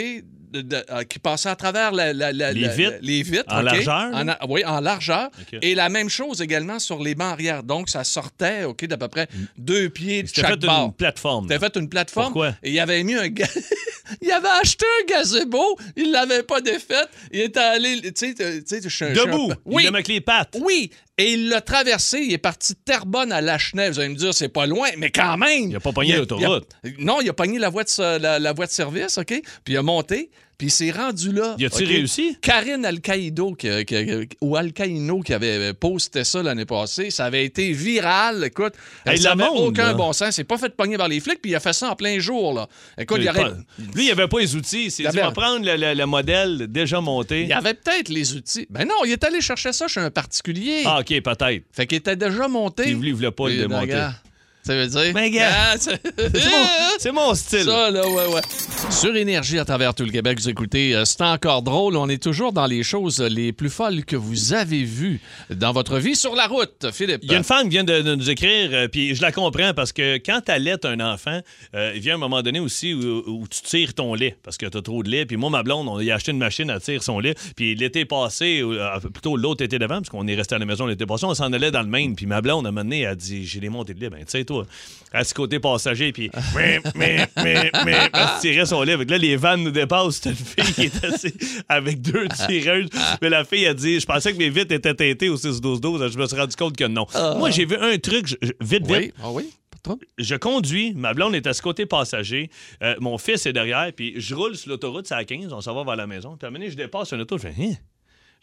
De- 0.56 0.62
de- 0.62 0.86
euh, 0.92 1.04
qui 1.04 1.20
passait 1.20 1.50
à 1.50 1.56
travers 1.56 1.92
la- 1.92 2.14
la- 2.14 2.32
la- 2.32 2.52
Les 2.54 2.68
vitres? 2.70 2.98
les 3.02 3.24
vitres, 3.24 3.46
En 3.54 3.62
largeur? 3.62 4.10
En 4.14 4.28
a- 4.28 4.38
oui, 4.48 4.64
en 4.66 4.80
largeur. 4.80 5.30
Et 5.62 5.76
la 5.76 5.90
même 5.90 6.10
chose 6.10 6.42
également 6.42 6.80
sur 6.80 7.02
les 7.02 7.16
bancs 7.16 7.34
arrière. 7.34 7.64
Donc, 7.64 7.90
ça 7.90 8.04
sortait, 8.04 8.64
d'à 8.88 8.98
peu 8.98 9.08
près 9.08 9.28
deux 9.58 9.90
pieds 9.90 10.24
de 10.24 10.28
C'était 10.28 10.42
chaque 10.42 10.52
fait 10.62 10.68
bord. 10.68 10.86
une 10.88 10.94
plateforme. 10.94 11.48
T'as 11.48 11.60
fait 11.60 11.76
une 11.78 11.90
plateforme. 11.90 12.26
Pourquoi? 12.34 12.56
Et 12.64 12.72
il 12.72 12.80
avait 12.80 13.04
mis 13.04 13.16
un 13.16 13.30
il 14.22 14.32
avait 14.32 14.48
acheté 14.62 14.86
un 15.02 15.06
gazebo, 15.14 15.78
il 15.96 16.12
l'avait 16.12 16.44
pas 16.44 16.62
défait, 16.62 16.94
il 17.32 17.42
était 17.42 17.60
allé, 17.60 18.02
tu 18.02 18.12
sais, 18.16 18.34
tu 18.36 18.44
sais, 18.66 18.82
je 18.84 18.90
suis 18.90 19.06
un- 19.06 19.14
je 19.14 19.20
suis 19.20 19.30
un 19.30 19.32
Debout. 19.32 19.52
Il 19.52 19.74
Oui. 19.74 19.86
aime 19.86 19.96
avec 19.96 20.08
les 20.08 20.22
pattes. 20.22 20.56
Oui, 20.62 20.92
et 21.18 21.34
il 21.34 21.50
l'a 21.50 21.62
traversé, 21.62 22.20
il 22.20 22.32
est 22.34 22.38
parti 22.38 22.74
de 22.74 22.80
Terrebonne 22.86 23.32
à 23.32 23.42
Lachenay. 23.42 23.90
Vous 23.90 24.00
allez 24.00 24.10
me 24.10 24.16
dire, 24.16 24.34
c'est 24.34 24.50
pas 24.50 24.66
loin, 24.68 24.90
mais 24.98 25.10
quand 25.10 25.38
même. 25.38 25.70
Il 25.72 25.76
a 25.76 25.80
pas 25.80 25.92
pogné 25.92 26.12
Il 26.12 26.18
l'autoroute. 26.18 26.68
il 26.84 26.96
Non, 27.04 27.20
il 27.22 27.30
a 27.30 27.34
pogné 27.34 27.58
la 27.58 27.70
voie 27.70 27.84
de, 27.84 28.18
la 28.40 28.54
voie 28.54 28.66
de 28.68 28.72
service, 28.72 29.18
OK? 29.18 29.28
Puis 29.64 29.74
il 29.74 29.78
a 29.78 29.82
monté, 29.82 30.30
puis 30.58 30.68
il 30.68 30.72
s'est 30.72 30.92
rendu 30.92 31.34
là. 31.34 31.56
Y 31.60 31.66
a-tu 31.66 31.84
OK? 31.84 31.90
réussi? 31.90 32.38
Karine 32.42 32.86
Alcaïdo, 32.86 33.54
qui, 33.56 33.68
qui- 33.84 34.30
ou 34.40 34.56
Alcaïno, 34.56 35.20
qui 35.20 35.34
avait 35.34 35.74
posté 35.74 36.24
ça 36.24 36.42
l'année 36.42 36.64
passée, 36.66 37.10
ça 37.12 37.26
avait 37.26 37.44
été 37.44 37.74
viral. 37.74 38.42
Écoute, 38.46 38.74
Hey, 39.06 39.18
ça 39.18 39.36
n'avait 39.36 39.50
aucun 39.50 39.88
là. 39.88 39.94
bon 39.96 40.14
sens. 40.14 40.34
C'est 40.36 40.46
pas 40.46 40.58
fait 40.58 40.74
pogner 40.74 40.96
par 40.98 41.10
les 41.10 41.20
flics, 41.20 41.42
puis 41.42 41.52
il 41.52 41.56
a 41.56 41.60
fait 41.60 41.74
ça 41.74 41.90
en 41.92 41.96
plein 41.98 42.20
jour. 42.20 42.54
Là. 42.54 42.68
Écoute, 42.98 43.18
il, 43.20 43.26
Mais 43.26 43.30
aurait- 43.32 43.52
Lui, 43.94 44.06
il 44.06 44.12
avait 44.12 44.30
pas 44.30 44.40
les 44.40 44.56
outils. 44.56 44.86
Il 44.86 44.92
s'est 44.92 45.04
Il 45.04 45.10
dit, 45.10 45.18
avait- 45.18 45.24
on 45.24 45.26
va 45.26 45.32
prendre 45.34 45.66
le, 45.66 45.76
le- 45.76 45.94
le 45.94 46.06
modèle 46.06 46.68
déjà 46.70 47.02
monté. 47.02 47.44
il 47.44 47.52
avait 47.52 47.74
peut-être 47.74 48.08
les 48.08 48.34
outils. 48.36 48.66
Ben 48.70 48.86
non, 48.88 48.96
il 49.06 49.12
est 49.12 49.24
allé 49.26 49.42
chercher 49.42 49.74
ça 49.74 49.90
chez 49.90 50.00
un 50.00 50.10
particulier. 50.10 50.84
Ah, 50.86 51.02
OK, 51.02 51.08
peut-être. 51.22 51.64
Fait 51.74 51.86
qu'il 51.86 51.98
était 51.98 52.16
déjà 52.16 52.48
monté. 52.48 52.84
Il 52.88 52.96
voulait, 52.96 53.10
il 53.10 53.16
voulait 53.16 53.32
pas 53.32 53.50
le 53.50 53.58
démonter. 53.58 54.08
Ça 54.66 54.76
veut 54.76 54.88
dire? 54.88 55.14
Ben, 55.14 55.32
gars. 55.32 55.50
Ah, 55.54 55.76
c'est- 55.80 56.02
mon, 56.16 56.66
c'est 56.98 57.12
mon 57.12 57.34
style. 57.36 57.64
Ça, 57.66 57.92
là, 57.92 58.08
ouais, 58.10 58.34
ouais. 58.34 58.42
Sur 58.90 59.16
Énergie 59.16 59.60
à 59.60 59.66
travers 59.66 59.94
tout 59.94 60.04
le 60.04 60.10
Québec, 60.12 60.40
vous 60.40 60.50
écoutez, 60.50 60.96
euh, 60.96 61.06
c'est 61.06 61.22
encore 61.22 61.62
drôle. 61.62 61.96
On 61.98 62.10
est 62.10 62.22
toujours 62.22 62.52
dans 62.52 62.66
les 62.66 62.82
choses 62.82 63.20
les 63.22 63.54
plus 63.54 63.70
folles 63.70 64.04
que 64.06 64.16
vous 64.16 64.54
avez 64.54 64.84
vues 64.84 65.22
dans 65.52 65.72
votre 65.72 66.00
vie 66.00 66.16
sur 66.16 66.34
la 66.36 66.48
route, 66.48 66.88
Philippe. 66.92 67.20
Il 67.22 67.32
y 67.32 67.36
a 67.36 67.38
une 67.38 67.44
femme 67.44 67.64
qui 67.66 67.70
vient 67.70 67.84
de, 67.84 68.02
de 68.02 68.16
nous 68.16 68.28
écrire, 68.32 68.70
euh, 68.74 68.88
puis 68.88 69.14
je 69.14 69.22
la 69.22 69.32
comprends 69.32 69.74
parce 69.76 69.92
que 69.94 70.16
quand 70.18 70.42
tu 70.44 70.52
allaites 70.52 70.86
un 70.86 71.00
enfant, 71.00 71.42
euh, 71.76 71.92
il 71.94 72.02
vient 72.02 72.16
un 72.16 72.20
moment 72.20 72.42
donné 72.42 72.60
aussi 72.60 72.94
où, 72.96 73.24
où 73.28 73.48
tu 73.48 73.62
tires 73.62 73.94
ton 73.94 74.16
lait 74.16 74.36
parce 74.42 74.58
que 74.58 74.66
tu 74.66 74.78
as 74.78 74.82
trop 74.82 75.04
de 75.04 75.10
lait. 75.12 75.28
Puis 75.28 75.38
moi, 75.38 75.52
ma 75.52 75.62
blonde, 75.62 75.88
on 75.88 76.00
y 76.00 76.10
a 76.10 76.16
acheté 76.16 76.32
une 76.32 76.40
machine 76.40 76.72
à 76.72 76.80
tirer 76.80 76.98
son 77.02 77.20
lait. 77.20 77.36
Puis 77.56 77.76
l'été 77.76 78.06
passé, 78.06 78.62
euh, 78.64 79.00
plutôt 79.14 79.38
l'autre 79.38 79.64
été 79.64 79.78
d'avant, 79.78 79.98
parce 79.98 80.10
qu'on 80.10 80.28
est 80.28 80.36
resté 80.36 80.56
à 80.56 80.58
la 80.58 80.66
maison 80.66 80.88
l'été 80.88 81.06
passé, 81.06 81.26
on 81.26 81.36
s'en 81.36 81.54
allait 81.54 81.70
dans 81.70 81.82
le 81.84 81.88
Maine. 81.88 82.16
Puis 82.16 82.26
ma 82.26 82.42
blonde, 82.42 82.66
à 82.66 82.70
un 82.70 82.72
moment 82.72 82.84
donné, 82.84 83.02
elle 83.02 83.10
a 83.10 83.16
dit 83.16 83.46
J'ai 83.46 83.60
des 83.60 83.70
montées 83.70 83.94
de 83.94 84.00
lait. 84.00 84.10
Ben, 84.10 84.20
tu 84.20 84.26
sais, 84.30 84.44
toi, 84.44 84.55
à 85.12 85.24
ce 85.24 85.34
côté 85.34 85.60
passager, 85.60 86.12
puis 86.12 86.30
mais, 86.54 86.82
mais, 86.96 87.28
mais, 87.38 87.72
mais, 87.86 87.96
elle 88.14 88.28
se 88.36 88.42
tirait 88.42 88.66
son 88.66 88.82
que 88.82 89.10
là, 89.12 89.18
les 89.18 89.38
vannes 89.38 89.64
nous 89.64 89.72
dépassent. 89.72 90.20
C'est 90.22 90.30
une 90.32 90.36
fille 90.36 90.74
qui 90.74 90.82
est 90.84 91.06
assise 91.06 91.64
avec 91.70 92.02
deux 92.02 92.28
tireuses. 92.48 92.90
Mais 93.22 93.30
la 93.30 93.46
fille 93.46 93.66
a 93.66 93.74
dit 93.74 94.00
Je 94.00 94.06
pensais 94.06 94.34
que 94.34 94.38
mes 94.38 94.50
vitres 94.50 94.74
étaient 94.74 94.94
teintées 94.94 95.30
au 95.30 95.38
6-12-12. 95.38 96.12
Je 96.12 96.18
me 96.18 96.26
suis 96.28 96.36
rendu 96.38 96.56
compte 96.56 96.76
que 96.76 96.84
non. 96.86 97.06
Moi, 97.38 97.50
j'ai 97.52 97.66
vu 97.66 97.78
un 97.78 97.98
truc, 97.98 98.28
je- 98.28 98.36
vite, 98.62 98.86
vite. 98.86 98.90
Oui, 98.90 99.12
ah 99.24 99.32
oui, 99.32 99.50
pas 99.72 99.78
trop. 99.82 100.00
Je 100.18 100.36
conduis, 100.36 100.94
ma 100.96 101.14
blonde 101.14 101.34
est 101.36 101.48
à 101.48 101.54
ce 101.54 101.62
côté 101.62 101.86
passager, 101.86 102.50
euh, 102.84 102.96
mon 103.00 103.18
fils 103.18 103.46
est 103.46 103.54
derrière, 103.54 103.92
puis 103.96 104.14
je 104.18 104.36
roule 104.36 104.56
sur 104.58 104.70
l'autoroute, 104.70 105.08
c'est 105.08 105.16
à 105.16 105.24
15, 105.24 105.54
on 105.54 105.62
s'en 105.62 105.74
va 105.76 105.84
vers 105.86 105.96
la 105.96 106.08
maison. 106.08 106.36
Puis 106.38 106.46
à 106.46 106.48
un 106.48 106.52
moment 106.52 106.60
donné, 106.60 106.72
je 106.72 106.78
dépasse 106.78 107.14
une 107.14 107.22
auto, 107.22 107.38
je 107.38 107.44
fais, 107.48 107.54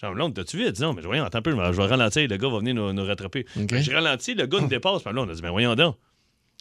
J'ai 0.03 0.09
ma 0.09 0.15
blonde, 0.15 0.35
t'as-tu 0.35 0.71
dit, 0.73 0.83
non, 0.83 0.95
mais 0.95 1.03
voyons, 1.03 1.25
attends 1.25 1.39
un 1.39 1.43
peu, 1.43 1.53
je 1.53 1.77
vais 1.77 1.87
ralentir, 1.87 2.27
le 2.29 2.37
gars 2.37 2.49
va 2.49 2.59
venir 2.59 2.75
nous, 2.75 2.93
nous 2.93 3.05
rattraper. 3.05 3.47
Je 3.83 3.93
ralentis, 3.93 4.35
le 4.35 4.47
gars 4.47 4.61
nous 4.61 4.67
dépasse, 4.69 5.05
ma 5.05 5.13
blonde 5.13 5.31
a 5.31 5.35
dit, 5.35 5.43
ben 5.43 5.51
voyons 5.51 5.75
donc. 5.77 5.97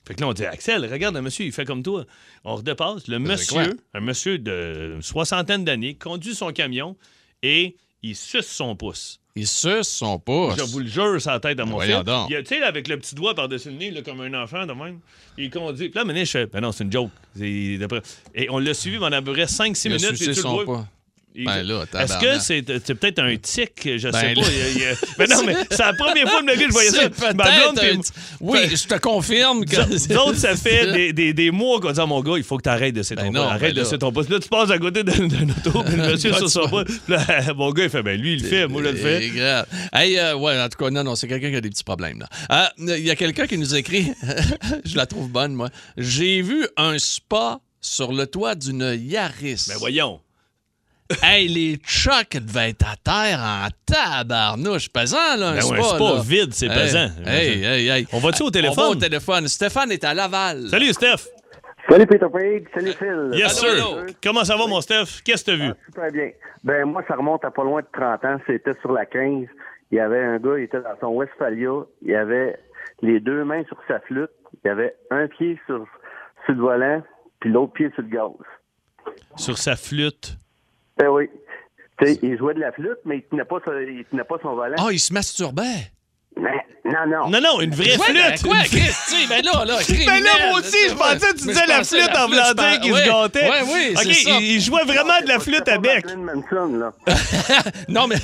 Fait 0.08 0.14
que 0.16 0.22
là, 0.22 0.28
on 0.28 0.34
dit, 0.34 0.46
Axel, 0.46 0.86
regarde 0.92 1.16
le 1.16 1.22
monsieur, 1.22 1.46
il 1.46 1.52
fait 1.52 1.66
comme 1.66 1.84
toi. 1.84 2.06
On 2.44 2.56
redépasse. 2.56 3.08
Le 3.08 3.18
monsieur, 3.20 3.58
un 3.94 4.00
monsieur 4.00 4.38
de 4.40 4.98
soixantaine 5.02 5.64
d'années, 5.64 5.96
conduit 5.96 6.34
son 6.36 6.52
camion 6.52 6.96
et 7.44 7.76
il 8.04 8.16
suce 8.16 8.48
son 8.48 8.76
pouce. 8.76 9.20
Il 9.36 9.48
suce 9.48 9.88
son 9.88 10.18
pouce. 10.20 10.56
Je 10.58 10.64
vous 10.64 10.80
le 10.80 10.88
jure, 10.88 11.18
la 11.26 11.40
tête 11.40 11.60
à 11.60 11.66
mon 11.66 11.78
fils. 11.86 11.96
donc. 12.04 12.30
Il 12.32 12.36
a- 12.36 12.42
Tu 12.42 12.48
sais, 12.48 12.60
là, 12.60 12.68
avec 12.68 12.88
le 12.88 12.98
petit 12.98 13.14
doigt 13.16 13.34
par-dessus 13.36 13.70
le 13.70 13.76
nez, 13.76 13.92
là, 13.92 14.02
comme 14.02 14.22
un 14.22 14.34
enfant 14.44 14.66
de 14.66 14.74
même. 14.74 15.00
Il 15.38 15.50
conduit. 15.52 15.90
Puis 15.90 15.98
là, 16.00 16.04
maintenant, 16.06 16.26
je 16.26 16.32
fais, 16.32 16.46
ben 16.48 16.62
non, 16.62 16.72
c'est 16.72 16.84
une 16.84 16.92
joke. 16.92 17.12
Et 17.40 18.50
on 18.50 18.58
l'a 18.60 18.74
suivi 18.74 18.98
pendant 18.98 19.18
à 19.18 19.22
peu 19.22 19.34
près 19.34 19.46
5-6 19.48 19.86
Il 19.88 19.94
a 19.94 19.96
minutes. 19.98 20.18
sucé 20.18 20.32
puis 20.32 20.42
son 20.42 20.64
vois. 20.66 20.88
Pas. 21.46 21.56
Ben 21.58 21.64
là, 21.64 21.84
Est-ce 22.00 22.18
que 22.18 22.40
c'est 22.40 22.94
peut-être 22.96 23.20
un 23.20 23.36
tic? 23.38 23.72
Je 23.86 24.10
Ben 24.10 24.20
sais 24.20 24.34
là- 24.34 24.42
pas. 24.42 24.48
Il 24.52 24.82
il 24.82 24.96
Mais 25.20 25.28
non, 25.28 25.44
mais 25.46 25.56
c'est 25.70 25.80
la 25.80 25.94
première 25.94 26.30
fois 26.30 26.42
de 26.42 26.46
ma 26.46 26.54
vie 26.54 26.62
que 26.66 26.68
je 26.68 26.74
voyais 26.74 26.90
ça. 26.92 27.10
Ma 27.20 27.32
blonde, 27.34 27.80
un 27.80 28.00
Oui, 28.40 28.60
je 28.76 28.88
te 28.88 28.98
confirme 29.00 29.66
que. 29.66 29.78
Nous 30.14 30.18
autres, 30.20 30.38
ça 30.38 30.56
fait 30.56 30.92
des, 30.92 31.14
des, 31.14 31.34
des 31.34 31.52
mois 31.52 31.80
qu'on 31.80 31.92
dit 31.92 32.00
à 32.00 32.06
mon 32.06 32.22
gars, 32.22 32.34
il 32.38 32.44
faut 32.44 32.58
que 32.58 32.64
tu 32.64 32.70
arrêtes 32.70 32.96
de 32.96 33.02
Ben 33.16 33.32
non, 33.32 33.44
pouce. 33.44 33.52
Arrête 33.52 33.76
ben 33.76 33.84
de 33.84 34.10
pouce. 34.12 34.30
Là, 34.30 34.40
tu 34.40 34.50
passes 34.50 34.72
à 34.72 34.78
côté 34.78 35.04
d'un 35.04 35.26
auto, 35.26 35.84
puis 35.84 35.96
le 35.96 36.08
monsieur 36.12 36.34
sur 36.36 36.50
son 36.50 36.62
là, 37.08 37.54
mon 37.56 37.72
gars, 37.72 37.84
il 37.86 37.90
fait, 37.90 38.04
ben 38.04 38.20
lui, 38.20 38.34
il 38.34 38.42
le 38.44 38.48
fait, 38.48 38.68
moi, 38.68 38.82
je 38.84 38.90
le 38.90 38.98
C'est 38.98 39.20
fais. 39.22 39.30
grave. 39.30 39.66
Hey, 39.94 40.18
euh, 40.18 40.36
ouais, 40.36 40.60
en 40.60 40.70
tout 40.70 40.84
cas, 40.84 40.90
non, 40.90 41.04
non, 41.04 41.16
c'est 41.16 41.28
quelqu'un 41.28 41.50
qui 41.50 41.56
a 41.56 41.62
des 41.62 41.70
petits 41.70 41.84
problèmes. 41.84 42.20
là. 42.20 42.28
Euh, 42.80 42.98
Il 42.98 43.06
y 43.06 43.10
a 43.12 43.16
quelqu'un 43.16 43.48
qui 43.48 43.58
nous 43.58 43.76
écrit, 43.76 44.12
je 44.86 44.96
la 44.96 45.06
trouve 45.06 45.30
bonne, 45.30 45.54
moi. 45.54 45.70
J'ai 45.98 46.42
vu 46.42 46.68
un 46.78 46.98
spa 47.00 47.60
sur 47.80 48.12
le 48.14 48.28
toit 48.28 48.56
d'une 48.56 48.98
Yaris. 49.02 49.66
Ben 49.68 49.76
voyons. 49.80 50.20
Hey, 51.24 51.48
les 51.48 51.80
chocs 51.86 52.38
devaient 52.38 52.70
être 52.70 52.86
à 52.86 52.96
terre 53.04 53.40
en 53.40 53.68
tabarnouche. 53.86 54.90
Pesant, 54.90 55.18
là, 55.38 55.50
un 55.50 55.56
Ben 55.56 55.64
ouais, 55.66 55.82
spa, 55.82 55.84
c'est 55.84 55.98
pas 55.98 56.14
là. 56.16 56.22
vide, 56.24 56.54
c'est 56.54 56.68
Hey, 56.68 56.74
pesant. 56.74 57.08
Hey, 57.26 57.64
hey, 57.64 57.90
hey. 57.90 58.08
On 58.14 58.20
va-tu 58.20 58.42
au 58.44 58.46
On 58.46 58.48
va 58.48 58.52
téléphone? 58.52 58.86
au 58.92 58.96
téléphone? 58.96 59.48
Stéphane 59.48 59.92
est 59.92 60.04
à 60.04 60.14
Laval. 60.14 60.68
Salut, 60.70 60.94
Steph. 60.94 61.28
Salut 61.90 62.06
Peter 62.06 62.28
Page, 62.32 62.62
salut 62.74 62.94
Phil. 62.94 63.30
Yes, 63.34 63.60
sir. 63.60 64.06
Comment 64.24 64.44
ça 64.46 64.56
va, 64.56 64.68
mon 64.68 64.80
Steph? 64.82 65.22
Qu'est-ce 65.26 65.44
que 65.44 65.52
t'as 65.52 65.58
vu? 65.58 65.72
Ah, 65.72 65.78
super 65.88 66.12
bien. 66.12 66.30
Ben 66.64 66.86
moi, 66.86 67.04
ça 67.08 67.16
remonte 67.16 67.44
à 67.44 67.52
pas 67.52 67.64
loin 67.64 67.82
de 67.82 67.88
30 67.92 68.24
ans. 68.26 68.38
C'était 68.48 68.74
sur 68.82 68.92
la 68.92 69.06
15. 69.06 69.48
Il 69.92 69.98
y 69.98 70.00
avait 70.00 70.22
un 70.24 70.38
gars, 70.38 70.58
il 70.58 70.64
était 70.66 70.80
dans 70.80 70.98
son 71.02 71.08
Westphalia. 71.08 71.72
Il 72.04 72.16
avait 72.16 72.58
les 73.02 73.20
deux 73.20 73.44
mains 73.44 73.64
sur 73.68 73.78
sa 73.88 74.00
flûte. 74.02 74.30
Il 74.64 74.70
avait 74.70 74.96
un 75.10 75.28
pied 75.28 75.60
sur, 75.66 75.86
sur 76.46 76.54
le 76.54 76.62
volant, 76.62 77.04
puis 77.40 77.50
l'autre 77.52 77.74
pied 77.74 77.90
sur 77.96 78.04
le 78.04 78.10
gaz. 78.10 78.32
Sur 79.36 79.58
sa 79.58 79.76
flûte. 79.76 80.38
Ben 81.02 81.08
oui. 81.10 81.30
Tu 82.00 82.06
sais, 82.08 82.20
il 82.22 82.38
jouait 82.38 82.54
de 82.54 82.60
la 82.60 82.72
flûte, 82.72 83.00
mais 83.06 83.18
il 83.18 83.24
tenait 83.24 83.44
pas, 83.46 83.58
son- 83.66 83.72
il 83.74 84.06
tenait 84.06 84.24
pas 84.24 84.36
son 84.42 84.54
volant. 84.56 84.76
Ah, 84.78 84.90
il 84.92 85.00
se 85.00 85.12
masturbait? 85.14 85.92
Mais- 86.38 86.50
non, 86.86 87.06
non. 87.08 87.30
Non, 87.30 87.42
non, 87.42 87.60
une 87.62 87.74
vraie 87.74 87.98
Ouais, 87.98 88.14
ben, 88.14 88.38
flûte. 88.38 88.44
quoi, 88.44 88.58
Une- 88.60 88.64
Chris? 88.66 88.80
Tu 89.08 89.16
sais, 89.16 89.28
ben 89.28 89.42
là, 89.44 89.66
là, 89.66 89.78
Ben 90.06 90.24
là, 90.24 90.30
moi 90.50 90.60
aussi, 90.60 90.78
je 90.90 90.94
pensais 90.94 91.18
que 91.34 91.38
tu 91.40 91.48
disais 91.48 91.66
la 91.68 91.84
flûte 91.84 92.16
en 92.18 92.28
voulant 92.28 92.54
dire 92.54 92.80
qu'il 92.82 92.96
se 92.96 93.06
gâtait. 93.06 93.50
Ouais, 93.50 93.62
oui, 93.74 93.94
OK, 93.96 94.04
c'est 94.04 94.14
ça. 94.14 94.30
il, 94.40 94.52
il 94.52 94.62
jouait 94.62 94.84
vraiment 94.84 95.20
de 95.24 95.28
la 95.28 95.40
flûte 95.40 95.68
à 95.68 95.78
bec. 95.80 96.06
Marilyn 96.06 96.22
Manson, 96.36 96.78
là. 96.78 96.94
Non, 97.88 98.08
mais. 98.08 98.16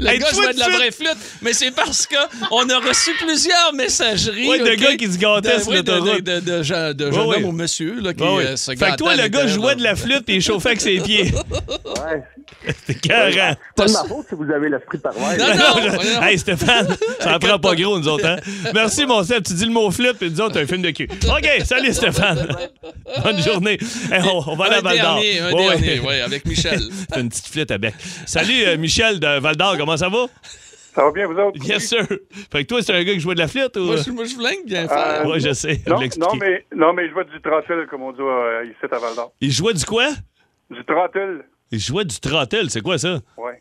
Le 0.00 0.08
Hey, 0.08 0.18
gars 0.20 0.30
jouait 0.32 0.52
de 0.54 0.58
la 0.60 0.66
de 0.66 0.72
vraie 0.72 0.90
flûte, 0.92 1.16
mais 1.42 1.52
c'est 1.52 1.70
parce 1.72 2.06
que 2.06 2.16
on 2.52 2.68
a 2.68 2.78
reçu 2.78 3.10
plusieurs 3.18 3.72
messageries. 3.74 4.48
Ouais, 4.48 4.58
de 4.60 4.64
ok, 4.72 4.76
gars 4.76 4.96
qui 4.96 5.12
se 5.12 5.18
gâtaient 5.18 5.56
de- 5.58 5.62
sur 5.62 5.72
de- 5.72 5.76
l'autoroute. 5.78 6.22
De, 6.22 6.34
de, 6.34 6.40
de, 6.40 6.92
de 6.92 7.04
Ouais, 7.06 7.12
jeunes 7.12 7.26
ouais. 7.26 7.36
hommes 7.36 7.44
ou 7.44 7.52
monsieur 7.52 8.00
là, 8.00 8.14
qui 8.14 8.22
euh, 8.22 8.56
se 8.56 8.70
Fait 8.76 8.76
que 8.92 8.96
toi, 8.96 9.16
le 9.16 9.26
gars 9.28 9.46
jouait 9.48 9.74
de 9.74 9.82
la 9.82 9.96
flûte 9.96 10.28
et 10.28 10.36
il 10.36 10.42
chauffait 10.42 10.68
avec 10.70 10.80
ses 10.80 11.00
pieds. 11.00 11.32
Ouais. 11.34 12.22
C'est 12.86 13.00
carré. 13.00 13.32
C'est 13.32 13.74
pas 13.76 13.86
de 13.86 13.92
ma 13.92 14.04
faute 14.04 14.26
si 14.28 14.34
vous 14.34 14.50
avez 14.50 14.68
l'esprit. 14.68 14.98
Non, 15.04 15.10
là. 15.36 15.54
non. 15.54 15.90
voyons. 15.94 16.22
hey 16.22 16.38
Stéphane, 16.38 16.88
ça 17.20 17.36
en 17.36 17.38
prend 17.38 17.58
pas 17.58 17.74
gros, 17.74 17.98
nous 17.98 18.08
autres. 18.08 18.26
Hein? 18.26 18.36
Merci, 18.74 19.06
mon 19.06 19.22
Steph. 19.22 19.42
Tu 19.42 19.54
dis 19.54 19.64
le 19.64 19.72
mot 19.72 19.90
flûte, 19.90 20.18
puis 20.18 20.30
nous 20.30 20.40
autres, 20.40 20.60
un 20.60 20.66
film 20.66 20.82
de 20.82 20.90
cul. 20.90 21.08
OK, 21.10 21.48
salut, 21.64 21.92
Stéphane. 21.92 22.46
Bonne 23.22 23.42
journée. 23.42 23.78
Hey, 24.12 24.22
on, 24.24 24.42
on 24.50 24.56
va 24.56 24.66
aller 24.66 24.76
à 24.76 24.78
Un 24.78 24.82
Val 24.82 24.98
d'Or. 24.98 25.14
dernier, 25.14 25.40
un 25.40 25.50
dernier, 25.52 26.20
avec 26.22 26.44
Michel. 26.46 26.80
T'as 27.10 27.20
une 27.20 27.28
petite 27.28 27.46
flûte 27.48 27.70
à 27.70 27.78
bec. 27.78 27.94
Salut, 28.26 28.64
euh, 28.66 28.76
Michel 28.76 29.20
de 29.20 29.38
Val 29.40 29.56
d'Or. 29.56 29.76
Comment 29.78 29.96
ça 29.96 30.08
va? 30.08 30.26
Ça 30.94 31.04
va 31.04 31.12
bien, 31.12 31.26
vous 31.28 31.38
autres? 31.38 31.64
Yes, 31.64 31.88
sir. 31.88 32.06
Fait 32.50 32.64
que 32.64 32.68
toi, 32.68 32.82
c'est 32.82 32.92
un 32.92 33.04
gars 33.04 33.12
qui 33.12 33.20
jouait 33.20 33.34
de 33.34 33.40
la 33.40 33.46
flûte 33.48 33.76
ou. 33.76 33.84
moi, 33.84 33.96
je, 33.96 34.10
moi, 34.10 34.24
je 34.24 34.34
voulais 34.34 34.58
bien 34.66 34.88
faire. 34.88 35.22
Euh, 35.24 35.30
Ouais, 35.30 35.38
je 35.40 35.52
sais. 35.52 35.80
on 35.86 35.90
Non, 35.90 36.00
non, 36.18 36.34
mais, 36.40 36.64
non, 36.74 36.92
mais 36.92 37.08
je 37.08 37.12
vois 37.12 37.24
du 37.24 37.40
trottel, 37.40 37.86
comme 37.88 38.02
on 38.02 38.12
dit 38.12 38.18
euh, 38.20 38.64
ici 38.64 38.74
à 38.92 38.98
Val 38.98 39.14
d'Or. 39.14 39.32
Il 39.40 39.52
jouait 39.52 39.74
du 39.74 39.84
quoi? 39.84 40.08
Du 40.70 40.84
trottel, 40.84 41.44
Il 41.70 41.78
jouait 41.78 42.04
du 42.04 42.18
trottel. 42.20 42.70
C'est 42.70 42.80
quoi 42.82 42.98
ça? 42.98 43.18
oui. 43.36 43.52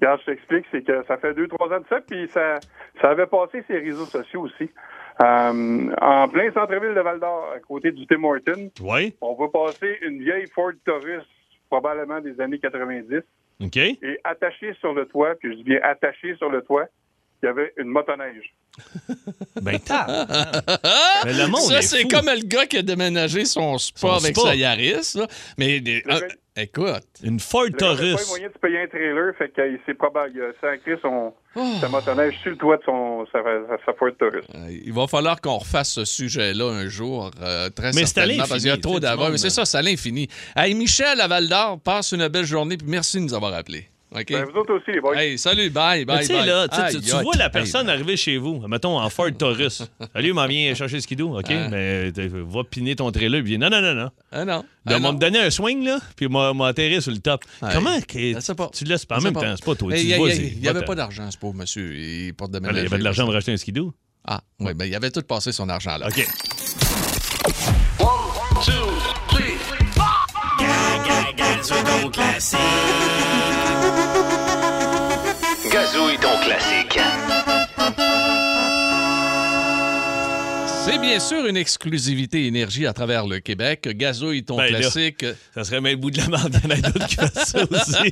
Regarde, 0.00 0.20
je 0.26 0.32
t'explique, 0.32 0.64
c'est 0.70 0.82
que 0.82 1.04
ça 1.06 1.18
fait 1.18 1.34
deux, 1.34 1.46
trois 1.46 1.68
ans 1.76 1.80
de 1.80 1.84
ça, 1.90 2.00
puis 2.00 2.26
ça, 2.28 2.58
ça 3.02 3.10
avait 3.10 3.26
passé 3.26 3.62
ses 3.68 3.76
réseaux 3.80 4.06
sociaux 4.06 4.40
aussi. 4.42 4.70
Euh, 5.22 5.94
en 6.00 6.26
plein 6.28 6.50
centre-ville 6.54 6.94
de 6.94 7.00
Val 7.02 7.20
d'Or, 7.20 7.52
à 7.54 7.58
côté 7.60 7.92
du 7.92 8.06
Tim 8.06 8.24
Horton, 8.24 8.70
Oui. 8.80 9.14
on 9.20 9.34
va 9.34 9.48
passer 9.48 9.98
une 10.00 10.22
vieille 10.22 10.46
Ford 10.54 10.72
Taurus, 10.86 11.22
probablement 11.68 12.18
des 12.20 12.40
années 12.40 12.58
90, 12.58 13.20
OK. 13.62 13.76
et 13.76 14.18
attachée 14.24 14.72
sur 14.80 14.94
le 14.94 15.04
toit, 15.04 15.34
puis 15.38 15.50
je 15.52 15.56
dis 15.58 15.64
bien 15.64 15.80
attachée 15.82 16.34
sur 16.36 16.48
le 16.48 16.62
toit, 16.62 16.86
il 17.42 17.46
y 17.46 17.48
avait 17.50 17.74
une 17.76 17.88
motoneige. 17.88 18.54
Ben, 19.62 19.78
tard. 19.78 20.08
Mais 21.24 21.32
le 21.34 21.46
monde 21.48 21.60
ça, 21.60 21.78
est 21.78 21.82
c'est 21.82 22.04
comme 22.04 22.26
le 22.26 22.42
gars 22.46 22.66
qui 22.66 22.78
a 22.78 22.82
déménagé 22.82 23.44
son 23.44 23.76
spa 23.78 23.98
Son 24.00 24.08
avec 24.12 24.36
spa. 24.36 24.48
sa 24.48 24.54
Yaris. 24.54 25.12
Là. 25.16 25.26
Mais 25.58 25.80
gars- 25.80 26.20
écoute, 26.56 27.02
Une 27.22 27.40
Ford 27.40 27.64
Le 27.64 27.70
gars 27.70 27.90
avait 27.90 27.96
pas 27.96 28.16
Taurus. 28.16 28.20
les 28.20 28.28
moyens 28.28 28.52
de 28.52 28.54
se 28.54 28.58
payer 28.60 28.80
un 28.82 28.86
trailer, 28.86 29.34
fait 29.36 29.50
qu'il 29.52 29.78
s'est 29.86 29.94
probable, 29.94 30.32
il 30.34 30.42
a 30.42 30.52
sacré 30.60 30.96
son, 31.02 31.32
Oh. 31.56 31.72
sa 31.80 31.88
motoneige 31.88 32.38
sur 32.42 32.50
le 32.52 32.56
toit 32.56 32.76
de 32.78 32.82
son, 32.84 33.26
sa, 33.32 33.40
sa- 33.42 33.84
sa 33.84 33.92
Ford 33.94 34.10
Taurus. 34.18 34.44
euh, 34.54 34.70
il 34.84 34.92
va 34.92 35.06
falloir 35.06 35.40
qu'on 35.40 35.58
refasse 35.58 35.90
ce 35.92 36.04
sujet-là 36.04 36.66
un 36.70 36.88
jour, 36.88 37.30
euh, 37.42 37.68
très 37.70 37.88
Mais 37.88 38.04
c'est 38.06 38.18
à 38.18 38.22
certainement, 38.26 38.44
parce 38.48 38.52
qu'il 38.60 38.62
y 38.62 38.70
a 38.70 38.74
l'infini, 38.76 38.80
trop 38.82 39.00
d'avant. 39.00 39.28
monde, 39.28 39.36
C'est 39.38 39.50
ça, 39.50 39.64
c'est 39.64 39.78
à 39.78 39.82
l'infini. 39.82 40.28
Hey, 40.56 40.74
Michel 40.74 41.20
à 41.20 41.28
Val 41.28 41.48
d'Or, 41.48 41.78
passe 41.80 42.12
une 42.12 42.26
belle 42.28 42.44
journée, 42.46 42.76
puis 42.76 42.86
merci 42.88 43.18
de 43.18 43.22
nous 43.24 43.34
avoir 43.34 43.52
appelés. 43.54 43.88
OK? 44.12 44.26
Ben, 44.28 44.44
vous 44.44 44.58
autres 44.58 44.74
aussi, 44.74 44.90
les 44.92 45.00
boys. 45.00 45.16
Hey, 45.16 45.38
salut, 45.38 45.70
bye, 45.70 46.04
bye, 46.04 46.26
bye. 46.26 46.46
là, 46.46 46.66
tu 46.68 46.74
sais, 46.76 46.90
tu, 46.90 46.96
Aïe, 46.96 47.02
tu 47.02 47.14
aïe. 47.14 47.22
vois 47.22 47.36
la 47.36 47.48
personne 47.48 47.88
arriver 47.88 48.16
chez 48.16 48.38
vous, 48.38 48.66
mettons 48.66 48.98
en 48.98 49.08
Ford 49.08 49.30
Taurus. 49.38 49.82
Salut, 50.14 50.32
m'en 50.32 50.46
viens 50.48 50.74
chercher 50.74 50.96
le 50.96 51.00
skidoo, 51.02 51.38
OK? 51.38 51.46
Ah. 51.50 51.68
Mais 51.70 52.10
va 52.10 52.64
piner 52.64 52.96
ton 52.96 53.12
trailer. 53.12 53.42
Puis 53.44 53.56
non, 53.56 53.70
non, 53.70 53.80
non, 53.80 53.94
non. 53.94 54.10
Ah 54.32 54.44
non. 54.44 54.64
Ben, 54.84 55.00
Ah, 55.04 55.12
me 55.12 55.18
donner 55.18 55.38
un 55.38 55.50
swing, 55.50 55.84
là, 55.84 55.98
puis 56.16 56.26
m'a 56.28 56.52
m'a 56.52 56.68
atterri 56.68 57.00
sur 57.00 57.12
le 57.12 57.18
top. 57.18 57.44
Comment 57.72 58.00
que 58.00 58.68
tu 58.76 58.84
le 58.84 58.90
laisses 58.90 59.04
pas? 59.06 59.18
En 59.18 59.20
même 59.20 59.32
temps, 59.32 59.54
c'est 59.56 59.64
pas 59.64 59.74
toi. 59.76 59.92
Tu 59.92 60.00
Il 60.00 60.06
y, 60.08 60.14
a- 60.14 60.18
vas-y, 60.18 60.36
il 60.36 60.42
y 60.42 60.46
a- 60.46 60.48
il 60.56 60.64
y 60.64 60.68
avait 60.68 60.84
pas 60.84 60.94
d'argent, 60.96 61.30
ce 61.30 61.38
pauvre 61.38 61.54
monsieur. 61.54 61.94
Il 61.96 62.34
porte 62.34 62.50
de 62.50 62.58
Il 62.58 62.64
y 62.82 62.86
avait 62.86 62.98
de 62.98 63.04
l'argent 63.04 63.24
pour 63.26 63.34
acheter 63.36 63.52
un 63.52 63.56
skidoo? 63.56 63.92
Ah, 64.26 64.40
oui, 64.58 64.74
ben 64.74 64.84
il 64.86 64.94
avait 64.94 65.10
tout 65.10 65.22
passé 65.22 65.50
son 65.52 65.68
argent 65.68 65.96
là. 65.96 66.08
OK. 66.08 66.26
Gazouille 75.92 76.18
ton 76.18 76.38
classique. 76.44 77.00
Bien 81.00 81.18
sûr 81.18 81.46
une 81.46 81.56
exclusivité 81.56 82.46
énergie 82.46 82.86
à 82.86 82.92
travers 82.92 83.26
le 83.26 83.40
Québec. 83.40 83.88
Gazouille, 83.96 84.44
ton 84.44 84.56
Ben 84.58 84.70
là. 84.72 84.78
classique. 84.80 85.24
Ça 85.54 85.64
serait 85.64 85.80
même 85.80 85.92
le 85.92 85.96
bout 85.98 86.10
de 86.10 86.18
la 86.18 86.26
en 86.26 86.44
a 86.44 86.48
d'autres 86.90 87.06
qui 87.06 87.16
ça 87.16 87.64
aussi. 87.68 88.10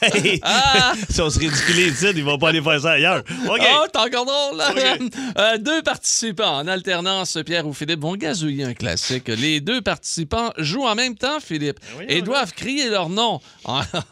Hey, 0.00 0.40
Ah! 0.42 0.94
si 1.10 1.20
on 1.20 1.28
se 1.30 1.38
ridiculise 1.38 2.06
ils 2.16 2.24
vont 2.24 2.38
pas 2.38 2.48
aller 2.48 2.62
faire 2.62 2.80
ça 2.80 2.92
ailleurs. 2.92 3.22
OK. 3.48 3.60
Oh, 3.60 3.86
t'es 3.92 3.98
encore 3.98 4.24
drôle! 4.24 4.56
là. 4.58 4.70
OK. 4.70 5.10
Euh, 5.36 5.58
deux 5.58 5.82
participants 5.82 6.58
en 6.58 6.66
alternance, 6.68 7.36
Pierre 7.44 7.66
ou 7.66 7.72
Philippe, 7.72 8.00
vont 8.00 8.14
gazouiller 8.14 8.64
un 8.64 8.74
classique. 8.74 9.28
Les 9.28 9.60
deux 9.60 9.80
participants 9.82 10.52
jouent 10.58 10.86
en 10.86 10.94
même 10.94 11.16
temps, 11.16 11.40
Philippe, 11.40 11.78
Ben 11.98 12.06
et 12.08 12.22
doivent 12.22 12.52
crier 12.52 12.88
leur 12.88 13.08
nom 13.08 13.40
en, 13.64 13.82
ça- 13.82 14.04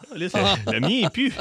Le 0.71 0.79
mien 0.81 1.05
est 1.07 1.09
plus. 1.09 1.33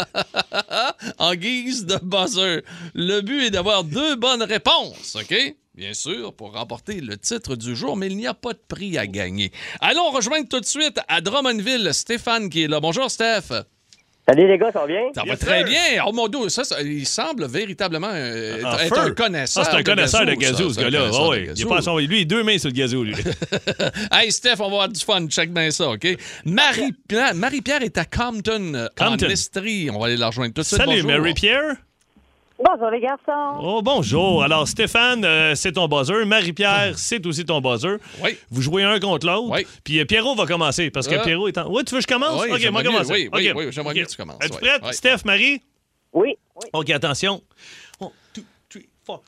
en 1.18 1.34
guise 1.34 1.84
de 1.84 1.96
buzzer. 2.02 2.62
Le 2.94 3.20
but 3.22 3.46
est 3.46 3.50
d'avoir 3.50 3.82
deux 3.84 4.14
bonnes 4.16 4.42
réponses, 4.42 5.16
OK? 5.16 5.34
Bien 5.74 5.94
sûr, 5.94 6.34
pour 6.34 6.52
remporter 6.52 7.00
le 7.00 7.16
titre 7.16 7.56
du 7.56 7.74
jour, 7.74 7.96
mais 7.96 8.06
il 8.08 8.16
n'y 8.18 8.26
a 8.26 8.34
pas 8.34 8.52
de 8.52 8.60
prix 8.68 8.98
à 8.98 9.06
gagner. 9.06 9.50
Allons 9.80 10.10
rejoindre 10.10 10.46
tout 10.46 10.60
de 10.60 10.66
suite 10.66 11.00
à 11.08 11.22
Drummondville 11.22 11.88
Stéphane 11.94 12.50
qui 12.50 12.64
est 12.64 12.68
là. 12.68 12.78
Bonjour, 12.78 13.10
Steph. 13.10 13.64
Salut 14.28 14.46
les 14.46 14.56
gars, 14.58 14.70
ça 14.70 14.80
va 14.80 14.86
bien? 14.86 15.00
Ça 15.14 15.22
va 15.22 15.28
Yes, 15.30 15.38
très 15.40 15.58
sir. 15.60 15.66
bien. 15.66 16.04
Oh 16.06 16.12
mon 16.12 16.28
Dieu, 16.28 16.48
ça, 16.50 16.62
ça- 16.62 16.80
il 16.82 17.06
semble 17.06 17.46
véritablement 17.48 18.10
euh, 18.12 18.58
être, 18.58 18.66
En 18.66 18.78
être 18.78 18.94
feu. 18.94 19.00
un 19.00 19.10
connaisseur. 19.14 19.64
Ah, 19.66 19.68
c'est 19.72 19.76
un 19.78 19.82
connaisseur 19.82 20.26
de 20.26 20.34
gazou, 20.34 20.72
ce 20.74 20.78
gars-là. 20.80 21.08
de 21.08 21.28
ouais. 21.28 21.48
Il 21.56 21.66
pas 21.66 21.80
son- 21.82 21.98
Lui, 21.98 22.18
il 22.18 22.22
a 22.22 22.24
deux 22.26 22.42
mains 22.44 22.58
sur 22.58 22.68
le 22.68 22.74
gazou, 22.74 23.02
lui. 23.02 23.14
Hey, 24.12 24.30
Steph, 24.30 24.56
on 24.60 24.64
va 24.64 24.66
avoir 24.66 24.88
du 24.90 25.00
fun. 25.00 25.26
Check 25.26 25.52
bien 25.52 25.70
ça, 25.72 25.88
OK? 25.88 26.06
Marie-Pierre 26.44 27.82
est 27.82 27.96
à 27.98 28.04
Compton, 28.04 28.74
euh, 28.74 28.88
Compton. 28.96 29.26
en 29.26 29.30
Estrie. 29.30 29.90
On 29.90 29.98
va 29.98 30.06
aller 30.06 30.16
la 30.18 30.26
rejoindre 30.28 30.52
tout 30.54 30.60
de 30.60 30.66
suite. 30.66 30.78
Salut. 30.78 31.02
Marie-Pierre. 31.02 31.76
Bonjour 32.64 32.90
les 32.90 33.00
garçons. 33.00 33.58
Oh, 33.60 33.82
bonjour. 33.82 34.42
Alors, 34.44 34.68
Stéphane, 34.68 35.24
euh, 35.24 35.54
c'est 35.54 35.72
ton 35.72 35.88
buzzer. 35.88 36.24
Marie-Pierre, 36.24 36.96
c'est 36.96 37.24
aussi 37.26 37.44
ton 37.44 37.60
buzzer. 37.60 37.96
Oui. 38.22 38.36
Vous 38.50 38.62
jouez 38.62 38.84
un 38.84 39.00
contre 39.00 39.26
l'autre. 39.26 39.50
Oui. 39.52 39.66
Puis 39.82 39.98
euh, 39.98 40.04
Pierrot 40.04 40.34
va 40.36 40.46
commencer 40.46 40.90
parce 40.90 41.08
que 41.08 41.16
Ah. 41.16 41.22
Pierrot 41.24 41.48
est 41.48 41.58
en. 41.58 41.68
Oui, 41.68 41.84
tu 41.84 41.94
veux 41.94 42.00
que 42.00 42.06
je 42.08 42.12
commence? 42.14 42.40
Oui, 42.40 42.50
OK, 42.52 42.70
moi 42.70 42.82
mieux. 42.82 42.90
commencer. 42.90 43.12
Oui, 43.12 43.28
oui, 43.32 43.50
OK. 43.50 43.56
oui, 43.56 43.66
j'aimerais 43.72 43.90
OK. 43.92 43.96
mieux 43.98 44.04
que 44.04 44.10
tu 44.10 44.16
commences. 44.16 44.38
Es-tu 44.42 44.54
Oui. 44.54 44.60
prête? 44.68 44.82
Oui. 44.84 44.94
Steph, 44.94 45.18
Marie? 45.24 45.60
Oui. 46.12 46.34
oui. 46.56 46.68
OK, 46.72 46.90
attention. 46.90 47.42
One, 48.00 48.10
two, 48.32 48.42
three, 48.68 48.88
four. 49.04 49.22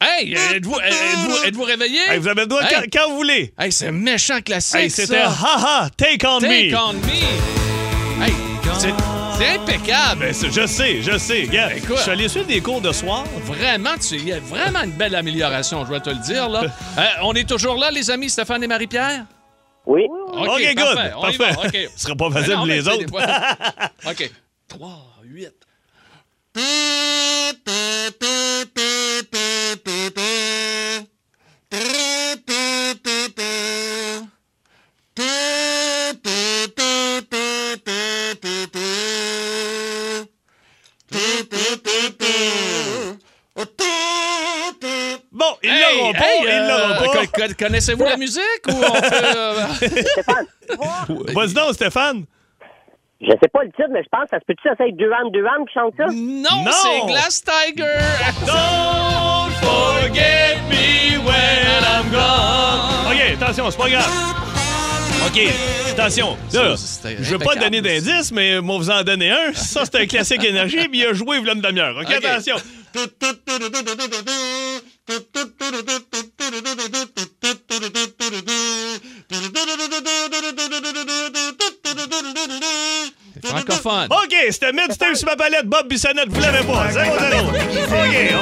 Hey, 0.00 0.34
êtes-vous 0.34 0.74
êtes-vous- 0.80 1.44
êtes-vous 1.44 1.62
réveillé? 1.62 2.00
Hey, 2.08 2.18
vous 2.18 2.28
avez 2.28 2.42
le 2.42 2.46
droit 2.48 2.62
Hey. 2.62 2.68
quand, 2.74 2.82
quand 3.00 3.10
vous 3.10 3.16
voulez. 3.16 3.54
Hey, 3.58 3.70
c'est 3.72 3.88
un 3.88 3.92
méchant 3.92 4.40
classique, 4.40 4.76
Hey, 4.80 4.90
c'était 4.90 5.14
ça. 5.22 5.28
Haha, 5.30 5.90
Take 5.96 6.26
on 6.26 6.40
Take 6.40 6.70
Me. 6.70 6.76
on 6.76 6.92
me. 6.94 8.24
Hey, 8.24 8.32
c'est 8.78 8.92
c'est 9.38 9.48
impeccable. 9.56 10.20
Ben, 10.20 10.34
je 10.34 10.66
sais, 10.66 11.00
je 11.02 11.16
sais. 11.16 11.42
Regarde, 11.42 11.72
Écoute. 11.76 11.96
je 11.96 12.02
suis 12.02 12.10
allé 12.10 12.28
suivre 12.28 12.46
des 12.46 12.60
cours 12.60 12.80
de 12.82 12.92
soir. 12.92 13.24
Vraiment, 13.44 13.96
tu- 13.96 14.16
il 14.16 14.28
y 14.28 14.32
a 14.32 14.40
vraiment 14.40 14.82
une 14.82 14.92
belle 14.92 15.14
amélioration, 15.14 15.82
je 15.84 15.88
dois 15.90 16.00
te 16.00 16.10
le 16.10 16.16
dire. 16.16 16.48
Là. 16.48 16.64
Euh, 16.98 17.02
on 17.22 17.32
est 17.34 17.48
toujours 17.48 17.76
là, 17.76 17.90
les 17.90 18.10
amis, 18.10 18.28
Stéphane 18.28 18.62
et 18.62 18.66
Marie-Pierre? 18.66 19.24
Oui. 19.86 20.02
OK, 20.10 20.46
OK, 20.48 20.74
good. 20.76 20.94
parfait. 20.94 21.12
On 21.16 21.28
y 21.30 21.36
va, 21.36 21.54
Parfait. 21.54 21.68
OK. 21.86 21.90
Ce 21.96 22.02
sera 22.02 22.16
pas 22.16 22.30
facile 22.30 22.48
Mais 22.48 22.54
non, 22.54 22.58
pour 22.58 22.66
les 22.66 22.88
autres. 22.88 23.04
OK. 24.10 24.30
3, 24.68 24.90
8. 25.24 25.48
Bon, 45.32 45.56
ils. 45.62 45.70
Euh, 45.70 47.54
connaissez-vous 47.58 48.04
la 48.04 48.16
musique 48.16 48.42
ou 48.68 48.72
on 48.72 48.94
euh, 48.94 49.66
Stéphane. 51.72 52.24
je 53.20 53.30
sais 53.42 53.48
pas 53.52 53.62
le 53.64 53.70
titre, 53.70 53.88
mais 53.92 54.02
je 54.02 54.08
pense 54.10 54.24
que 54.24 54.30
ça 54.30 54.38
se 54.40 54.44
peut-tu, 54.46 54.68
ça, 54.68 54.74
c'est 54.78 54.92
Duran 54.92 55.28
Duran 55.30 55.64
qui 55.66 55.74
chante 55.74 55.94
ça? 55.96 56.06
Non, 56.06 56.64
Non. 56.64 56.70
c'est 56.72 57.06
Glass 57.06 57.42
Tiger. 57.44 57.98
Don't 58.46 59.52
forget 59.60 60.56
me 60.70 61.18
when 61.26 61.82
I'm 61.84 62.10
gone. 62.10 63.12
OK, 63.12 63.20
attention, 63.42 63.70
c'est 63.70 63.76
pas 63.78 63.88
grave. 63.90 64.10
OK, 65.26 65.38
attention. 65.92 66.36
Là, 66.54 66.74
je 67.20 67.30
veux 67.30 67.38
pas 67.38 67.54
donner 67.54 67.82
d'indice, 67.82 68.32
mais 68.32 68.60
moi, 68.60 68.78
vous 68.78 68.90
en 68.90 69.02
donner 69.02 69.30
un. 69.30 69.52
Ça, 69.52 69.84
c'est 69.84 69.96
un 70.00 70.06
classique 70.06 70.42
énergie, 70.42 70.88
puis 70.88 71.00
il 71.00 71.06
a 71.06 71.12
joué 71.12 71.36
il 71.36 71.46
une 71.46 71.60
demi-heure. 71.60 71.96
OK, 71.96 72.06
OK. 72.08 72.24
attention. 72.24 72.56
Francophone. 83.72 84.08
OK, 84.24 84.34
c'était 84.50 84.72
Midstep 84.72 85.16
sur 85.16 85.26
ma 85.28 85.36
palette. 85.36 85.66
Bob 85.66 85.88
Bissonnette, 85.88 86.28
vous 86.28 86.40
l'avez 86.40 86.64
pas. 86.66 86.88
0-0. 86.88 87.48
OK, 87.48 88.34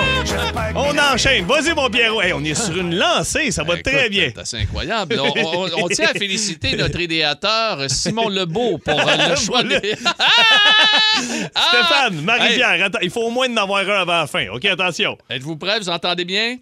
on, 0.74 0.80
on 0.80 0.98
enchaîne. 1.14 1.44
Vas-y, 1.46 1.74
mon 1.74 1.88
Pierrot. 1.90 2.22
Hey, 2.22 2.32
on 2.32 2.42
est 2.44 2.54
sur 2.54 2.76
une 2.76 2.94
lancée. 2.96 3.50
Ça 3.50 3.62
va 3.64 3.74
Écoute, 3.74 3.92
très 3.92 4.08
bien. 4.08 4.30
C'est 4.34 4.40
assez 4.40 4.56
incroyable. 4.58 5.20
On, 5.20 5.32
on- 5.46 5.84
on 5.84 5.88
tient 5.88 6.08
à 6.08 6.14
féliciter 6.14 6.76
notre 6.76 6.98
idéateur, 7.00 7.88
Simon 7.90 8.28
Lebeau, 8.28 8.78
pour 8.78 8.98
euh, 9.00 9.28
le 9.30 9.36
choix 9.44 9.62
des... 9.62 9.78
Stéphane, 11.18 12.18
Hey, 12.18 12.24
Marie-Pierre, 12.24 12.84
attends, 12.84 12.98
il 13.02 13.10
faut 13.10 13.22
au 13.22 13.30
moins 13.30 13.48
en 13.50 13.56
avoir 13.56 13.80
un 13.88 14.02
avant 14.02 14.20
la 14.20 14.26
fin. 14.26 14.48
OK, 14.50 14.64
attention. 14.66 15.18
Êtes-vous 15.28 15.56
prêts? 15.56 15.80
Vous 15.80 15.88
entendez 15.88 16.24
bien? 16.24 16.56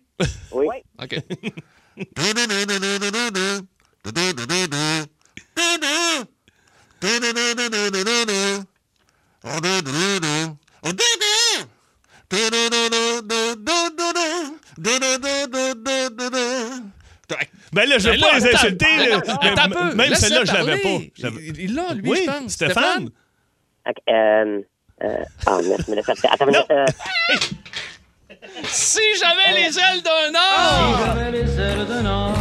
Oui. 0.53 0.67
OK. 1.03 1.17
Ben 17.73 17.89
là, 17.89 17.99
je 17.99 18.09
veux 18.09 18.17
Ben 18.17 18.21
pas 18.21 18.39
les 18.39 18.55
insulter. 18.55 18.87
peu. 19.69 19.95
Même 19.95 20.15
celle-là, 20.15 20.45
je 20.45 20.53
l'avais 20.53 20.79
pas. 20.79 20.99
Il 21.59 21.75
l'a, 21.75 21.95
lui, 21.95 22.11
Oui, 22.11 22.21
je 22.25 22.31
pense. 22.31 22.53
Stéphane. 22.53 23.11
Ok, 23.89 23.97
euh, 24.09 24.63
euh, 25.05 25.19
ah, 25.47 25.59
mais, 25.89 25.99
attends, 26.33 26.47
minute, 26.47 26.65
euh, 26.71 26.87
Si 28.65 29.01
j'avais 29.21 29.61
les 29.61 29.79
ailes 29.79 30.03
d'un 30.03 30.39
or! 30.39 31.17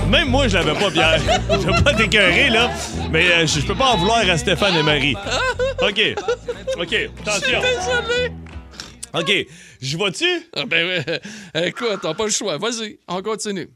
Même 0.09 0.29
moi, 0.29 0.47
je 0.47 0.57
l'avais 0.57 0.73
pas, 0.79 0.91
Pierre. 0.91 1.19
Je 1.49 1.67
veux 1.67 1.83
pas 1.83 1.93
t'écœurer, 1.93 2.49
là. 2.49 2.71
Mais 3.11 3.31
euh, 3.31 3.47
je 3.47 3.61
peux 3.65 3.75
pas 3.75 3.91
en 3.91 3.97
vouloir 3.97 4.19
à 4.29 4.37
Stéphane 4.37 4.75
et 4.75 4.83
Marie. 4.83 5.15
OK. 5.81 6.01
OK. 6.79 6.93
Attention. 7.21 7.61
Désolé! 7.61 8.31
OK. 9.13 9.47
Je 9.81 9.97
vois-tu? 9.97 10.25
Ah, 10.55 10.65
ben 10.65 11.03
oui. 11.53 11.63
Écoute, 11.63 11.99
t'as 12.01 12.13
pas 12.13 12.25
le 12.25 12.31
choix. 12.31 12.57
Vas-y, 12.57 12.97
on 13.07 13.21
continue. 13.21 13.69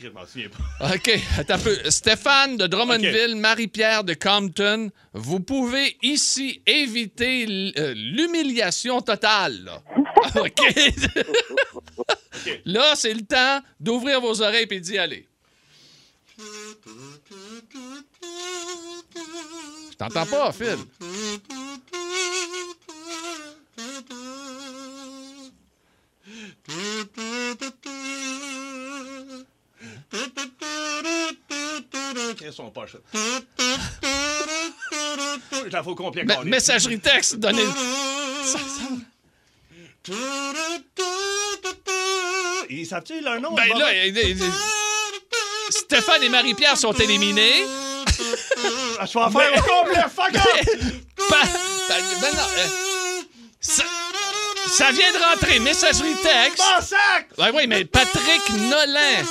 Je 0.00 0.08
m'en 0.08 0.26
souviens 0.26 0.48
pas. 0.48 0.94
OK, 0.94 1.10
attends 1.38 1.54
un 1.54 1.58
peu. 1.58 1.76
Stéphane 1.88 2.56
de 2.56 2.66
Drummondville, 2.66 3.36
Marie-Pierre 3.36 4.02
de 4.02 4.14
Compton, 4.14 4.90
vous 5.12 5.38
pouvez 5.38 5.96
ici 6.02 6.60
éviter 6.66 7.46
euh, 7.78 7.94
l'humiliation 7.94 9.00
totale. 9.00 9.60
là. 9.64 9.80
OK? 10.36 10.60
là, 12.64 12.94
c'est 12.96 13.14
le 13.14 13.22
temps 13.22 13.60
d'ouvrir 13.80 14.20
vos 14.20 14.40
oreilles 14.42 14.66
et 14.70 14.80
d'y 14.80 14.98
aller. 14.98 15.28
Je 19.90 19.96
t'entends 19.96 20.26
pas, 20.26 20.52
Phil. 20.52 20.78
Ils 32.40 32.52
sont 32.52 32.70
pas 32.70 32.86
chauds. 32.86 32.98
Je 35.64 35.68
la 35.70 35.82
fais 35.82 35.88
au 35.90 35.94
complet. 35.94 36.24
Messagerie 36.44 37.00
texte, 37.00 37.36
donnez. 37.36 37.64
Ça- 38.44 38.58
Ils 42.70 42.86
savent-tu 42.86 43.20
leur 43.20 43.40
nom? 43.40 43.54
Ben 43.54 43.68
là, 43.78 43.86
Stéphane 45.70 46.22
et 46.22 46.28
Marie-Pierre 46.28 46.76
sont 46.76 46.92
éliminés. 46.92 47.64
Ah, 48.98 49.06
je 49.06 49.12
vais 49.12 49.24
en 49.24 49.30
faire 49.30 49.52
au 49.56 49.62
complet. 49.62 50.02
Fuck 50.14 50.32
ben 51.30 52.34
non, 52.34 52.48
euh, 52.56 52.66
ça, 53.60 53.84
ça 54.68 54.90
vient 54.90 55.12
de 55.12 55.18
rentrer, 55.18 55.58
messagerie 55.60 56.14
texte. 56.22 56.58
Mon 56.58 56.84
sac! 56.84 57.28
Ouais, 57.38 57.50
oui, 57.54 57.66
mais 57.66 57.84
Patrick 57.84 58.48
Nolan, 58.50 59.24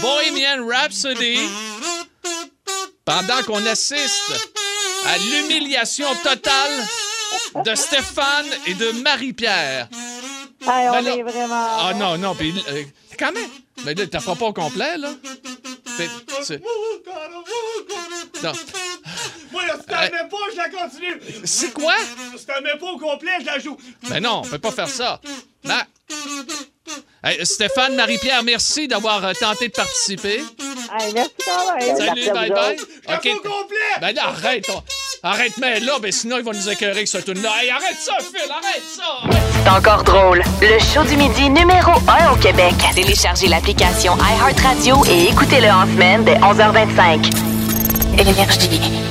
Bohemian 0.00 0.66
Rhapsody, 0.66 1.48
pendant 3.04 3.42
qu'on 3.44 3.64
assiste 3.66 4.32
à 5.06 5.18
l'humiliation 5.18 6.14
totale 6.22 6.86
de 7.64 7.74
Stéphane 7.74 8.46
et 8.66 8.74
de 8.74 8.90
Marie-Pierre. 9.02 9.88
hey, 10.62 10.88
on 10.88 10.92
Ben 10.92 11.00
là- 11.02 11.16
est 11.16 11.22
vraiment. 11.22 11.66
Ah 11.80 11.92
non, 11.94 12.18
non, 12.18 12.34
puis 12.34 12.54
euh, 12.70 12.82
quand 13.18 13.32
même. 13.32 13.48
Mais 13.84 13.94
là, 13.94 14.06
t'as 14.06 14.20
pas 14.20 14.32
au 14.46 14.52
complet, 14.52 14.96
là? 14.98 15.10
T'es- 15.96 16.08
c'est- 16.42 16.60
Non. 18.42 18.52
Moi, 19.52 19.66
là, 19.66 19.74
si 19.80 19.86
t'en 19.86 20.00
Hey. 20.02 20.10
mets 20.12 20.28
pas, 20.28 20.36
je 20.52 20.56
la 20.56 20.68
continue. 20.68 21.20
C'est 21.44 21.72
quoi? 21.72 21.94
Si 22.36 22.46
t'en 22.46 22.60
mets 22.62 22.76
pas 22.78 22.86
au 22.92 22.98
complet, 22.98 23.30
je 23.40 23.46
la 23.46 23.58
joue. 23.58 23.76
Ben 24.08 24.20
non, 24.20 24.42
on 24.44 24.48
peut 24.48 24.58
pas 24.58 24.70
faire 24.72 24.88
ça. 24.88 25.20
Ben- 25.64 25.82
Hey, 27.22 27.44
Stéphane, 27.44 27.96
Marie-Pierre, 27.96 28.42
merci 28.44 28.86
d'avoir 28.88 29.22
euh, 29.24 29.32
tenté 29.34 29.68
de 29.68 29.72
participer. 29.72 30.36
Hey, 30.98 31.12
merci 31.12 31.30
quand 31.44 31.74
même. 31.76 31.96
Salut, 31.96 32.12
Merci 32.14 32.30
à 32.30 32.32
bye 32.34 32.50
au 33.34 33.40
complet. 33.40 33.76
Ben 34.00 34.12
là, 34.14 34.28
arrête. 34.28 34.70
on- 34.70 34.82
Arrête, 35.22 35.54
mais 35.60 35.80
là, 35.80 35.94
ben 36.00 36.12
sinon, 36.12 36.36
ils 36.38 36.44
vont 36.44 36.52
nous 36.52 36.68
écœurer 36.68 36.92
avec 36.92 37.08
ce 37.08 37.18
tune-là. 37.18 37.50
Hey, 37.60 37.70
arrête 37.70 37.96
ça, 37.98 38.12
Phil, 38.20 38.48
arrête 38.50 38.82
ça. 38.86 39.38
C'est 39.64 39.68
encore 39.70 40.04
drôle. 40.04 40.42
Le 40.62 40.78
show 40.78 41.02
du 41.02 41.16
midi 41.16 41.50
numéro 41.50 41.90
1 42.06 42.32
au 42.32 42.36
Québec. 42.36 42.74
Téléchargez 42.94 43.48
l'application 43.48 44.16
iHeartRadio 44.16 45.04
et 45.06 45.30
écoutez-le 45.30 45.68
en 45.68 45.86
semaine 45.86 46.24
dès 46.24 46.36
11h25. 46.36 47.32
Énergie. 48.16 49.07